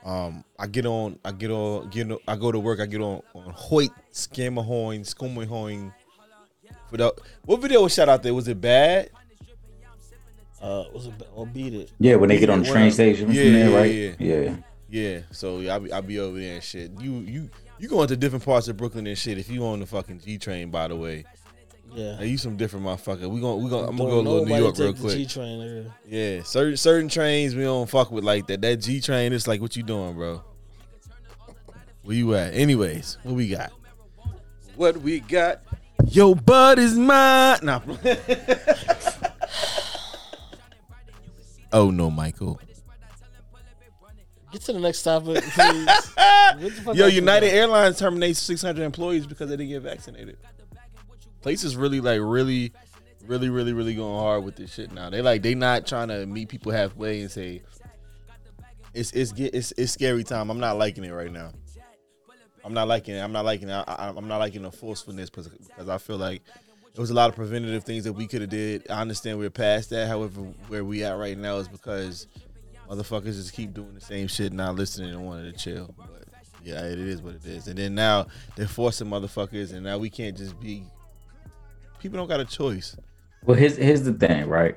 Um, 0.05 0.45
I 0.59 0.67
get 0.67 0.87
on, 0.87 1.19
I 1.25 1.33
get 1.33 1.51
on, 1.51 1.89
get 1.91 2.11
on, 2.11 2.19
I 2.27 2.37
go 2.37 2.53
to 2.53 2.59
work, 2.59 2.81
I 2.81 2.87
get 2.87 3.01
on 3.01 3.23
on 3.35 3.53
Hoyt, 3.55 3.91
Scammerhoin, 4.13 5.01
Skummerhoin. 5.01 5.93
For 6.89 6.97
the 6.97 7.15
what 7.45 7.61
video 7.61 7.83
was 7.83 7.95
shot 7.95 8.09
out 8.09 8.23
there? 8.23 8.33
Was 8.33 8.49
it 8.49 8.61
bad? 8.61 9.11
Uh 10.61 10.85
was 10.93 11.07
it 11.07 11.15
or 11.35 11.47
beat 11.47 11.75
it. 11.75 11.93
yeah, 11.99 12.17
when 12.17 12.29
they 12.29 12.39
get 12.39 12.51
on 12.51 12.63
the 12.63 12.69
train 12.69 12.91
station 12.91 13.31
yeah, 13.31 13.43
there, 13.43 13.71
yeah, 13.71 13.77
right? 13.77 13.95
yeah. 14.19 14.41
yeah. 14.41 14.57
Yeah, 14.91 15.21
so 15.31 15.59
yeah, 15.59 15.77
I 15.77 15.79
be, 15.79 15.93
I 15.93 16.01
be 16.01 16.19
over 16.19 16.39
there 16.39 16.55
and 16.55 16.63
shit. 16.65 16.91
You 16.99 17.19
you 17.19 17.51
you 17.79 17.89
going 17.89 18.09
to 18.09 18.17
different 18.17 18.45
parts 18.45 18.69
of 18.69 18.77
Brooklyn 18.79 19.07
and 19.07 19.19
shit. 19.19 19.37
If 19.37 19.51
you 19.51 19.65
on 19.67 19.81
the 19.81 19.87
fucking 19.87 20.21
G 20.21 20.39
train, 20.39 20.71
by 20.71 20.89
the 20.89 20.97
way, 20.97 21.27
Yeah. 21.95 22.17
now 22.17 22.23
you 22.23 22.39
some 22.39 22.57
different 22.57 22.87
motherfucker. 22.87 23.29
We 23.29 23.41
going 23.41 23.63
we 23.63 23.71
going 23.71 23.89
I'm 23.89 23.97
gonna 23.97 24.11
go 24.11 24.17
Don't 24.23 24.25
little 24.25 24.45
New 24.45 24.51
nobody 24.51 24.63
York 24.63 24.79
real 24.79 24.93
take 24.93 24.97
the 24.97 25.03
quick. 25.03 25.17
G 25.17 25.27
train 25.27 25.59
there. 25.61 25.95
Yeah, 26.07 26.43
certain 26.43 26.77
certain 26.77 27.09
trains 27.09 27.55
we 27.55 27.63
don't 27.63 27.89
fuck 27.89 28.11
with 28.11 28.25
like 28.25 28.47
that. 28.49 28.61
That 28.61 28.77
G 28.77 29.01
train 29.01 29.33
is 29.33 29.49
like, 29.49 29.61
what 29.61 29.77
you 29.77 29.83
doing, 29.83 30.15
bro? 30.15 30.43
Where 32.03 32.17
you 32.17 32.35
at? 32.35 32.55
Anyways, 32.55 33.19
what 33.23 33.35
we 33.35 33.49
got? 33.49 33.73
What 34.77 34.97
we 34.99 35.21
got? 35.21 35.63
Your 36.07 36.35
bud 36.37 36.79
is 36.79 36.97
mine. 36.97 37.59
Nah. 37.63 37.81
oh 41.73 41.91
no, 41.91 42.11
Michael. 42.11 42.61
Get 44.51 44.63
to 44.63 44.73
the 44.73 44.81
next 44.81 45.03
topic, 45.03 45.43
please. 45.45 45.85
Get 45.85 46.61
the 46.61 46.71
fuck 46.85 46.97
Yo, 46.97 47.07
United 47.07 47.49
Airlines 47.53 47.99
terminates 47.99 48.39
600 48.41 48.83
employees 48.83 49.27
because 49.27 49.51
they 49.51 49.57
didn't 49.57 49.71
get 49.71 49.83
vaccinated. 49.83 50.39
Places 51.43 51.77
really 51.77 52.01
like 52.01 52.21
really, 52.21 52.73
really, 53.27 53.49
really, 53.49 53.73
really 53.73 53.95
going 53.95 54.19
hard 54.19 54.45
with 54.45 54.57
this 54.57 54.73
shit 54.73 54.93
now. 54.93 55.11
They 55.11 55.23
like 55.23 55.43
they 55.43 55.55
not 55.55 55.87
trying 55.87 56.09
to 56.09 56.27
meet 56.27 56.49
people 56.49 56.73
halfway 56.73 57.21
and 57.21 57.31
say 57.31 57.63
it's 58.95 59.13
it's 59.13 59.33
it's 59.37 59.73
it's 59.77 59.93
scary 59.93 60.25
time. 60.25 60.51
I'm 60.51 60.61
not 60.61 60.79
liking 60.79 61.05
it 61.05 61.13
right 61.13 61.33
now. 61.33 61.53
I'm 62.65 62.75
not 62.75 62.89
liking 62.89 63.15
it. 63.15 63.21
I'm 63.21 63.33
not 63.33 63.45
liking 63.45 63.69
it. 63.69 63.73
I, 63.73 64.13
I'm 64.15 64.29
not 64.29 64.39
liking 64.39 64.63
the 64.63 64.73
forcefulness 64.73 65.31
because 65.31 65.49
because 65.49 65.89
I 65.89 65.99
feel 65.99 66.17
like 66.17 66.43
there 66.95 67.03
was 67.03 67.11
a 67.11 67.15
lot 67.15 67.31
of 67.31 67.37
preventative 67.37 67.85
things 67.85 68.05
that 68.05 68.13
we 68.13 68.27
could 68.27 68.41
have 68.41 68.51
did. 68.51 68.91
I 68.91 69.01
understand 69.01 69.39
we're 69.39 69.51
past 69.51 69.91
that. 69.91 70.09
However, 70.09 70.41
where 70.67 70.85
we 70.85 71.05
at 71.05 71.13
right 71.13 71.39
now 71.39 71.59
is 71.59 71.69
because 71.69 72.27
motherfuckers 72.91 73.37
just 73.37 73.53
keep 73.53 73.73
doing 73.73 73.95
the 73.95 74.01
same 74.01 74.27
shit, 74.27 74.53
not 74.53 74.75
listening 74.75 75.11
and 75.11 75.25
wanting 75.25 75.53
to 75.53 75.57
chill. 75.57 75.95
But 75.97 76.25
yeah, 76.65 76.85
it 76.85 76.99
is 76.99 77.23
what 77.23 77.37
it 77.37 77.47
is. 77.47 77.69
And 77.69 77.79
then 77.79 77.95
now 77.95 78.27
they're 78.57 78.67
forcing 78.67 79.07
motherfuckers, 79.07 79.73
and 79.73 79.85
now 79.85 79.99
we 79.99 80.11
can't 80.11 80.37
just 80.37 80.59
be. 80.59 80.85
People 81.99 82.19
don't 82.19 82.29
got 82.29 82.41
a 82.41 82.45
choice. 82.45 82.97
Well, 83.45 83.57
here's 83.57 83.77
here's 83.77 84.03
the 84.03 84.13
thing, 84.13 84.49
right? 84.49 84.77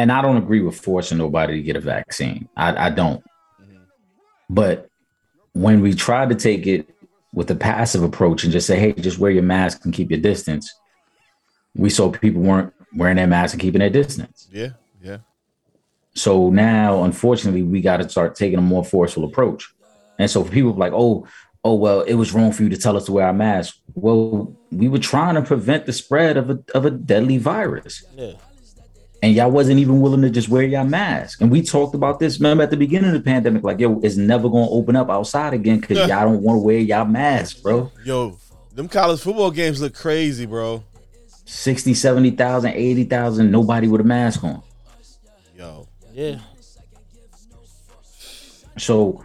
and 0.00 0.10
I 0.10 0.22
don't 0.22 0.38
agree 0.38 0.62
with 0.62 0.80
forcing 0.80 1.18
nobody 1.18 1.56
to 1.56 1.62
get 1.62 1.76
a 1.76 1.80
vaccine. 1.80 2.48
I, 2.56 2.86
I 2.86 2.90
don't. 2.90 3.22
Mm-hmm. 3.60 3.82
But 4.48 4.88
when 5.52 5.82
we 5.82 5.94
try 5.94 6.24
to 6.24 6.34
take 6.34 6.66
it 6.66 6.88
with 7.34 7.50
a 7.50 7.54
passive 7.54 8.02
approach 8.02 8.42
and 8.42 8.52
just 8.52 8.66
say, 8.66 8.78
hey, 8.78 8.92
just 8.94 9.18
wear 9.18 9.30
your 9.30 9.42
mask 9.42 9.84
and 9.84 9.92
keep 9.92 10.10
your 10.10 10.20
distance, 10.20 10.72
we 11.74 11.90
saw 11.90 12.10
people 12.10 12.40
weren't 12.40 12.72
wearing 12.96 13.16
their 13.16 13.26
masks 13.26 13.52
and 13.52 13.60
keeping 13.60 13.80
their 13.80 13.90
distance. 13.90 14.48
Yeah, 14.50 14.70
yeah. 15.02 15.18
So 16.14 16.48
now, 16.48 17.04
unfortunately, 17.04 17.62
we 17.62 17.82
got 17.82 17.98
to 17.98 18.08
start 18.08 18.34
taking 18.34 18.58
a 18.58 18.62
more 18.62 18.84
forceful 18.84 19.24
approach. 19.24 19.68
And 20.18 20.30
so 20.30 20.44
for 20.44 20.50
people 20.50 20.72
like, 20.72 20.92
oh, 20.94 21.26
oh, 21.64 21.74
well, 21.74 22.02
it 22.02 22.14
was 22.14 22.32
wrong 22.32 22.52
for 22.52 22.62
you 22.62 22.68
to 22.70 22.76
tell 22.76 22.96
us 22.96 23.06
to 23.06 23.12
wear 23.12 23.26
our 23.26 23.32
mask. 23.32 23.76
Well, 23.94 24.56
we 24.70 24.88
were 24.88 24.98
trying 24.98 25.34
to 25.34 25.42
prevent 25.42 25.86
the 25.86 25.92
spread 25.92 26.36
of 26.36 26.50
a 26.50 26.60
of 26.74 26.84
a 26.84 26.90
deadly 26.90 27.38
virus. 27.38 28.04
Yeah. 28.14 28.32
And 29.22 29.34
y'all 29.34 29.50
wasn't 29.50 29.80
even 29.80 30.00
willing 30.00 30.22
to 30.22 30.30
just 30.30 30.48
wear 30.48 30.62
your 30.62 30.84
mask. 30.84 31.42
And 31.42 31.50
we 31.50 31.60
talked 31.60 31.94
about 31.94 32.20
this, 32.20 32.40
remember 32.40 32.62
at 32.62 32.70
the 32.70 32.76
beginning 32.78 33.08
of 33.08 33.14
the 33.14 33.20
pandemic, 33.20 33.62
like, 33.62 33.78
yo, 33.78 34.00
it's 34.00 34.16
never 34.16 34.48
gonna 34.48 34.70
open 34.70 34.96
up 34.96 35.10
outside 35.10 35.52
again 35.52 35.80
because 35.80 35.98
y'all 35.98 36.24
don't 36.24 36.42
want 36.42 36.56
to 36.56 36.60
wear 36.60 36.78
y'all 36.78 37.04
mask, 37.04 37.62
bro. 37.62 37.92
Yo, 38.02 38.38
them 38.74 38.88
college 38.88 39.20
football 39.20 39.50
games 39.50 39.82
look 39.82 39.94
crazy, 39.94 40.46
bro. 40.46 40.82
60, 41.44 41.92
70,000, 41.94 42.72
80,000, 42.72 43.50
nobody 43.50 43.88
with 43.88 44.00
a 44.00 44.04
mask 44.04 44.42
on. 44.44 44.62
Yo, 45.54 45.86
Yeah. 46.14 46.38
So 48.78 49.22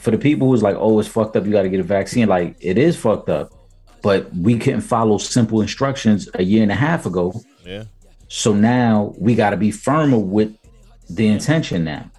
for 0.00 0.10
the 0.10 0.18
people 0.18 0.48
who's 0.48 0.62
like, 0.62 0.76
oh, 0.78 0.98
it's 0.98 1.08
fucked 1.08 1.36
up, 1.36 1.44
you 1.44 1.52
got 1.52 1.62
to 1.62 1.68
get 1.68 1.80
a 1.80 1.84
vaccine, 1.84 2.26
like 2.26 2.56
it 2.60 2.78
is 2.78 2.96
fucked 2.96 3.28
up. 3.28 3.52
But 4.02 4.34
we 4.34 4.58
couldn't 4.58 4.80
follow 4.80 5.18
simple 5.18 5.60
instructions 5.60 6.28
a 6.34 6.42
year 6.42 6.62
and 6.62 6.72
a 6.72 6.74
half 6.74 7.04
ago. 7.04 7.34
yeah, 7.66 7.84
So 8.28 8.54
now 8.54 9.14
we 9.18 9.34
got 9.34 9.50
to 9.50 9.58
be 9.58 9.70
firmer 9.70 10.18
with 10.18 10.56
the 11.10 11.26
intention 11.26 11.84
now. 11.84 12.10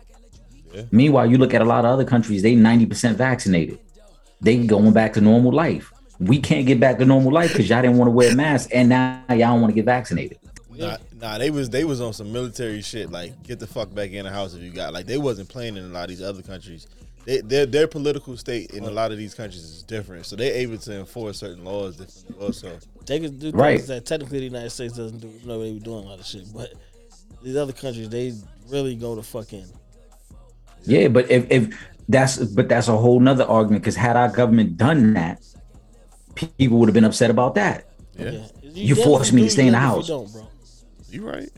Yeah. 0.72 0.84
Meanwhile, 0.92 1.32
you 1.32 1.40
look 1.40 1.56
at 1.56 1.62
a 1.62 1.66
lot 1.66 1.84
of 1.84 1.92
other 1.92 2.06
countries, 2.06 2.44
they 2.44 2.54
90% 2.54 3.16
vaccinated. 3.16 3.80
They 4.42 4.58
going 4.58 4.94
back 4.94 5.14
to 5.14 5.22
normal 5.22 5.52
life. 5.52 5.92
We 6.20 6.40
can't 6.40 6.68
get 6.68 6.80
back 6.80 7.00
to 7.00 7.06
normal 7.06 7.32
life 7.32 7.50
because 7.52 7.68
y'all 7.68 7.82
didn't 7.82 7.98
want 7.98 8.08
to 8.08 8.12
wear 8.12 8.36
masks 8.36 8.72
and 8.72 8.90
now 8.90 9.24
y'all 9.30 9.38
don't 9.38 9.62
want 9.62 9.72
to 9.72 9.76
get 9.76 9.86
vaccinated. 9.86 10.38
nah, 10.76 10.98
nah, 11.20 11.38
they 11.40 11.50
was 11.50 11.72
they 11.72 11.84
was 11.84 12.00
on 12.00 12.14
some 12.14 12.32
military 12.32 12.82
shit. 12.84 13.12
Like, 13.12 13.42
get 13.42 13.60
the 13.60 13.66
fuck 13.66 13.94
back 13.94 14.12
in 14.12 14.26
the 14.26 14.32
house 14.32 14.54
if 14.54 14.62
you 14.62 14.70
got. 14.70 14.94
Like, 14.94 15.08
they 15.08 15.18
wasn't 15.18 15.50
playing 15.50 15.78
in 15.78 15.84
a 15.84 15.88
lot 15.88 16.04
of 16.04 16.10
these 16.10 16.22
other 16.22 16.44
countries. 16.44 16.88
They, 17.26 17.42
their 17.42 17.66
their 17.68 17.88
political 17.88 18.36
state 18.38 18.72
in 18.72 18.84
a 18.84 18.90
lot 18.90 19.12
of 19.12 19.18
these 19.18 19.34
countries 19.36 19.64
is 19.64 19.84
different, 19.84 20.26
so 20.26 20.36
they're 20.36 20.54
able 20.54 20.78
to 20.80 21.00
enforce 21.00 21.38
certain 21.38 21.64
laws 21.64 21.98
differently. 21.98 22.46
Also, 22.46 22.80
They 23.06 23.20
can 23.20 23.38
do 23.38 23.52
Right. 23.52 23.78
things 23.78 23.88
that 23.90 24.06
technically 24.06 24.40
the 24.40 24.46
United 24.46 24.70
States 24.72 24.96
doesn't 24.96 25.20
do. 25.20 25.28
You 25.28 25.48
know, 25.48 25.62
they 25.62 25.72
be 25.74 25.80
doing 25.80 26.04
a 26.06 26.08
lot 26.10 26.20
of 26.20 26.26
shit, 26.26 26.46
but 26.54 26.74
these 27.44 27.56
other 27.56 27.74
countries 27.74 28.10
they 28.10 28.34
really 28.70 28.96
go 28.96 29.16
to 29.16 29.22
fucking. 29.22 29.66
Yeah, 30.84 31.10
but 31.10 31.30
if, 31.30 31.46
if 31.52 31.78
that's 32.10 32.38
but 32.38 32.68
that's 32.68 32.88
a 32.88 32.98
whole 32.98 33.20
nother 33.20 33.44
argument 33.46 33.84
because 33.84 33.96
had 33.96 34.18
our 34.18 34.30
government 34.30 34.78
done 34.78 35.14
that, 35.14 35.44
people 36.58 36.80
would 36.80 36.90
have 36.90 36.96
been 36.96 37.04
upset 37.06 37.30
about 37.30 37.54
that. 37.56 37.88
yeah, 38.18 38.32
Yeah. 38.32 38.48
You 38.64 38.96
damn 38.96 39.04
forced 39.04 39.32
me 39.34 39.44
to 39.44 39.50
stay 39.50 39.68
in 39.68 39.74
the 39.74 39.78
house. 39.80 40.08
You 40.08 40.16
don't, 40.16 40.32
bro. 40.32 40.48
you 41.10 41.28
right. 41.30 41.50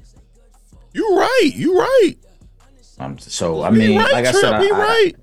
You 0.93 1.17
right. 1.17 1.51
You 1.55 1.77
right. 1.79 2.15
Um, 2.99 3.17
so 3.17 3.63
I 3.63 3.69
mean, 3.69 3.97
right, 3.97 4.11
like 4.11 4.25
I 4.25 4.31
said, 4.31 4.53
I, 4.53 4.63
you 4.63 4.73
I- 4.73 4.79
right. 4.79 5.15
I, 5.15 5.19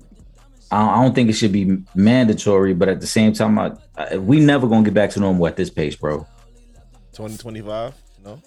I 0.71 1.03
don't 1.03 1.13
think 1.13 1.29
it 1.29 1.33
should 1.33 1.51
be 1.51 1.83
mandatory, 1.95 2.73
but 2.73 2.87
at 2.87 3.01
the 3.01 3.07
same 3.07 3.33
time, 3.33 3.59
I, 3.59 3.73
I, 3.97 4.17
we 4.17 4.39
never 4.39 4.67
gonna 4.67 4.83
get 4.85 4.93
back 4.93 5.09
to 5.11 5.19
normal 5.19 5.47
at 5.47 5.57
this 5.57 5.69
pace, 5.69 5.95
bro. 5.95 6.25
Twenty 7.13 7.37
twenty 7.37 7.61
five. 7.61 7.93
No, 8.23 8.31
what 8.35 8.41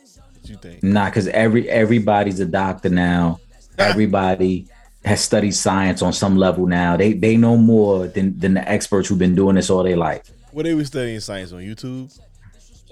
you 0.49 0.57
think? 0.57 0.83
Nah, 0.83 1.07
because 1.07 1.29
every 1.29 1.69
everybody's 1.69 2.41
a 2.41 2.47
doctor 2.47 2.89
now. 2.89 3.41
Everybody 3.79 4.69
has 5.05 5.21
studied 5.21 5.51
science 5.53 6.01
on 6.01 6.13
some 6.13 6.37
level 6.37 6.67
now. 6.67 6.97
They 6.97 7.13
they 7.13 7.37
know 7.37 7.57
more 7.57 8.07
than 8.07 8.39
than 8.39 8.55
the 8.55 8.67
experts 8.69 9.09
who've 9.09 9.19
been 9.19 9.35
doing 9.35 9.57
this 9.57 9.69
all 9.69 9.83
their 9.83 9.97
life. 9.97 10.31
What 10.53 10.65
they 10.65 10.75
was 10.75 10.87
studying 10.87 11.19
science 11.21 11.53
on 11.53 11.61
YouTube? 11.61 12.17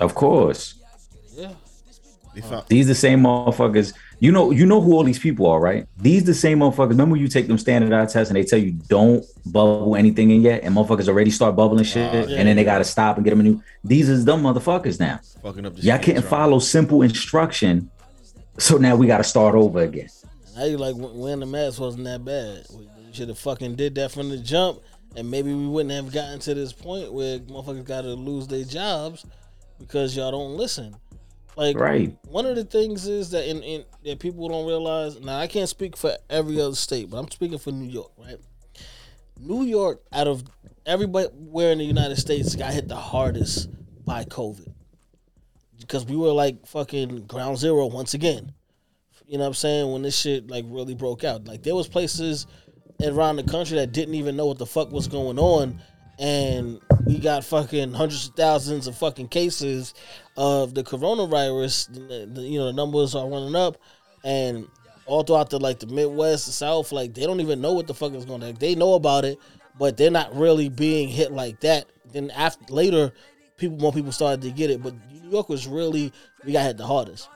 Of 0.01 0.15
course, 0.15 0.75
Yeah. 1.37 1.53
They 2.35 2.41
found 2.41 2.65
these 2.69 2.87
the 2.87 2.95
same 2.95 3.21
motherfuckers. 3.23 3.93
You 4.19 4.33
know, 4.33 4.51
you 4.53 4.65
know 4.65 4.81
who 4.81 4.93
all 4.93 5.03
these 5.05 5.19
people 5.19 5.47
are, 5.47 5.61
right? 5.61 5.87
These 5.99 6.25
the 6.25 6.35
same 6.35 6.61
motherfuckers. 6.61 6.91
Remember, 6.91 7.17
you 7.17 7.29
take 7.29 7.47
them 7.49 7.59
standardized 7.59 8.13
tests 8.13 8.31
and 8.31 8.37
they 8.37 8.45
tell 8.45 8.59
you 8.59 8.71
don't 8.89 9.25
bubble 9.47 9.97
anything 9.97 10.31
in 10.31 10.43
yet, 10.43 10.63
and 10.63 10.75
motherfuckers 10.75 11.09
already 11.09 11.31
start 11.31 11.57
bubbling 11.57 11.81
ah, 11.81 11.83
shit, 11.89 12.29
yeah. 12.31 12.37
and 12.37 12.49
then 12.49 12.57
they 12.57 12.65
gotta 12.65 12.85
stop 12.85 13.17
and 13.17 13.25
get 13.25 13.31
them 13.31 13.41
a 13.41 13.43
new. 13.43 13.63
These 13.85 14.09
is 14.09 14.25
dumb 14.25 14.43
motherfuckers 14.43 14.99
now. 15.01 15.21
fucking 15.43 15.67
up 15.67 15.75
the 15.77 15.83
Y'all 15.83 15.97
shit, 15.97 16.05
couldn't 16.05 16.23
Trump. 16.23 16.31
follow 16.31 16.59
simple 16.59 17.03
instruction, 17.03 17.91
so 18.59 18.77
now 18.79 18.97
we 18.97 19.07
gotta 19.07 19.25
start 19.25 19.55
over 19.55 19.81
again. 19.81 20.09
Now 20.57 20.65
you 20.65 20.79
like 20.79 20.95
we- 20.95 21.21
wearing 21.21 21.41
the 21.41 21.47
mask 21.47 21.81
wasn't 21.81 22.05
that 22.05 22.25
bad. 22.25 22.65
We 22.73 22.89
should 23.13 23.29
have 23.29 23.39
fucking 23.39 23.75
did 23.75 23.95
that 23.97 24.13
from 24.13 24.29
the 24.31 24.39
jump, 24.39 24.81
and 25.17 25.31
maybe 25.31 25.53
we 25.53 25.67
wouldn't 25.67 25.93
have 25.93 26.13
gotten 26.13 26.39
to 26.41 26.55
this 26.55 26.73
point 26.73 27.13
where 27.13 27.41
motherfuckers 27.41 27.85
got 27.85 28.03
to 28.03 28.15
lose 28.15 28.47
their 28.47 28.65
jobs 28.65 29.27
because 29.79 30.17
y'all 30.17 30.31
don't 30.31 30.57
listen. 30.57 30.95
Like 31.57 31.77
Right. 31.79 32.17
one 32.29 32.47
of 32.47 32.57
the 32.57 32.65
things 32.65 33.07
is 33.07 33.31
that 33.31 33.49
in, 33.49 33.63
in 33.63 33.85
that 34.05 34.21
people 34.21 34.49
don't 34.49 34.67
realize. 34.67 35.21
Now 35.21 35.39
I 35.39 35.47
can't 35.47 35.69
speak 35.69 35.97
for 35.97 36.17
every 36.31 36.61
other 36.61 36.75
state, 36.75 37.11
but 37.11 37.19
I'm 37.19 37.31
speaking 37.31 37.59
for 37.59 37.71
New 37.73 37.89
York, 37.89 38.11
right? 38.17 38.39
New 39.39 39.65
York, 39.65 40.03
out 40.13 40.29
of 40.29 40.45
everybody 40.87 41.29
where 41.29 41.73
in 41.73 41.79
the 41.79 41.85
United 41.85 42.17
States, 42.17 42.55
got 42.55 42.73
hit 42.73 42.89
the 42.89 42.97
hardest 42.97 43.69
by 44.05 44.25
COVID 44.25 44.73
because 45.79 46.05
we 46.07 46.17
were 46.17 46.33
like 46.33 46.67
fucking 46.67 47.27
ground 47.27 47.59
zero 47.59 47.87
once 47.87 48.15
again. 48.15 48.53
You 49.27 49.39
know 49.39 49.45
what 49.45 49.49
I'm 49.49 49.55
saying? 49.55 49.93
When 49.93 50.03
this 50.03 50.17
shit 50.17 50.49
like 50.49 50.65
really 50.69 50.95
broke 50.95 51.25
out, 51.25 51.45
like 51.47 51.63
there 51.63 51.75
was 51.75 51.89
places 51.89 52.47
around 53.03 53.37
the 53.37 53.43
country 53.43 53.77
that 53.79 53.93
didn't 53.93 54.15
even 54.15 54.37
know 54.37 54.47
what 54.47 54.59
the 54.59 54.67
fuck 54.67 54.91
was 54.91 55.09
going 55.09 55.39
on, 55.39 55.81
and 56.23 56.81
we 57.05 57.19
got 57.19 57.45
fucking 57.45 57.93
hundreds 57.93 58.29
of 58.29 58.35
thousands 58.35 58.87
of 58.87 58.97
fucking 58.97 59.27
cases 59.27 59.93
of 60.37 60.73
the 60.73 60.85
coronavirus. 60.85 61.89
You 62.41 62.61
know 62.61 62.67
the 62.67 62.73
numbers 62.73 63.17
are 63.17 63.29
running 63.29 63.57
up, 63.57 63.77
and 64.23 64.69
all 65.07 65.25
throughout 65.25 65.51
the 65.51 65.59
like 65.59 65.81
the 65.81 65.89
Midwest, 65.89 66.47
the 66.47 66.53
South, 66.53 66.93
like 66.93 67.13
they 67.13 67.23
don't 67.23 67.41
even 67.41 67.61
know 67.61 67.73
what 67.73 67.89
the 67.89 67.95
fuck 67.95 68.13
is 68.13 68.25
going 68.25 68.45
on. 68.45 68.55
They 68.55 68.77
know 68.77 68.95
about 68.95 69.25
it, 69.25 69.37
but 69.77 69.97
they're 69.97 70.13
not 70.13 70.35
really 70.37 70.69
being 70.69 71.09
hit 71.09 71.33
like 71.33 71.59
that. 71.61 71.87
Then 72.13 72.31
after 72.31 72.73
later, 72.73 73.13
people 73.57 73.79
more 73.79 73.93
people 73.93 74.13
started 74.13 74.43
to 74.43 74.53
get 74.53 74.71
it, 74.71 74.81
but 74.81 74.95
New 75.11 75.29
York 75.29 75.49
was 75.49 75.67
really 75.67 76.13
we 76.45 76.53
got 76.53 76.63
hit 76.63 76.77
the 76.77 76.87
hardest. 76.87 77.29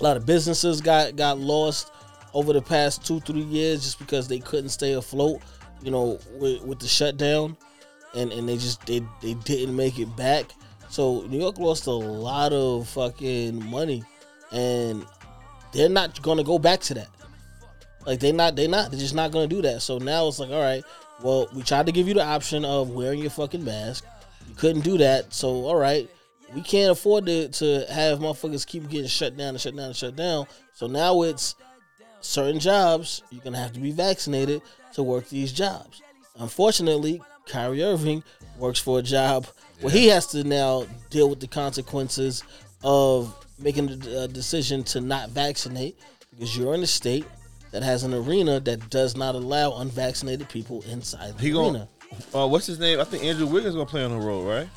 A 0.00 0.04
lot 0.04 0.16
of 0.16 0.26
businesses 0.26 0.80
got 0.80 1.16
got 1.16 1.40
lost 1.40 1.90
over 2.34 2.52
the 2.52 2.62
past 2.62 3.04
two 3.04 3.18
three 3.18 3.40
years 3.40 3.82
just 3.82 3.98
because 3.98 4.28
they 4.28 4.38
couldn't 4.38 4.70
stay 4.70 4.92
afloat. 4.92 5.42
You 5.82 5.90
know, 5.90 6.20
with, 6.38 6.62
with 6.62 6.78
the 6.78 6.86
shutdown, 6.86 7.56
and 8.14 8.32
and 8.32 8.48
they 8.48 8.56
just 8.56 8.84
they 8.86 9.02
they 9.20 9.34
didn't 9.34 9.74
make 9.74 9.98
it 9.98 10.14
back. 10.16 10.46
So 10.88 11.22
New 11.22 11.38
York 11.38 11.58
lost 11.58 11.86
a 11.86 11.90
lot 11.90 12.52
of 12.52 12.88
fucking 12.88 13.64
money, 13.70 14.04
and 14.50 15.06
they're 15.72 15.88
not 15.88 16.20
gonna 16.22 16.44
go 16.44 16.58
back 16.58 16.80
to 16.80 16.94
that. 16.94 17.08
Like 18.06 18.20
they 18.20 18.32
not 18.32 18.56
they 18.56 18.66
not 18.66 18.90
they're 18.90 19.00
just 19.00 19.14
not 19.14 19.32
gonna 19.32 19.46
do 19.46 19.62
that. 19.62 19.82
So 19.82 19.98
now 19.98 20.28
it's 20.28 20.38
like, 20.38 20.50
all 20.50 20.60
right, 20.60 20.84
well, 21.22 21.48
we 21.54 21.62
tried 21.62 21.86
to 21.86 21.92
give 21.92 22.08
you 22.08 22.14
the 22.14 22.24
option 22.24 22.64
of 22.64 22.90
wearing 22.90 23.20
your 23.20 23.30
fucking 23.30 23.64
mask. 23.64 24.04
You 24.48 24.54
couldn't 24.54 24.82
do 24.82 24.98
that. 24.98 25.32
So 25.32 25.48
all 25.48 25.76
right, 25.76 26.10
we 26.54 26.60
can't 26.62 26.90
afford 26.90 27.26
to 27.26 27.48
to 27.48 27.86
have 27.90 28.18
motherfuckers 28.18 28.66
keep 28.66 28.88
getting 28.88 29.06
shut 29.06 29.36
down 29.36 29.50
and 29.50 29.60
shut 29.60 29.76
down 29.76 29.86
and 29.86 29.96
shut 29.96 30.16
down. 30.16 30.46
So 30.74 30.86
now 30.86 31.22
it's 31.22 31.54
certain 32.20 32.60
jobs 32.60 33.22
you're 33.30 33.42
gonna 33.42 33.58
have 33.58 33.72
to 33.72 33.80
be 33.80 33.92
vaccinated 33.92 34.62
to 34.94 35.02
work 35.02 35.28
these 35.28 35.52
jobs. 35.52 36.02
Unfortunately, 36.36 37.22
Kyrie 37.46 37.82
Irving 37.82 38.22
works 38.58 38.78
for 38.78 38.98
a 38.98 39.02
job 39.02 39.46
where 39.80 39.92
he 39.92 40.06
has 40.08 40.26
to 40.28 40.44
now 40.44 40.86
deal 41.10 41.28
with 41.28 41.40
the 41.40 41.46
consequences 41.48 42.44
of 42.84 43.34
making 43.58 43.90
a 43.90 44.28
decision 44.28 44.82
to 44.84 45.00
not 45.00 45.30
vaccinate 45.30 45.98
because 46.30 46.56
you're 46.56 46.74
in 46.74 46.82
a 46.82 46.86
state 46.86 47.24
that 47.72 47.82
has 47.82 48.04
an 48.04 48.12
arena 48.14 48.60
that 48.60 48.90
does 48.90 49.16
not 49.16 49.34
allow 49.34 49.78
unvaccinated 49.78 50.48
people 50.48 50.82
inside 50.90 51.36
the 51.36 51.42
He 51.42 51.48
arena. 51.48 51.88
going 52.32 52.42
uh, 52.44 52.46
what's 52.46 52.66
his 52.66 52.78
name? 52.78 53.00
I 53.00 53.04
think 53.04 53.24
Andrew 53.24 53.46
Wiggins 53.46 53.74
gonna 53.74 53.86
play 53.86 54.04
on 54.04 54.10
the 54.10 54.24
road, 54.24 54.46
right? 54.46 54.68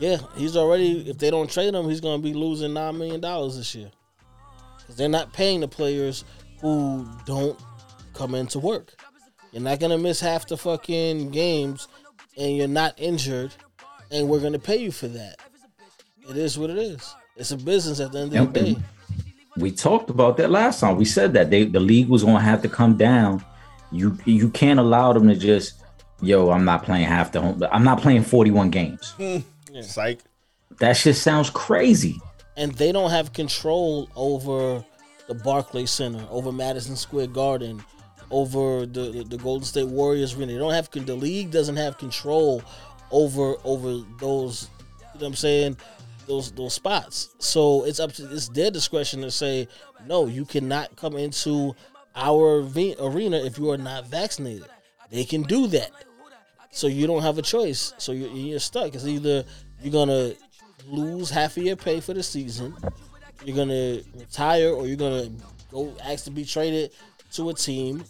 Yeah, 0.00 0.16
he's 0.34 0.56
already. 0.56 1.10
If 1.10 1.18
they 1.18 1.30
don't 1.30 1.50
trade 1.50 1.74
him, 1.74 1.88
he's 1.88 2.00
going 2.00 2.20
to 2.20 2.22
be 2.22 2.32
losing 2.32 2.72
nine 2.72 2.96
million 2.96 3.20
dollars 3.20 3.58
this 3.58 3.74
year 3.74 3.90
because 4.78 4.96
they're 4.96 5.10
not 5.10 5.34
paying 5.34 5.60
the 5.60 5.68
players 5.68 6.24
who 6.62 7.06
don't 7.26 7.58
come 8.14 8.34
into 8.34 8.58
work. 8.58 8.94
You're 9.52 9.62
not 9.62 9.80
going 9.80 9.90
to 9.90 9.98
miss 9.98 10.20
half 10.20 10.46
the 10.46 10.56
fucking 10.56 11.30
games, 11.30 11.88
and 12.38 12.56
you're 12.56 12.68
not 12.68 12.94
injured, 12.98 13.52
and 14.10 14.28
we're 14.28 14.40
going 14.40 14.52
to 14.52 14.58
pay 14.58 14.76
you 14.76 14.92
for 14.92 15.08
that. 15.08 15.36
It 16.28 16.36
is 16.36 16.58
what 16.58 16.70
it 16.70 16.78
is. 16.78 17.14
It's 17.36 17.50
a 17.50 17.56
business 17.56 18.00
at 18.00 18.12
the 18.12 18.20
end 18.20 18.36
of 18.36 18.52
the 18.52 18.60
day. 18.60 18.76
We 19.56 19.72
talked 19.72 20.10
about 20.10 20.36
that 20.36 20.50
last 20.50 20.80
time. 20.80 20.96
We 20.96 21.04
said 21.04 21.32
that 21.32 21.50
they 21.50 21.64
the 21.64 21.80
league 21.80 22.08
was 22.08 22.22
gonna 22.22 22.40
have 22.40 22.62
to 22.62 22.68
come 22.68 22.96
down. 22.96 23.44
You 23.90 24.16
you 24.24 24.48
can't 24.50 24.78
allow 24.78 25.12
them 25.12 25.26
to 25.28 25.34
just, 25.34 25.74
yo, 26.22 26.50
I'm 26.50 26.64
not 26.64 26.84
playing 26.84 27.06
half 27.06 27.32
the 27.32 27.40
home. 27.40 27.62
I'm 27.72 27.82
not 27.82 28.00
playing 28.00 28.22
41 28.22 28.70
games. 28.70 29.14
Psych. 29.82 30.20
That 30.78 30.96
shit 30.96 31.16
sounds 31.16 31.50
crazy. 31.50 32.20
and 32.56 32.72
they 32.74 32.92
don't 32.92 33.10
have 33.10 33.32
control 33.32 34.08
over 34.14 34.84
the 35.26 35.34
Barclays 35.34 35.90
Center, 35.90 36.24
over 36.30 36.52
Madison 36.52 36.94
Square 36.96 37.28
Garden, 37.28 37.82
over 38.30 38.86
the, 38.86 39.24
the, 39.28 39.36
Golden 39.36 39.64
State 39.64 39.88
Warriors 39.88 40.34
arena. 40.34 40.52
They 40.52 40.58
don't 40.58 40.72
have 40.72 40.90
the 40.90 41.14
league 41.14 41.50
doesn't 41.50 41.76
have 41.76 41.98
control 41.98 42.62
over 43.10 43.56
over 43.64 44.02
those. 44.18 44.68
You 45.00 45.04
know 45.04 45.10
what 45.12 45.26
I'm 45.26 45.34
saying? 45.34 45.76
Those 46.26 46.52
those 46.52 46.74
spots. 46.74 47.34
So 47.38 47.84
it's 47.84 48.00
up 48.00 48.12
to 48.14 48.32
it's 48.32 48.48
their 48.48 48.70
discretion 48.70 49.20
to 49.22 49.30
say 49.30 49.68
no. 50.06 50.26
You 50.26 50.44
cannot 50.44 50.96
come 50.96 51.16
into 51.16 51.74
our 52.14 52.60
arena 52.60 53.44
if 53.44 53.58
you 53.58 53.70
are 53.70 53.78
not 53.78 54.06
vaccinated. 54.06 54.66
They 55.10 55.24
can 55.24 55.42
do 55.42 55.66
that. 55.68 55.90
So 56.70 56.86
you 56.86 57.06
don't 57.06 57.22
have 57.22 57.38
a 57.38 57.42
choice. 57.42 57.92
So 57.98 58.12
you're, 58.12 58.30
you're 58.30 58.60
stuck. 58.60 58.94
It's 58.94 59.06
either 59.06 59.44
you're 59.82 59.92
gonna 59.92 60.34
lose 60.86 61.30
half 61.30 61.56
of 61.56 61.62
your 61.64 61.76
pay 61.76 62.00
for 62.00 62.14
the 62.14 62.22
season, 62.22 62.74
you're 63.44 63.56
gonna 63.56 64.00
retire, 64.14 64.70
or 64.70 64.86
you're 64.86 64.96
gonna 64.96 65.30
go 65.70 65.94
ask 66.02 66.24
to 66.24 66.30
be 66.30 66.44
traded 66.44 66.92
to 67.32 67.50
a 67.50 67.54
team 67.54 68.04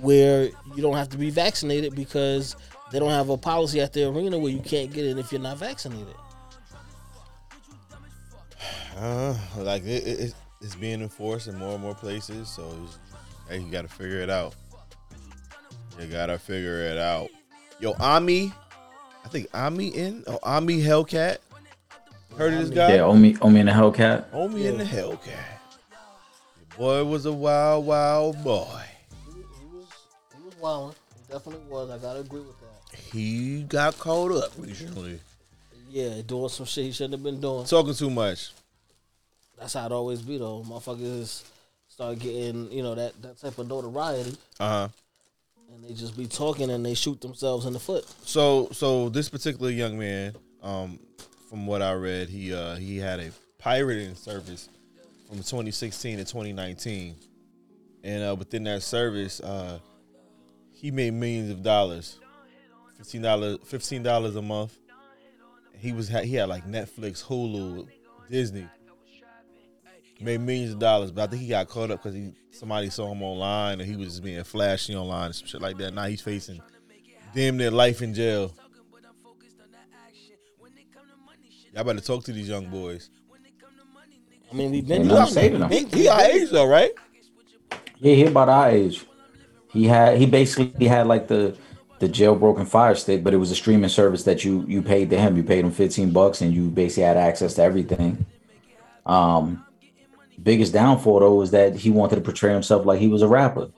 where 0.00 0.44
you 0.74 0.82
don't 0.82 0.96
have 0.96 1.08
to 1.10 1.18
be 1.18 1.30
vaccinated 1.30 1.94
because 1.94 2.56
they 2.90 2.98
don't 2.98 3.10
have 3.10 3.28
a 3.28 3.36
policy 3.36 3.80
at 3.80 3.92
the 3.92 4.08
arena 4.08 4.38
where 4.38 4.52
you 4.52 4.60
can't 4.60 4.92
get 4.92 5.04
in 5.04 5.18
if 5.18 5.32
you're 5.32 5.40
not 5.40 5.58
vaccinated. 5.58 6.14
Uh, 8.96 9.34
like 9.58 9.84
it, 9.84 10.06
it, 10.06 10.34
it's 10.60 10.74
being 10.74 11.02
enforced 11.02 11.48
in 11.48 11.58
more 11.58 11.74
and 11.74 11.82
more 11.82 11.94
places, 11.94 12.48
so 12.48 12.72
it's, 12.84 12.98
hey, 13.48 13.58
you 13.58 13.70
got 13.70 13.82
to 13.82 13.88
figure 13.88 14.20
it 14.20 14.30
out. 14.30 14.54
You 16.00 16.06
gotta 16.06 16.38
figure 16.38 16.80
it 16.80 16.98
out. 16.98 17.28
Yo, 17.78 17.94
Ami, 18.00 18.52
I 19.24 19.28
think 19.28 19.46
Ami 19.52 19.88
in 19.88 20.24
oh 20.26 20.38
Ami 20.42 20.80
Hellcat. 20.80 21.38
Heard 22.36 22.54
of 22.54 22.60
this 22.60 22.70
guy? 22.70 22.94
Yeah, 22.94 23.02
Omi, 23.02 23.36
Omi 23.42 23.60
and 23.60 23.68
the 23.68 23.72
Hellcat. 23.72 24.24
Omi 24.32 24.66
in 24.66 24.78
the 24.78 24.84
Hellcat. 24.84 25.26
Your 25.26 26.78
boy 26.78 27.04
was 27.04 27.26
a 27.26 27.32
wild, 27.32 27.84
wild 27.84 28.42
boy. 28.42 28.80
He 30.62 30.68
he. 30.68 30.86
He 31.26 31.32
definitely 31.32 31.66
was. 31.68 31.90
I 31.90 31.98
gotta 31.98 32.20
agree 32.20 32.40
with 32.40 32.58
that. 32.60 32.98
He 33.12 33.62
got 33.64 33.98
caught 33.98 34.32
up 34.32 34.52
recently. 34.58 35.18
Yeah, 35.90 36.22
doing 36.26 36.48
some 36.48 36.66
shit 36.66 36.84
he 36.86 36.92
shouldn't 36.92 37.14
have 37.14 37.22
been 37.22 37.40
doing. 37.40 37.64
Talking 37.66 37.94
too 37.94 38.10
much. 38.10 38.52
That's 39.58 39.74
how 39.74 39.86
it 39.86 39.92
always 39.92 40.22
be 40.22 40.38
though. 40.38 40.62
Motherfuckers 40.66 41.42
start 41.88 42.18
getting, 42.18 42.70
you 42.72 42.82
know, 42.82 42.94
that, 42.94 43.20
that 43.22 43.38
type 43.38 43.58
of 43.58 43.68
notoriety 43.68 44.34
Uh 44.58 44.68
huh. 44.68 44.88
and 45.74 45.84
they 45.84 45.94
just 45.94 46.16
be 46.16 46.26
talking 46.26 46.70
and 46.70 46.84
they 46.84 46.94
shoot 46.94 47.20
themselves 47.20 47.66
in 47.66 47.72
the 47.72 47.78
foot. 47.78 48.04
So 48.24 48.68
so 48.72 49.08
this 49.10 49.28
particular 49.28 49.70
young 49.70 49.98
man, 49.98 50.34
um, 50.62 50.98
from 51.50 51.66
what 51.66 51.82
I 51.82 51.92
read, 51.92 52.28
he 52.30 52.54
uh 52.54 52.76
he 52.76 52.96
had 52.96 53.20
a 53.20 53.30
pirating 53.58 54.14
service 54.14 54.68
from 55.28 55.36
2016 55.38 56.18
to 56.18 56.24
2019, 56.24 57.14
and 58.02 58.22
uh, 58.30 58.34
within 58.34 58.64
that 58.64 58.82
service, 58.82 59.40
uh, 59.40 59.78
he 60.82 60.90
made 60.90 61.14
millions 61.14 61.50
of 61.50 61.62
dollars, 61.62 62.18
fifteen 62.98 63.22
dollars 63.22 63.58
fifteen 63.64 64.02
dollars 64.02 64.36
a 64.36 64.42
month. 64.42 64.76
He 65.78 65.92
was 65.92 66.08
he 66.08 66.34
had 66.34 66.48
like 66.50 66.66
Netflix, 66.66 67.24
Hulu, 67.24 67.88
Disney. 68.30 68.66
Made 70.20 70.40
millions 70.40 70.72
of 70.74 70.78
dollars, 70.78 71.10
but 71.10 71.22
I 71.22 71.26
think 71.26 71.42
he 71.42 71.48
got 71.48 71.66
caught 71.68 71.90
up 71.90 72.00
because 72.00 72.14
he 72.14 72.32
somebody 72.52 72.90
saw 72.90 73.10
him 73.10 73.22
online 73.22 73.80
and 73.80 73.90
he 73.90 73.96
was 73.96 74.06
just 74.08 74.22
being 74.22 74.44
flashy 74.44 74.94
online 74.94 75.26
and 75.26 75.34
some 75.34 75.48
shit 75.48 75.60
like 75.60 75.76
that. 75.78 75.92
Now 75.94 76.04
he's 76.04 76.20
facing 76.20 76.60
damn 77.34 77.56
near 77.56 77.72
life 77.72 78.02
in 78.02 78.14
jail. 78.14 78.52
Y'all 81.74 81.82
better 81.84 82.00
talk 82.00 82.22
to 82.24 82.32
these 82.32 82.48
young 82.48 82.66
boys. 82.66 83.10
I 84.50 84.54
mean, 84.54 84.70
we've 84.70 84.86
been 84.86 85.00
And 85.00 85.10
doing 85.10 85.22
I'm 85.22 85.28
saving 85.28 85.60
that. 85.60 85.70
them. 85.70 85.86
He, 85.90 86.02
he 86.02 86.08
our 86.08 86.20
age 86.20 86.50
though, 86.50 86.66
right? 86.68 86.92
Yeah, 87.98 88.14
he 88.14 88.26
about 88.26 88.48
our 88.48 88.68
age. 88.70 89.04
He 89.72 89.86
had 89.86 90.18
he 90.18 90.26
basically 90.26 90.86
had 90.86 91.06
like 91.06 91.28
the 91.28 91.56
the 91.98 92.08
jailbroken 92.08 92.66
fire 92.66 92.94
stick, 92.94 93.22
but 93.22 93.32
it 93.32 93.36
was 93.36 93.50
a 93.50 93.54
streaming 93.54 93.88
service 93.88 94.24
that 94.24 94.44
you 94.44 94.64
you 94.68 94.82
paid 94.82 95.10
to 95.10 95.18
him. 95.18 95.36
You 95.36 95.42
paid 95.42 95.64
him 95.64 95.70
15 95.70 96.12
bucks 96.12 96.40
and 96.40 96.52
you 96.52 96.68
basically 96.68 97.04
had 97.04 97.16
access 97.16 97.54
to 97.54 97.62
everything. 97.62 98.26
Um 99.06 99.64
biggest 100.42 100.72
downfall 100.72 101.20
though 101.20 101.34
was 101.34 101.52
that 101.52 101.76
he 101.76 101.90
wanted 101.90 102.16
to 102.16 102.22
portray 102.22 102.52
himself 102.52 102.84
like 102.84 102.98
he 102.98 103.08
was 103.08 103.22
a 103.22 103.28
rapper. 103.28 103.70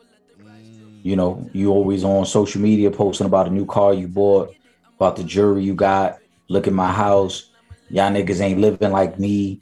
You 1.03 1.17
know, 1.17 1.49
you 1.53 1.71
always 1.71 2.03
on 2.03 2.25
social 2.25 2.63
media 2.63 2.91
posting 2.91 3.27
about 3.27 3.49
a 3.49 3.51
new 3.51 3.67
car 3.67 3.93
you 3.93 4.09
bought, 4.09 4.55
about 4.97 5.17
the 5.17 5.25
jewelry 5.25 5.63
you 5.63 5.75
got, 5.75 6.19
look 6.49 6.67
at 6.67 6.73
my 6.73 6.91
house, 6.91 7.51
y'all 7.91 8.11
niggas 8.11 8.41
ain't 8.41 8.61
living 8.61 8.91
like 8.91 9.19
me. 9.19 9.61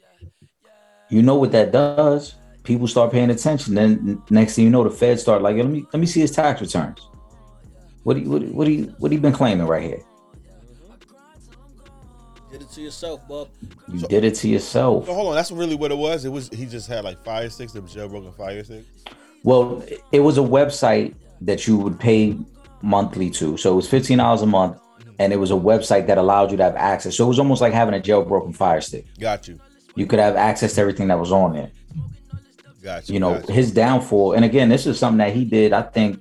You 1.09 1.21
know 1.21 1.35
what 1.35 1.51
that 1.51 1.73
does? 1.73 2.35
People 2.63 2.87
start 2.87 3.11
paying 3.11 3.29
attention. 3.29 3.75
Then 3.75 4.21
next 4.29 4.55
thing 4.55 4.63
you 4.65 4.69
know, 4.69 4.83
the 4.83 4.89
Fed 4.89 5.19
start 5.19 5.41
like, 5.41 5.57
let 5.57 5.67
me 5.67 5.85
let 5.93 5.99
me 5.99 6.05
see 6.05 6.21
his 6.21 6.31
tax 6.31 6.61
returns. 6.61 6.99
What 8.03 8.15
do 8.15 8.21
you, 8.21 8.29
what 8.29 8.39
do 8.39 8.45
you- 8.47 8.53
what 8.53 8.65
do 8.65 8.71
you, 8.71 8.95
what 8.99 9.11
he 9.11 9.17
been 9.17 9.33
claiming 9.33 9.65
right 9.67 9.83
here? 9.83 10.01
Did 12.51 12.61
it 12.61 12.69
to 12.71 12.81
yourself, 12.81 13.27
bub. 13.27 13.49
You 13.91 13.99
did 14.07 14.23
it 14.23 14.35
to 14.35 14.47
yourself. 14.47 15.07
So 15.07 15.13
hold 15.13 15.29
on, 15.29 15.35
that's 15.35 15.51
really 15.51 15.75
what 15.75 15.91
it 15.91 15.97
was. 15.97 16.23
It 16.23 16.29
was 16.29 16.49
he 16.49 16.65
just 16.65 16.87
had 16.87 17.03
like 17.03 17.23
fire 17.23 17.49
sticks, 17.49 17.71
the 17.73 17.81
jailbroken 17.81 18.35
fire 18.35 18.63
sticks. 18.63 18.85
Well, 19.43 19.83
it 20.11 20.19
was 20.19 20.37
a 20.37 20.41
website 20.41 21.15
that 21.41 21.67
you 21.67 21.77
would 21.77 21.99
pay 21.99 22.37
monthly 22.81 23.29
to. 23.31 23.57
So 23.57 23.73
it 23.73 23.75
was 23.75 23.89
fifteen 23.89 24.19
dollars 24.19 24.43
a 24.43 24.45
month, 24.45 24.77
and 25.19 25.33
it 25.33 25.37
was 25.37 25.49
a 25.51 25.55
website 25.55 26.05
that 26.07 26.17
allowed 26.19 26.51
you 26.51 26.57
to 26.57 26.63
have 26.63 26.75
access. 26.75 27.17
So 27.17 27.25
it 27.25 27.27
was 27.27 27.39
almost 27.39 27.59
like 27.59 27.73
having 27.73 27.95
a 27.95 27.99
jailbroken 27.99 28.55
fire 28.55 28.81
stick. 28.81 29.05
Got 29.19 29.47
you, 29.47 29.59
You 29.95 30.05
could 30.05 30.19
have 30.19 30.35
access 30.35 30.75
to 30.75 30.81
everything 30.81 31.07
that 31.07 31.19
was 31.19 31.31
on 31.31 31.53
there. 31.53 31.71
Got 32.83 33.09
you. 33.09 33.19
Know, 33.19 33.35
got 33.35 33.49
you. 33.49 33.55
his 33.55 33.71
downfall, 33.71 34.33
and 34.33 34.45
again, 34.45 34.69
this 34.69 34.85
is 34.85 34.99
something 34.99 35.17
that 35.19 35.33
he 35.33 35.45
did. 35.45 35.73
I 35.73 35.81
think 35.81 36.19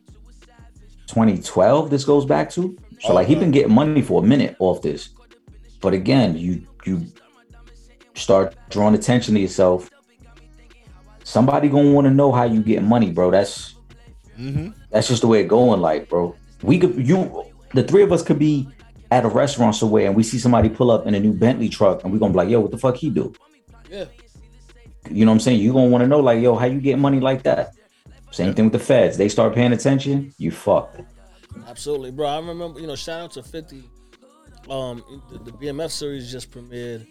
2012. 1.08 1.90
This 1.90 2.04
goes 2.04 2.24
back 2.24 2.50
to. 2.52 2.76
So 3.00 3.12
like 3.14 3.26
he 3.26 3.34
been 3.34 3.50
getting 3.50 3.74
money 3.74 4.00
for 4.00 4.22
a 4.22 4.26
minute 4.26 4.54
off 4.60 4.80
this, 4.80 5.10
but 5.80 5.92
again, 5.92 6.36
you 6.36 6.66
you 6.86 7.04
start 8.14 8.54
drawing 8.70 8.94
attention 8.94 9.34
to 9.34 9.40
yourself. 9.40 9.90
Somebody 11.24 11.68
gonna 11.68 11.90
want 11.90 12.06
to 12.06 12.12
know 12.12 12.30
how 12.30 12.44
you 12.44 12.62
get 12.62 12.82
money, 12.82 13.10
bro. 13.10 13.30
That's 13.30 13.74
Mhm. 14.38 14.74
that's 14.90 15.08
just 15.08 15.22
the 15.22 15.26
way 15.26 15.40
it 15.40 15.48
going, 15.48 15.80
like, 15.80 16.08
bro. 16.08 16.34
We 16.62 16.78
could 16.78 17.06
you 17.06 17.44
the 17.74 17.82
three 17.82 18.02
of 18.02 18.12
us 18.12 18.22
could 18.22 18.38
be 18.38 18.68
at 19.10 19.24
a 19.24 19.28
restaurant 19.28 19.74
somewhere 19.74 20.06
and 20.06 20.14
we 20.14 20.22
see 20.22 20.38
somebody 20.38 20.68
pull 20.68 20.90
up 20.90 21.06
in 21.06 21.14
a 21.14 21.20
new 21.20 21.32
Bentley 21.32 21.68
truck 21.68 22.04
and 22.04 22.12
we 22.12 22.18
gonna 22.18 22.32
be 22.32 22.36
like, 22.38 22.48
yo, 22.48 22.60
what 22.60 22.70
the 22.70 22.78
fuck 22.78 22.96
he 22.96 23.10
do? 23.10 23.32
Yeah. 23.90 24.04
You 25.10 25.24
know 25.24 25.32
what 25.32 25.36
I'm 25.36 25.40
saying? 25.40 25.60
You 25.60 25.72
gonna 25.72 25.88
want 25.88 26.02
to 26.02 26.08
know, 26.08 26.20
like, 26.20 26.40
yo, 26.40 26.56
how 26.56 26.66
you 26.66 26.80
get 26.80 26.98
money 26.98 27.20
like 27.20 27.42
that? 27.42 27.74
Same 28.30 28.54
thing 28.54 28.66
with 28.66 28.72
the 28.72 28.78
feds. 28.78 29.18
They 29.18 29.28
start 29.28 29.54
paying 29.54 29.72
attention, 29.72 30.32
you 30.38 30.50
fucked. 30.50 31.00
Absolutely, 31.68 32.10
bro. 32.10 32.28
I 32.28 32.36
remember, 32.38 32.80
you 32.80 32.86
know, 32.86 32.96
shout 32.96 33.20
out 33.20 33.30
to 33.32 33.42
50. 33.42 33.82
Um, 34.70 35.04
the, 35.30 35.38
the 35.38 35.52
BMF 35.52 35.90
series 35.90 36.30
just 36.30 36.50
premiered, 36.50 37.06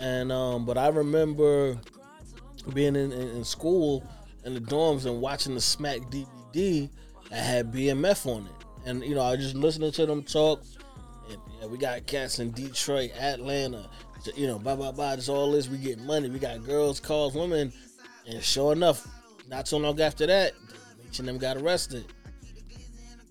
and 0.00 0.32
um, 0.32 0.64
but 0.64 0.78
I 0.78 0.88
remember 0.88 1.78
being 2.72 2.96
in, 2.96 3.12
in, 3.12 3.28
in 3.28 3.44
school 3.44 4.02
in 4.44 4.54
the 4.54 4.60
dorms 4.60 5.06
and 5.06 5.20
watching 5.20 5.54
the 5.54 5.60
Smack 5.60 6.00
DVD 6.10 6.88
that 7.30 7.44
had 7.44 7.72
BMF 7.72 8.26
on 8.26 8.46
it, 8.46 8.88
and 8.88 9.04
you 9.04 9.14
know, 9.14 9.20
I 9.20 9.32
was 9.32 9.40
just 9.40 9.54
listening 9.54 9.92
to 9.92 10.06
them 10.06 10.22
talk. 10.22 10.62
And 11.30 11.38
yeah, 11.60 11.66
we 11.66 11.76
got 11.76 12.06
cats 12.06 12.38
in 12.38 12.50
Detroit, 12.52 13.10
Atlanta, 13.18 13.88
you 14.36 14.46
know, 14.46 14.58
blah 14.58 14.76
blah 14.76 14.92
blah. 14.92 15.16
Just 15.16 15.28
all 15.28 15.52
this, 15.52 15.68
we 15.68 15.78
get 15.78 15.98
money. 16.00 16.30
We 16.30 16.38
got 16.38 16.64
girls, 16.64 17.00
cars, 17.00 17.34
women, 17.34 17.72
and 18.26 18.42
sure 18.42 18.72
enough, 18.72 19.06
not 19.48 19.68
so 19.68 19.78
long 19.78 20.00
after 20.00 20.26
that, 20.26 20.52
each 21.06 21.18
of 21.18 21.26
them 21.26 21.38
got 21.38 21.56
arrested 21.56 22.04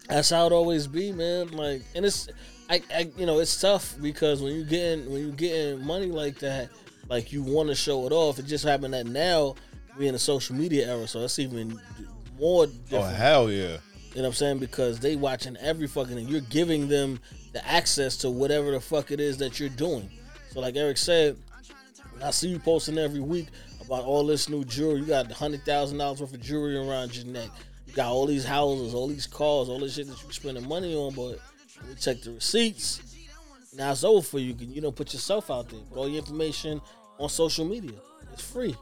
that's 0.07 0.29
how 0.29 0.45
it 0.45 0.51
always 0.51 0.87
be, 0.87 1.11
man. 1.11 1.49
Like, 1.49 1.81
and 1.95 2.05
it's, 2.05 2.29
I, 2.69 2.81
I, 2.93 3.11
you 3.17 3.25
know, 3.25 3.39
it's 3.39 3.59
tough 3.59 3.95
because 4.01 4.41
when 4.41 4.53
you 4.53 4.63
getting 4.63 5.11
when 5.11 5.21
you 5.21 5.31
getting 5.31 5.85
money 5.85 6.07
like 6.07 6.39
that, 6.39 6.69
like 7.09 7.31
you 7.31 7.43
want 7.43 7.69
to 7.69 7.75
show 7.75 8.05
it 8.05 8.11
off. 8.11 8.39
It 8.39 8.45
just 8.45 8.63
happened 8.63 8.93
that 8.93 9.05
now 9.05 9.55
we 9.97 10.07
in 10.07 10.15
a 10.15 10.19
social 10.19 10.55
media 10.55 10.87
era, 10.87 11.07
so 11.07 11.21
that's 11.21 11.39
even 11.39 11.79
more 12.39 12.67
Oh 12.91 13.01
hell 13.01 13.51
yeah! 13.51 13.77
You 14.09 14.21
know 14.21 14.21
what 14.21 14.25
I'm 14.27 14.33
saying? 14.33 14.59
Because 14.59 14.99
they 14.99 15.15
watching 15.15 15.57
every 15.57 15.87
fucking 15.87 16.15
thing. 16.15 16.27
You're 16.27 16.41
giving 16.41 16.87
them 16.87 17.19
the 17.53 17.65
access 17.67 18.17
to 18.17 18.29
whatever 18.29 18.71
the 18.71 18.79
fuck 18.79 19.11
it 19.11 19.19
is 19.19 19.37
that 19.37 19.59
you're 19.59 19.69
doing. 19.69 20.09
So 20.55 20.61
like 20.61 20.77
Eric 20.77 20.95
said, 20.97 21.35
when 22.13 22.23
I 22.23 22.31
see 22.31 22.47
you 22.47 22.59
posting 22.59 22.97
every 22.97 23.19
week 23.19 23.47
about 23.85 24.03
all 24.05 24.25
this 24.25 24.47
new 24.47 24.63
jewelry. 24.63 25.01
You 25.01 25.05
got 25.05 25.29
hundred 25.31 25.63
thousand 25.65 25.97
dollars 25.97 26.21
worth 26.21 26.33
of 26.33 26.41
jewelry 26.41 26.77
around 26.77 27.13
your 27.13 27.25
neck. 27.25 27.49
You 27.85 27.93
got 27.93 28.07
all 28.07 28.25
these 28.25 28.45
houses, 28.45 28.93
all 28.93 29.07
these 29.09 29.27
cars, 29.27 29.67
all 29.67 29.79
this 29.79 29.95
shit 29.95 30.07
that 30.07 30.21
you're 30.23 30.31
spending 30.31 30.65
money 30.67 30.95
on. 30.95 31.13
But 31.13 31.39
we 31.87 31.95
check 31.99 32.21
the 32.21 32.31
receipts, 32.31 33.01
now 33.75 33.91
it's 33.91 34.05
over 34.05 34.21
for 34.25 34.39
you. 34.39 34.47
You 34.47 34.53
can- 34.55 34.73
You 34.73 34.79
don't 34.81 34.95
put 34.95 35.11
yourself 35.13 35.51
out 35.51 35.67
there. 35.69 35.81
Put 35.89 35.97
all 35.97 36.07
your 36.07 36.19
information 36.19 36.79
on 37.19 37.27
social 37.27 37.65
media. 37.65 37.91
It's 38.31 38.41
free. 38.41 38.75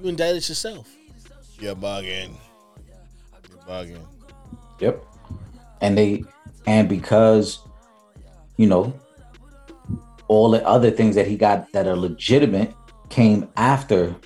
You 0.00 0.08
indicted 0.08 0.48
yourself. 0.48 0.88
You're 1.60 1.76
bugging. 1.76 2.34
You're 3.50 3.58
bugging. 3.68 4.00
Yep. 4.80 5.04
And 5.82 5.98
they 5.98 6.24
and 6.66 6.88
because 6.88 7.58
you 8.56 8.66
know 8.66 8.98
all 10.32 10.50
the 10.50 10.66
other 10.66 10.90
things 10.90 11.14
that 11.14 11.26
he 11.26 11.36
got 11.36 11.70
that 11.72 11.86
are 11.86 11.96
legitimate 11.96 12.74
came 13.10 13.50
after 13.56 14.16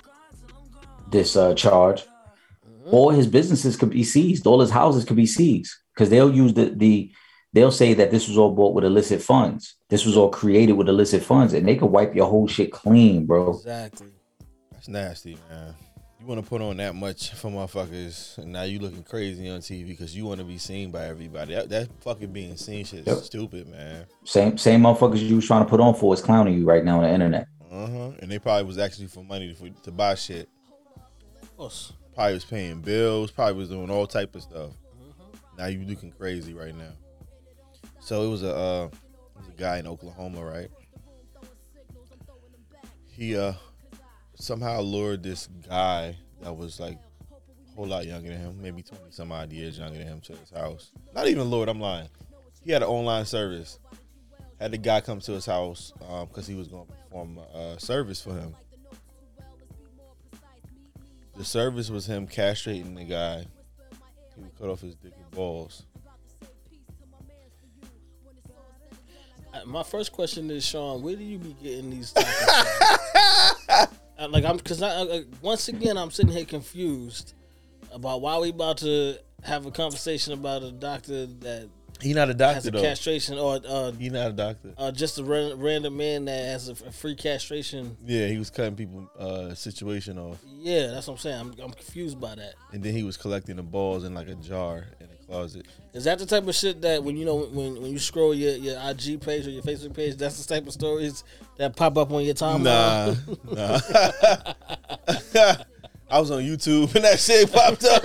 this 1.09 1.35
uh, 1.35 1.53
charge, 1.53 2.05
all 2.91 3.09
his 3.09 3.27
businesses 3.27 3.75
could 3.75 3.89
be 3.89 4.05
seized. 4.05 4.47
All 4.47 4.61
his 4.61 4.71
houses 4.71 5.03
could 5.03 5.17
be 5.17 5.25
seized 5.25 5.73
because 5.93 6.09
they'll 6.09 6.33
use 6.33 6.53
the 6.53 6.65
the 6.69 7.11
they'll 7.51 7.71
say 7.71 7.93
that 7.93 8.11
this 8.11 8.29
was 8.29 8.37
all 8.37 8.55
bought 8.55 8.73
with 8.73 8.85
illicit 8.85 9.21
funds. 9.21 9.75
This 9.89 10.05
was 10.05 10.15
all 10.15 10.29
created 10.29 10.73
with 10.73 10.87
illicit 10.87 11.23
funds, 11.23 11.53
and 11.53 11.67
they 11.67 11.75
could 11.75 11.91
wipe 11.91 12.15
your 12.15 12.27
whole 12.27 12.47
shit 12.47 12.71
clean, 12.71 13.25
bro. 13.25 13.49
Exactly. 13.49 14.07
That's 14.71 14.87
nasty, 14.87 15.37
man. 15.49 15.75
You 16.27 16.33
want 16.33 16.43
to 16.43 16.49
put 16.49 16.61
on 16.61 16.75
that 16.75 16.93
much 16.93 17.31
for 17.35 17.49
motherfuckers, 17.49 18.37
and 18.37 18.51
now 18.51 18.63
you 18.63 18.79
looking 18.79 19.01
crazy 19.01 19.47
on 19.49 19.61
TV 19.61 19.87
because 19.87 20.13
you 20.13 20.25
want 20.25 20.39
to 20.39 20.43
be 20.43 20.57
seen 20.57 20.91
by 20.91 21.05
everybody. 21.05 21.53
That, 21.53 21.69
that 21.69 21.87
fucking 22.01 22.33
being 22.33 22.57
seen 22.57 22.83
shit 22.83 22.99
is 22.99 23.07
Yep. 23.07 23.17
stupid, 23.19 23.69
man. 23.69 24.05
Same 24.25 24.57
same 24.57 24.81
motherfuckers 24.81 25.19
you 25.19 25.37
was 25.37 25.47
trying 25.47 25.63
to 25.63 25.69
put 25.69 25.79
on 25.79 25.95
for 25.95 26.13
is 26.13 26.21
clowning 26.21 26.55
you 26.55 26.65
right 26.65 26.83
now 26.83 26.97
on 26.97 27.03
the 27.03 27.09
internet. 27.13 27.47
Uh 27.71 27.87
huh. 27.87 28.11
And 28.19 28.29
they 28.29 28.39
probably 28.39 28.65
was 28.65 28.77
actually 28.77 29.07
for 29.07 29.23
money 29.23 29.53
to, 29.53 29.69
to 29.83 29.91
buy 29.93 30.15
shit. 30.15 30.49
Of 31.41 31.55
course. 31.55 31.93
Probably 32.13 32.33
was 32.33 32.43
paying 32.43 32.81
bills. 32.81 33.31
Probably 33.31 33.53
was 33.53 33.69
doing 33.69 33.89
all 33.89 34.05
type 34.05 34.35
of 34.35 34.41
stuff. 34.41 34.71
Now 35.57 35.67
you 35.67 35.85
looking 35.85 36.11
crazy 36.11 36.53
right 36.53 36.75
now. 36.75 36.91
So 38.01 38.23
it 38.23 38.29
was 38.29 38.43
a 38.43 38.53
uh, 38.53 38.85
it 38.87 39.39
was 39.39 39.47
a 39.47 39.57
guy 39.57 39.77
in 39.77 39.87
Oklahoma, 39.87 40.43
right? 40.43 40.67
He 43.13 43.37
uh 43.37 43.53
somehow 44.39 44.81
lured 44.81 45.23
this 45.23 45.47
guy 45.67 46.15
that 46.41 46.55
was 46.55 46.79
like 46.79 46.97
a 47.31 47.75
whole 47.75 47.87
lot 47.87 48.05
younger 48.05 48.29
than 48.29 48.39
him, 48.39 48.61
maybe 48.61 48.81
twenty 48.81 49.03
some 49.09 49.31
odd 49.31 49.51
years 49.51 49.77
younger 49.77 49.97
than 49.97 50.07
him, 50.07 50.21
to 50.21 50.33
his 50.35 50.49
house. 50.51 50.91
Not 51.13 51.27
even 51.27 51.43
lured. 51.43 51.69
I'm 51.69 51.79
lying. 51.79 52.09
He 52.63 52.71
had 52.71 52.83
an 52.83 52.89
online 52.89 53.25
service. 53.25 53.79
Had 54.59 54.71
the 54.71 54.77
guy 54.77 55.01
come 55.01 55.19
to 55.21 55.31
his 55.33 55.45
house 55.45 55.93
because 56.27 56.47
he 56.47 56.55
was 56.55 56.67
going 56.67 56.87
to 56.87 56.91
perform 56.91 57.37
a 57.37 57.57
uh, 57.57 57.77
service 57.77 58.21
for 58.21 58.33
him. 58.33 58.55
The 61.37 61.45
service 61.45 61.91
was 61.91 62.07
him 62.07 62.27
castrating 62.27 62.95
the 62.95 63.03
guy. 63.03 63.45
He 64.35 64.41
would 64.41 64.57
cut 64.57 64.69
off 64.69 64.81
his 64.81 64.95
dick 64.95 65.13
and 65.15 65.31
balls. 65.31 65.83
Uh, 69.53 69.65
My 69.65 69.83
first 69.83 70.11
question 70.11 70.49
is, 70.49 70.65
Sean, 70.65 71.03
where 71.03 71.15
do 71.15 71.23
you 71.23 71.37
be 71.37 71.55
getting 71.61 71.91
these? 71.91 72.13
Uh, 74.19 74.27
like 74.29 74.43
I'm, 74.45 74.57
because 74.57 74.81
I, 74.81 74.89
uh, 74.89 75.21
once 75.41 75.67
again 75.67 75.97
I'm 75.97 76.11
sitting 76.11 76.31
here 76.31 76.45
confused 76.45 77.33
about 77.93 78.21
why 78.21 78.37
we 78.39 78.49
about 78.49 78.77
to 78.79 79.17
have 79.43 79.65
a 79.65 79.71
conversation 79.71 80.33
about 80.33 80.63
a 80.63 80.71
doctor 80.71 81.25
that 81.27 81.69
He 82.01 82.13
not 82.13 82.29
a 82.29 82.31
has 82.31 82.35
doctor 82.63 82.69
a 82.69 82.71
though. 82.71 82.81
castration 82.81 83.37
or 83.37 83.59
uh, 83.67 83.91
he 83.91 84.09
not 84.09 84.29
a 84.31 84.33
doctor. 84.33 84.73
uh, 84.77 84.91
just 84.91 85.19
a 85.19 85.23
ra- 85.23 85.51
random 85.55 85.95
man 85.97 86.25
that 86.25 86.45
has 86.45 86.69
a, 86.69 86.71
a 86.87 86.91
free 86.91 87.15
castration. 87.15 87.95
Yeah, 88.05 88.27
he 88.27 88.37
was 88.39 88.49
cutting 88.49 88.75
people 88.75 89.09
uh 89.19 89.53
situation 89.53 90.17
off, 90.17 90.37
Yeah, 90.59 90.87
that's 90.87 91.07
what 91.07 91.13
I'm 91.13 91.19
saying. 91.19 91.39
I'm, 91.39 91.53
I'm 91.63 91.71
confused 91.71 92.19
by 92.19 92.35
that. 92.35 92.53
and 92.73 92.83
then 92.83 92.93
he 92.93 93.03
was 93.03 93.17
collecting 93.17 93.55
the 93.57 93.63
balls 93.63 94.03
in 94.03 94.13
like 94.15 94.27
a 94.27 94.35
jar 94.35 94.85
in 94.99 95.05
a 95.07 95.16
closet. 95.27 95.65
Is 95.93 96.05
that 96.05 96.19
the 96.19 96.25
type 96.25 96.47
of 96.47 96.55
shit 96.55 96.81
that 96.81 97.03
when 97.03 97.17
you 97.17 97.25
know 97.25 97.35
when 97.51 97.81
when 97.81 97.91
you 97.91 97.99
scroll 97.99 98.33
your, 98.33 98.55
your 98.55 98.79
IG 98.89 99.21
page 99.21 99.45
or 99.47 99.51
your 99.51 99.63
Facebook 99.63 99.93
page, 99.95 100.15
that's 100.15 100.43
the 100.43 100.53
type 100.53 100.65
of 100.67 100.73
stories 100.73 101.23
that 101.57 101.75
pop 101.75 101.97
up 101.97 102.11
on 102.11 102.23
your 102.23 102.33
timeline? 102.33 103.17
Nah, 103.51 103.79
nah. 105.33 105.55
I 106.09 106.19
was 106.19 106.31
on 106.31 106.41
YouTube 106.41 106.95
and 106.95 107.03
that 107.03 107.19
shit 107.19 107.51
popped 107.51 107.83
up. 107.83 108.01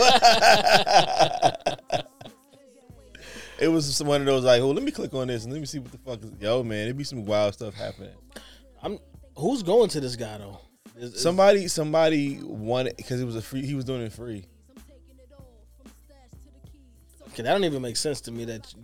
it 3.61 3.69
was 3.69 4.03
one 4.03 4.21
of 4.21 4.27
those 4.27 4.43
like, 4.45 4.61
oh, 4.61 4.71
let 4.71 4.83
me 4.83 4.91
click 4.91 5.15
on 5.15 5.29
this 5.29 5.45
and 5.45 5.53
let 5.53 5.61
me 5.61 5.67
see 5.67 5.79
what 5.79 5.93
the 5.93 5.99
fuck 5.99 6.23
is. 6.25 6.33
Yo, 6.41 6.65
man, 6.65 6.89
it 6.89 6.97
be 6.97 7.05
some 7.05 7.25
wild 7.25 7.55
stuff 7.55 7.75
happening. 7.75 8.11
I'm 8.83 8.99
who's 9.37 9.63
going 9.63 9.89
to 9.91 10.01
this 10.01 10.17
guy 10.17 10.39
though? 10.39 10.59
Is- 10.97 11.21
Somebody, 11.21 11.69
somebody 11.69 12.41
wanted 12.43 12.97
because 12.97 13.21
it 13.21 13.25
was 13.25 13.37
a 13.37 13.43
free. 13.43 13.65
He 13.65 13.75
was 13.75 13.85
doing 13.85 14.03
it 14.03 14.13
free. 14.13 14.47
Okay, 17.33 17.43
that 17.43 17.53
don't 17.53 17.65
even 17.65 17.81
make 17.81 17.97
sense 17.97 18.21
to 18.23 18.33
me 18.33 18.45
that 18.45 18.75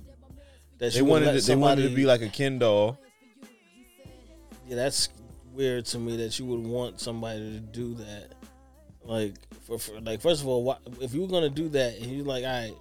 that 0.78 0.92
They 0.92 0.98
you 0.98 1.04
wanted, 1.04 1.26
let 1.26 1.36
it, 1.36 1.44
they 1.44 1.56
wanted 1.56 1.88
to 1.88 1.94
be 1.94 2.06
like 2.06 2.22
a 2.22 2.28
Ken 2.28 2.58
doll. 2.58 2.98
yeah. 4.66 4.76
That's 4.76 5.10
weird 5.52 5.84
to 5.86 5.98
me 5.98 6.16
that 6.16 6.38
you 6.38 6.46
would 6.46 6.64
want 6.64 7.00
somebody 7.00 7.40
to 7.52 7.60
do 7.60 7.94
that. 7.96 8.32
Like 9.04 9.34
for, 9.66 9.78
for 9.78 10.00
like 10.00 10.20
first 10.20 10.40
of 10.40 10.48
all, 10.48 10.64
why, 10.64 10.76
if 11.00 11.12
you 11.12 11.22
were 11.22 11.28
gonna 11.28 11.50
do 11.50 11.68
that 11.70 11.98
and 11.98 12.06
you're 12.06 12.24
like, 12.24 12.44
all 12.44 12.50
right, 12.50 12.74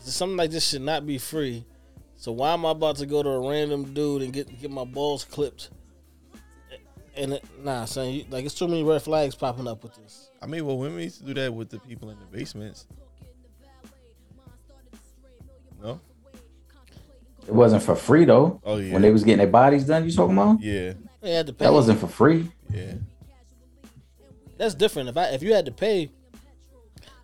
something 0.00 0.36
like 0.36 0.50
this 0.50 0.68
should 0.68 0.82
not 0.82 1.06
be 1.06 1.18
free. 1.18 1.64
So 2.16 2.32
why 2.32 2.52
am 2.52 2.66
I 2.66 2.72
about 2.72 2.96
to 2.96 3.06
go 3.06 3.22
to 3.22 3.28
a 3.28 3.48
random 3.50 3.94
dude 3.94 4.22
and 4.22 4.32
get 4.32 4.60
get 4.60 4.70
my 4.70 4.84
balls 4.84 5.24
clipped? 5.24 5.70
And 7.16 7.34
it, 7.34 7.44
nah, 7.64 7.86
son, 7.86 8.08
you, 8.10 8.24
like 8.30 8.44
it's 8.44 8.54
too 8.54 8.68
many 8.68 8.84
red 8.84 9.02
flags 9.02 9.34
popping 9.34 9.66
up 9.66 9.82
with 9.82 9.96
this. 9.96 10.30
I 10.40 10.46
mean, 10.46 10.64
well, 10.64 10.78
women 10.78 11.00
used 11.00 11.18
to 11.18 11.24
do 11.24 11.34
that 11.34 11.52
with 11.52 11.70
the 11.70 11.78
people 11.80 12.10
in 12.10 12.18
the 12.18 12.24
basements. 12.26 12.86
No. 15.82 16.00
It 17.46 17.54
wasn't 17.54 17.82
for 17.82 17.96
free 17.96 18.24
though. 18.24 18.60
Oh 18.64 18.76
yeah. 18.76 18.92
When 18.92 19.02
they 19.02 19.10
was 19.10 19.24
getting 19.24 19.38
their 19.38 19.46
bodies 19.46 19.84
done, 19.84 20.04
you 20.04 20.12
talking 20.12 20.36
about? 20.36 20.60
yeah. 20.60 20.92
They 21.20 21.32
had 21.34 21.46
to 21.48 21.52
pay. 21.52 21.64
That 21.66 21.72
wasn't 21.72 21.98
for 22.00 22.06
free. 22.06 22.50
Yeah. 22.72 22.94
that's 24.56 24.74
different. 24.74 25.08
If 25.08 25.16
I 25.16 25.26
if 25.30 25.42
you 25.42 25.52
had 25.54 25.66
to 25.66 25.72
pay, 25.72 26.10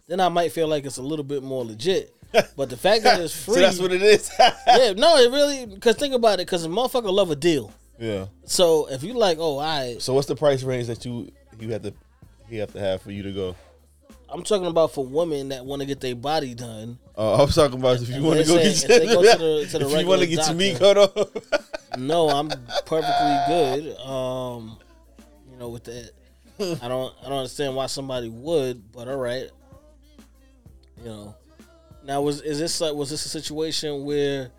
then 0.07 0.21
I 0.21 0.29
might 0.29 0.53
feel 0.53 0.69
like 0.69 0.85
it's 0.85 0.97
a 0.99 1.03
little 1.03 1.25
bit 1.25 1.43
more 1.43 1.65
legit. 1.65 2.13
But 2.57 2.69
the 2.69 2.77
fact 2.77 3.05
that 3.05 3.21
it's 3.21 3.33
free, 3.45 3.55
So 3.55 3.61
that's 3.61 3.79
what 3.79 3.93
it 3.93 4.03
is. 4.03 4.31
yeah, 4.39 4.93
no, 4.97 5.17
it 5.17 5.31
really. 5.31 5.65
Because 5.65 5.97
think 5.97 6.13
about 6.13 6.35
it, 6.35 6.47
because 6.47 6.65
a 6.67 6.69
motherfucker 6.69 7.11
love 7.11 7.31
a 7.31 7.37
deal. 7.37 7.73
yeah. 7.99 8.27
So 8.45 8.89
if 8.91 9.03
you 9.03 9.15
like, 9.15 9.39
oh, 9.41 9.59
I, 9.59 9.97
So 9.99 10.13
what's 10.13 10.27
the 10.27 10.35
price 10.37 10.63
range 10.63 10.89
that 10.89 11.05
you 11.07 11.31
you 11.59 11.71
have 11.73 11.83
to 11.83 11.95
you 12.51 12.61
have 12.61 12.73
to 12.73 12.81
have 12.81 13.01
for 13.01 13.11
you 13.13 13.23
to 13.23 13.33
go? 13.33 13.57
I'm 14.29 14.43
talking 14.43 14.67
about 14.67 14.93
for 14.93 15.05
women 15.07 15.51
that 15.51 15.65
want 15.65 15.81
to 15.81 15.87
get 15.87 16.01
their 16.01 16.17
body 16.17 16.55
done. 16.55 16.99
Uh, 17.17 17.35
I 17.37 17.43
was 17.43 17.55
talking 17.55 17.79
about 17.79 18.01
if 18.03 18.09
you 18.09 18.23
want 18.23 18.41
to 18.41 18.47
go 18.47 18.57
get 18.57 18.85
they 18.89 19.07
go 19.07 19.23
to 19.23 19.39
the- 19.39 19.67
to 19.71 19.79
the 19.79 19.87
if 19.91 20.01
you 20.01 20.07
want 20.07 20.21
to 20.23 20.27
get 20.27 20.47
your 20.47 20.55
meat 20.55 20.79
doctor- 20.79 21.05
cut 21.07 21.19
off. 21.19 21.99
No, 21.99 22.29
I'm 22.29 22.49
perfectly 22.85 23.37
good. 23.49 23.97
Um, 24.01 24.79
you 25.51 25.57
know, 25.59 25.69
with 25.71 25.85
that, 25.85 26.11
I 26.83 26.89
don't, 26.89 27.15
I 27.23 27.29
don't 27.29 27.39
understand 27.39 27.75
why 27.77 27.87
somebody 27.87 28.29
would, 28.29 28.91
but 28.93 29.09
all 29.09 29.17
right. 29.17 29.49
You 31.03 31.05
know, 31.11 31.35
now 32.05 32.21
was 32.23 32.41
is 32.43 32.59
this 32.59 32.81
like 32.81 32.95
was 32.95 33.11
this 33.11 33.25
a 33.27 33.29
situation 33.29 34.05
where 34.05 34.51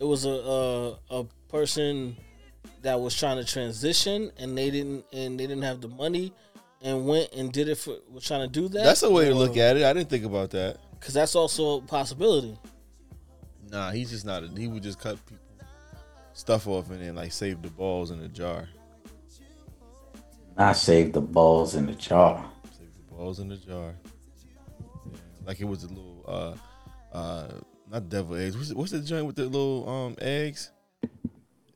it 0.00 0.04
was 0.04 0.24
a 0.24 0.30
a, 0.30 1.20
a 1.20 1.24
person 1.48 2.16
that 2.82 2.98
was 3.00 3.16
trying 3.16 3.36
to 3.36 3.44
transition 3.44 4.32
and 4.38 4.56
they 4.58 4.70
didn't 4.70 5.04
and 5.12 5.38
they 5.38 5.46
didn't 5.46 5.62
have 5.62 5.80
the 5.80 5.88
money 5.88 6.32
and 6.82 7.06
went 7.06 7.32
and 7.32 7.52
did 7.52 7.68
it 7.68 7.76
for 7.76 7.96
was 8.10 8.24
trying 8.24 8.40
to 8.42 8.48
do 8.48 8.68
that. 8.68 8.84
That's 8.84 9.02
a 9.02 9.10
way 9.10 9.28
to 9.28 9.34
look 9.34 9.56
at 9.56 9.76
it. 9.76 9.84
I 9.84 9.92
didn't 9.92 10.10
think 10.10 10.24
about 10.24 10.50
that. 10.50 10.78
because 10.98 11.14
that's 11.14 11.34
also 11.34 11.78
a 11.78 11.82
possibility. 11.82 12.56
Nah, 13.70 13.90
he's 13.90 14.10
just 14.10 14.26
not. 14.26 14.42
A, 14.42 14.48
he 14.48 14.68
would 14.68 14.82
just 14.82 14.98
cut 14.98 15.18
people 15.26 15.38
stuff 16.34 16.66
off 16.66 16.90
and 16.90 17.00
then 17.00 17.14
like 17.14 17.32
save 17.32 17.62
the 17.62 17.68
balls 17.70 18.10
in 18.10 18.20
a 18.20 18.28
jar. 18.28 18.68
Not 20.56 20.76
saved 20.76 21.14
the 21.14 21.20
balls 21.20 21.74
in 21.74 21.86
the 21.86 21.92
jar. 21.94 22.44
Save 22.78 22.88
the 22.94 23.14
balls 23.14 23.38
in 23.40 23.48
the 23.48 23.56
jar. 23.56 23.94
Yeah, 24.46 25.18
like 25.46 25.60
it 25.60 25.64
was 25.64 25.84
a 25.84 25.88
little 25.88 26.24
uh 26.26 27.16
uh 27.16 27.48
not 27.90 28.08
devil 28.08 28.36
eggs. 28.36 28.56
What's, 28.56 28.72
what's 28.74 28.90
the 28.92 29.00
joint 29.00 29.26
with 29.26 29.36
the 29.36 29.44
little 29.44 29.88
um 29.88 30.16
eggs? 30.20 30.70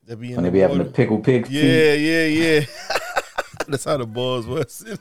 That 0.07 0.17
be 0.19 0.29
in 0.29 0.37
When 0.37 0.45
they 0.45 0.51
the 0.51 0.53
be 0.53 0.59
having 0.61 0.79
the 0.79 0.85
pickle 0.85 1.19
pig 1.19 1.47
feet. 1.47 1.55
Yeah, 1.55 1.95
yeah, 1.95 2.27
yeah. 2.27 2.67
That's 3.69 3.85
how 3.85 3.97
the 3.97 4.07
balls 4.07 4.47
was. 4.47 4.85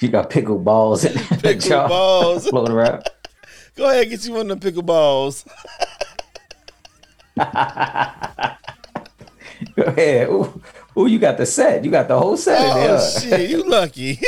You 0.00 0.08
got 0.08 0.28
pickle 0.30 0.58
balls 0.58 1.04
in 1.04 1.12
the 1.14 1.38
Pickle 1.40 1.68
jar. 1.70 1.88
balls. 1.88 2.48
Floating 2.48 2.74
around. 2.74 3.04
Go 3.76 3.88
ahead, 3.88 4.10
get 4.10 4.26
you 4.26 4.32
one 4.32 4.50
of 4.50 4.60
the 4.60 4.66
pickle 4.66 4.82
balls. 4.82 5.44
Go 7.36 7.44
ahead. 9.84 10.28
Ooh, 10.28 10.60
ooh, 10.98 11.06
you 11.06 11.20
got 11.20 11.36
the 11.38 11.46
set. 11.46 11.84
You 11.84 11.90
got 11.92 12.08
the 12.08 12.18
whole 12.18 12.36
set 12.36 12.60
in 12.60 12.74
there. 12.82 12.98
Oh 13.00 13.18
shit, 13.20 13.48
you 13.48 13.62
lucky. 13.62 14.18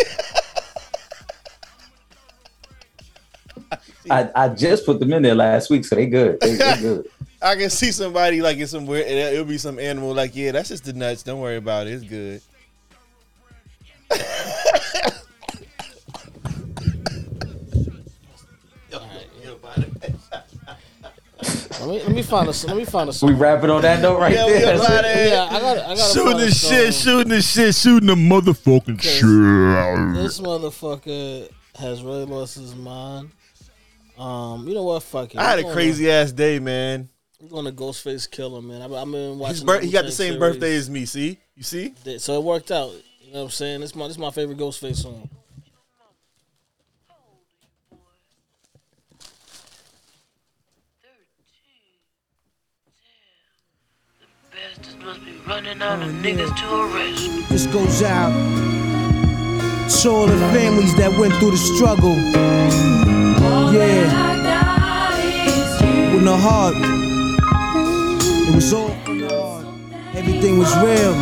I, 4.09 4.31
I 4.35 4.49
just 4.51 4.87
put 4.87 5.01
them 5.01 5.13
in 5.13 5.23
there 5.23 5.35
last 5.35 5.71
week, 5.71 5.85
so 5.85 5.97
they 5.97 6.07
good. 6.07 6.39
They, 6.41 6.55
they 6.55 6.77
good. 6.81 7.09
I 7.45 7.57
can 7.57 7.69
see 7.71 7.93
somebody 7.93 8.41
like 8.41 8.57
in 8.59 8.67
somewhere, 8.67 9.03
and 9.03 9.13
it'll 9.13 9.45
be 9.45 9.59
some 9.59 9.79
animal 9.79 10.15
like, 10.15 10.35
yeah, 10.35 10.53
that's 10.53 10.71
just 10.71 10.85
the 10.85 10.93
nuts. 10.95 11.23
Don't 11.23 11.41
worry 11.41 11.57
about 11.57 11.87
it. 11.87 11.93
It's 11.93 12.05
good. 12.05 12.41
Let 21.81 21.89
me 21.89 21.99
let 22.03 22.13
me 22.13 22.23
find 22.23 22.49
a 22.49 22.67
let 22.67 22.77
me 22.77 22.85
find 22.85 23.09
a 23.09 23.11
We 23.11 23.13
song. 23.13 23.37
wrapping 23.37 23.69
on 23.69 23.83
that 23.83 24.01
note 24.01 24.19
right 24.19 24.33
Yeah, 24.33 24.47
there. 24.49 24.75
up 24.81 24.89
outta 24.91 25.09
here. 25.15 25.27
Yeah, 25.29 25.49
I 25.51 25.61
got 25.61 25.79
I 25.79 25.95
got 25.97 26.13
Shooting 26.13 26.39
the 26.39 26.51
shit, 26.51 26.95
shooting 26.95 27.29
the 27.29 27.43
shit, 27.43 27.75
shooting 27.75 28.07
the 28.07 28.15
motherfucking 28.15 29.03
shit. 29.03 29.23
This 30.23 30.41
motherfucker 30.41 31.49
has 31.75 32.03
really 32.03 32.25
lost 32.25 32.55
his 32.55 32.75
mind. 32.75 33.31
Um, 34.17 34.67
you 34.69 34.75
know 34.75 34.85
what? 34.85 35.03
Fuck 35.03 35.35
it. 35.35 35.39
I 35.39 35.51
had 35.51 35.59
a 35.59 35.63
gonna- 35.63 35.75
crazy 35.75 36.11
ass 36.11 36.31
day, 36.33 36.59
man. 36.61 37.09
We're 37.45 37.51
going 37.51 37.67
to 37.67 37.73
Ghostface 37.73 38.27
Killah, 38.31 38.65
man. 38.65 38.81
I've, 38.81 38.93
I've 38.95 39.11
been 39.11 39.39
watching. 39.39 39.57
His 39.57 39.65
bir- 39.65 39.81
he 39.81 39.91
got 39.91 40.07
the 40.07 40.13
same 40.13 40.33
series. 40.35 40.39
birthday 40.39 40.77
as 40.77 40.89
me. 40.89 41.05
See, 41.05 41.39
you 41.55 41.63
see? 41.63 41.93
So 42.17 42.39
it 42.39 42.43
worked 42.43 42.71
out. 42.71 42.91
You 43.21 43.33
know 43.35 43.41
what 43.41 43.45
I'm 43.45 43.51
saying? 43.51 43.81
This 43.83 43.95
my 43.95 44.09
this 44.09 44.17
my 44.17 44.31
favorite 44.31 44.57
Ghostface 44.57 44.97
song. 44.97 45.29
Bastards 54.51 54.97
must 55.05 55.23
be 55.27 55.33
running 55.47 55.83
out 55.83 56.01
of 56.01 56.09
niggas 56.15 56.57
to 56.57 56.95
arrest. 56.97 57.49
This 57.51 57.67
goes 57.67 58.03
out 58.03 58.33
to 59.91 60.09
all 60.09 60.27
the 60.27 60.39
families 60.55 60.97
that 60.97 61.15
went 61.19 61.35
through 61.35 61.51
the 61.51 61.59
struggle. 61.59 62.17
Yeah, 63.75 64.09
with 66.15 66.25
no 66.25 66.37
heart. 66.39 67.04
It 68.47 68.55
was 68.55 68.73
all. 68.75 68.91
Everything 70.15 70.59
was 70.59 70.75
real. 70.77 71.15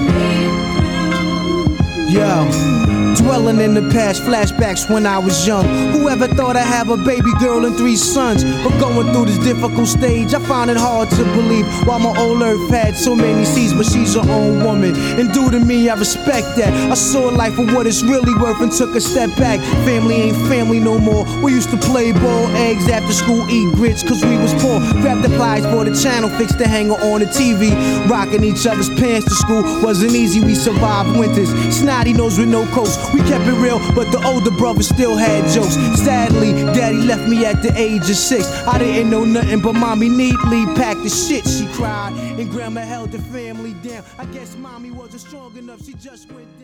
Yo. 2.10 3.01
Dwelling 3.16 3.60
in 3.60 3.74
the 3.74 3.82
past, 3.90 4.22
flashbacks 4.22 4.88
when 4.88 5.06
I 5.06 5.18
was 5.18 5.46
young. 5.46 5.66
Whoever 5.92 6.26
thought 6.28 6.56
I'd 6.56 6.66
have 6.66 6.88
a 6.88 6.96
baby 6.96 7.30
girl 7.38 7.66
and 7.66 7.76
three 7.76 7.96
sons? 7.96 8.42
But 8.42 8.78
going 8.80 9.12
through 9.12 9.26
this 9.26 9.38
difficult 9.38 9.86
stage, 9.86 10.32
I 10.32 10.40
found 10.40 10.70
it 10.70 10.78
hard 10.78 11.10
to 11.10 11.24
believe. 11.36 11.66
While 11.86 11.98
my 11.98 12.18
old 12.18 12.40
earth 12.42 12.70
had 12.70 12.96
so 12.96 13.14
many 13.14 13.44
seas, 13.44 13.74
but 13.74 13.84
she's 13.84 14.14
her 14.14 14.28
own 14.30 14.64
woman. 14.64 14.96
And 15.20 15.32
due 15.32 15.50
to 15.50 15.60
me, 15.60 15.90
I 15.90 15.94
respect 15.94 16.56
that. 16.56 16.72
I 16.90 16.94
saw 16.94 17.28
life 17.28 17.54
for 17.54 17.66
what 17.66 17.86
it's 17.86 18.02
really 18.02 18.34
worth 18.34 18.60
and 18.60 18.72
took 18.72 18.94
a 18.94 19.00
step 19.00 19.30
back. 19.36 19.60
Family 19.84 20.14
ain't 20.14 20.36
family 20.48 20.80
no 20.80 20.98
more. 20.98 21.24
We 21.42 21.52
used 21.52 21.70
to 21.70 21.76
play 21.76 22.12
ball, 22.12 22.46
eggs 22.56 22.88
after 22.88 23.12
school, 23.12 23.48
eat 23.50 23.74
grits, 23.74 24.02
cause 24.02 24.24
we 24.24 24.38
was 24.38 24.54
poor. 24.54 24.80
Grab 25.02 25.22
the 25.22 25.28
pliers 25.36 25.66
for 25.66 25.84
the 25.84 25.94
channel, 25.94 26.30
fix 26.38 26.54
the 26.54 26.66
hanger 26.66 26.94
on 26.94 27.20
the 27.20 27.26
TV. 27.26 27.76
Rocking 28.08 28.42
each 28.42 28.66
other's 28.66 28.88
pants 28.88 29.26
to 29.26 29.34
school 29.34 29.62
wasn't 29.82 30.12
easy, 30.12 30.40
we 30.40 30.54
survived 30.54 31.18
winters. 31.18 31.50
Snotty 31.74 32.14
nose 32.14 32.38
with 32.38 32.48
no 32.48 32.64
coats. 32.72 33.01
We 33.14 33.20
kept 33.28 33.46
it 33.46 33.54
real, 33.54 33.78
but 33.94 34.10
the 34.10 34.22
older 34.24 34.50
brother 34.50 34.82
still 34.82 35.16
had 35.16 35.48
jokes. 35.52 35.74
Sadly, 36.02 36.52
daddy 36.74 36.98
left 36.98 37.28
me 37.28 37.44
at 37.44 37.62
the 37.62 37.72
age 37.76 38.08
of 38.08 38.16
six. 38.16 38.46
I 38.66 38.78
didn't 38.78 39.10
know 39.10 39.24
nothing, 39.24 39.60
but 39.60 39.74
mommy 39.74 40.08
neatly 40.08 40.64
packed 40.74 41.02
the 41.02 41.10
shit. 41.10 41.46
She 41.46 41.66
cried, 41.74 42.12
and 42.38 42.50
grandma 42.50 42.82
held 42.82 43.12
the 43.12 43.18
family 43.18 43.74
down. 43.74 44.04
I 44.18 44.24
guess 44.26 44.56
mommy 44.56 44.90
wasn't 44.90 45.20
strong 45.20 45.56
enough, 45.56 45.84
she 45.84 45.94
just 45.94 46.30
went 46.32 46.48
down. 46.58 46.61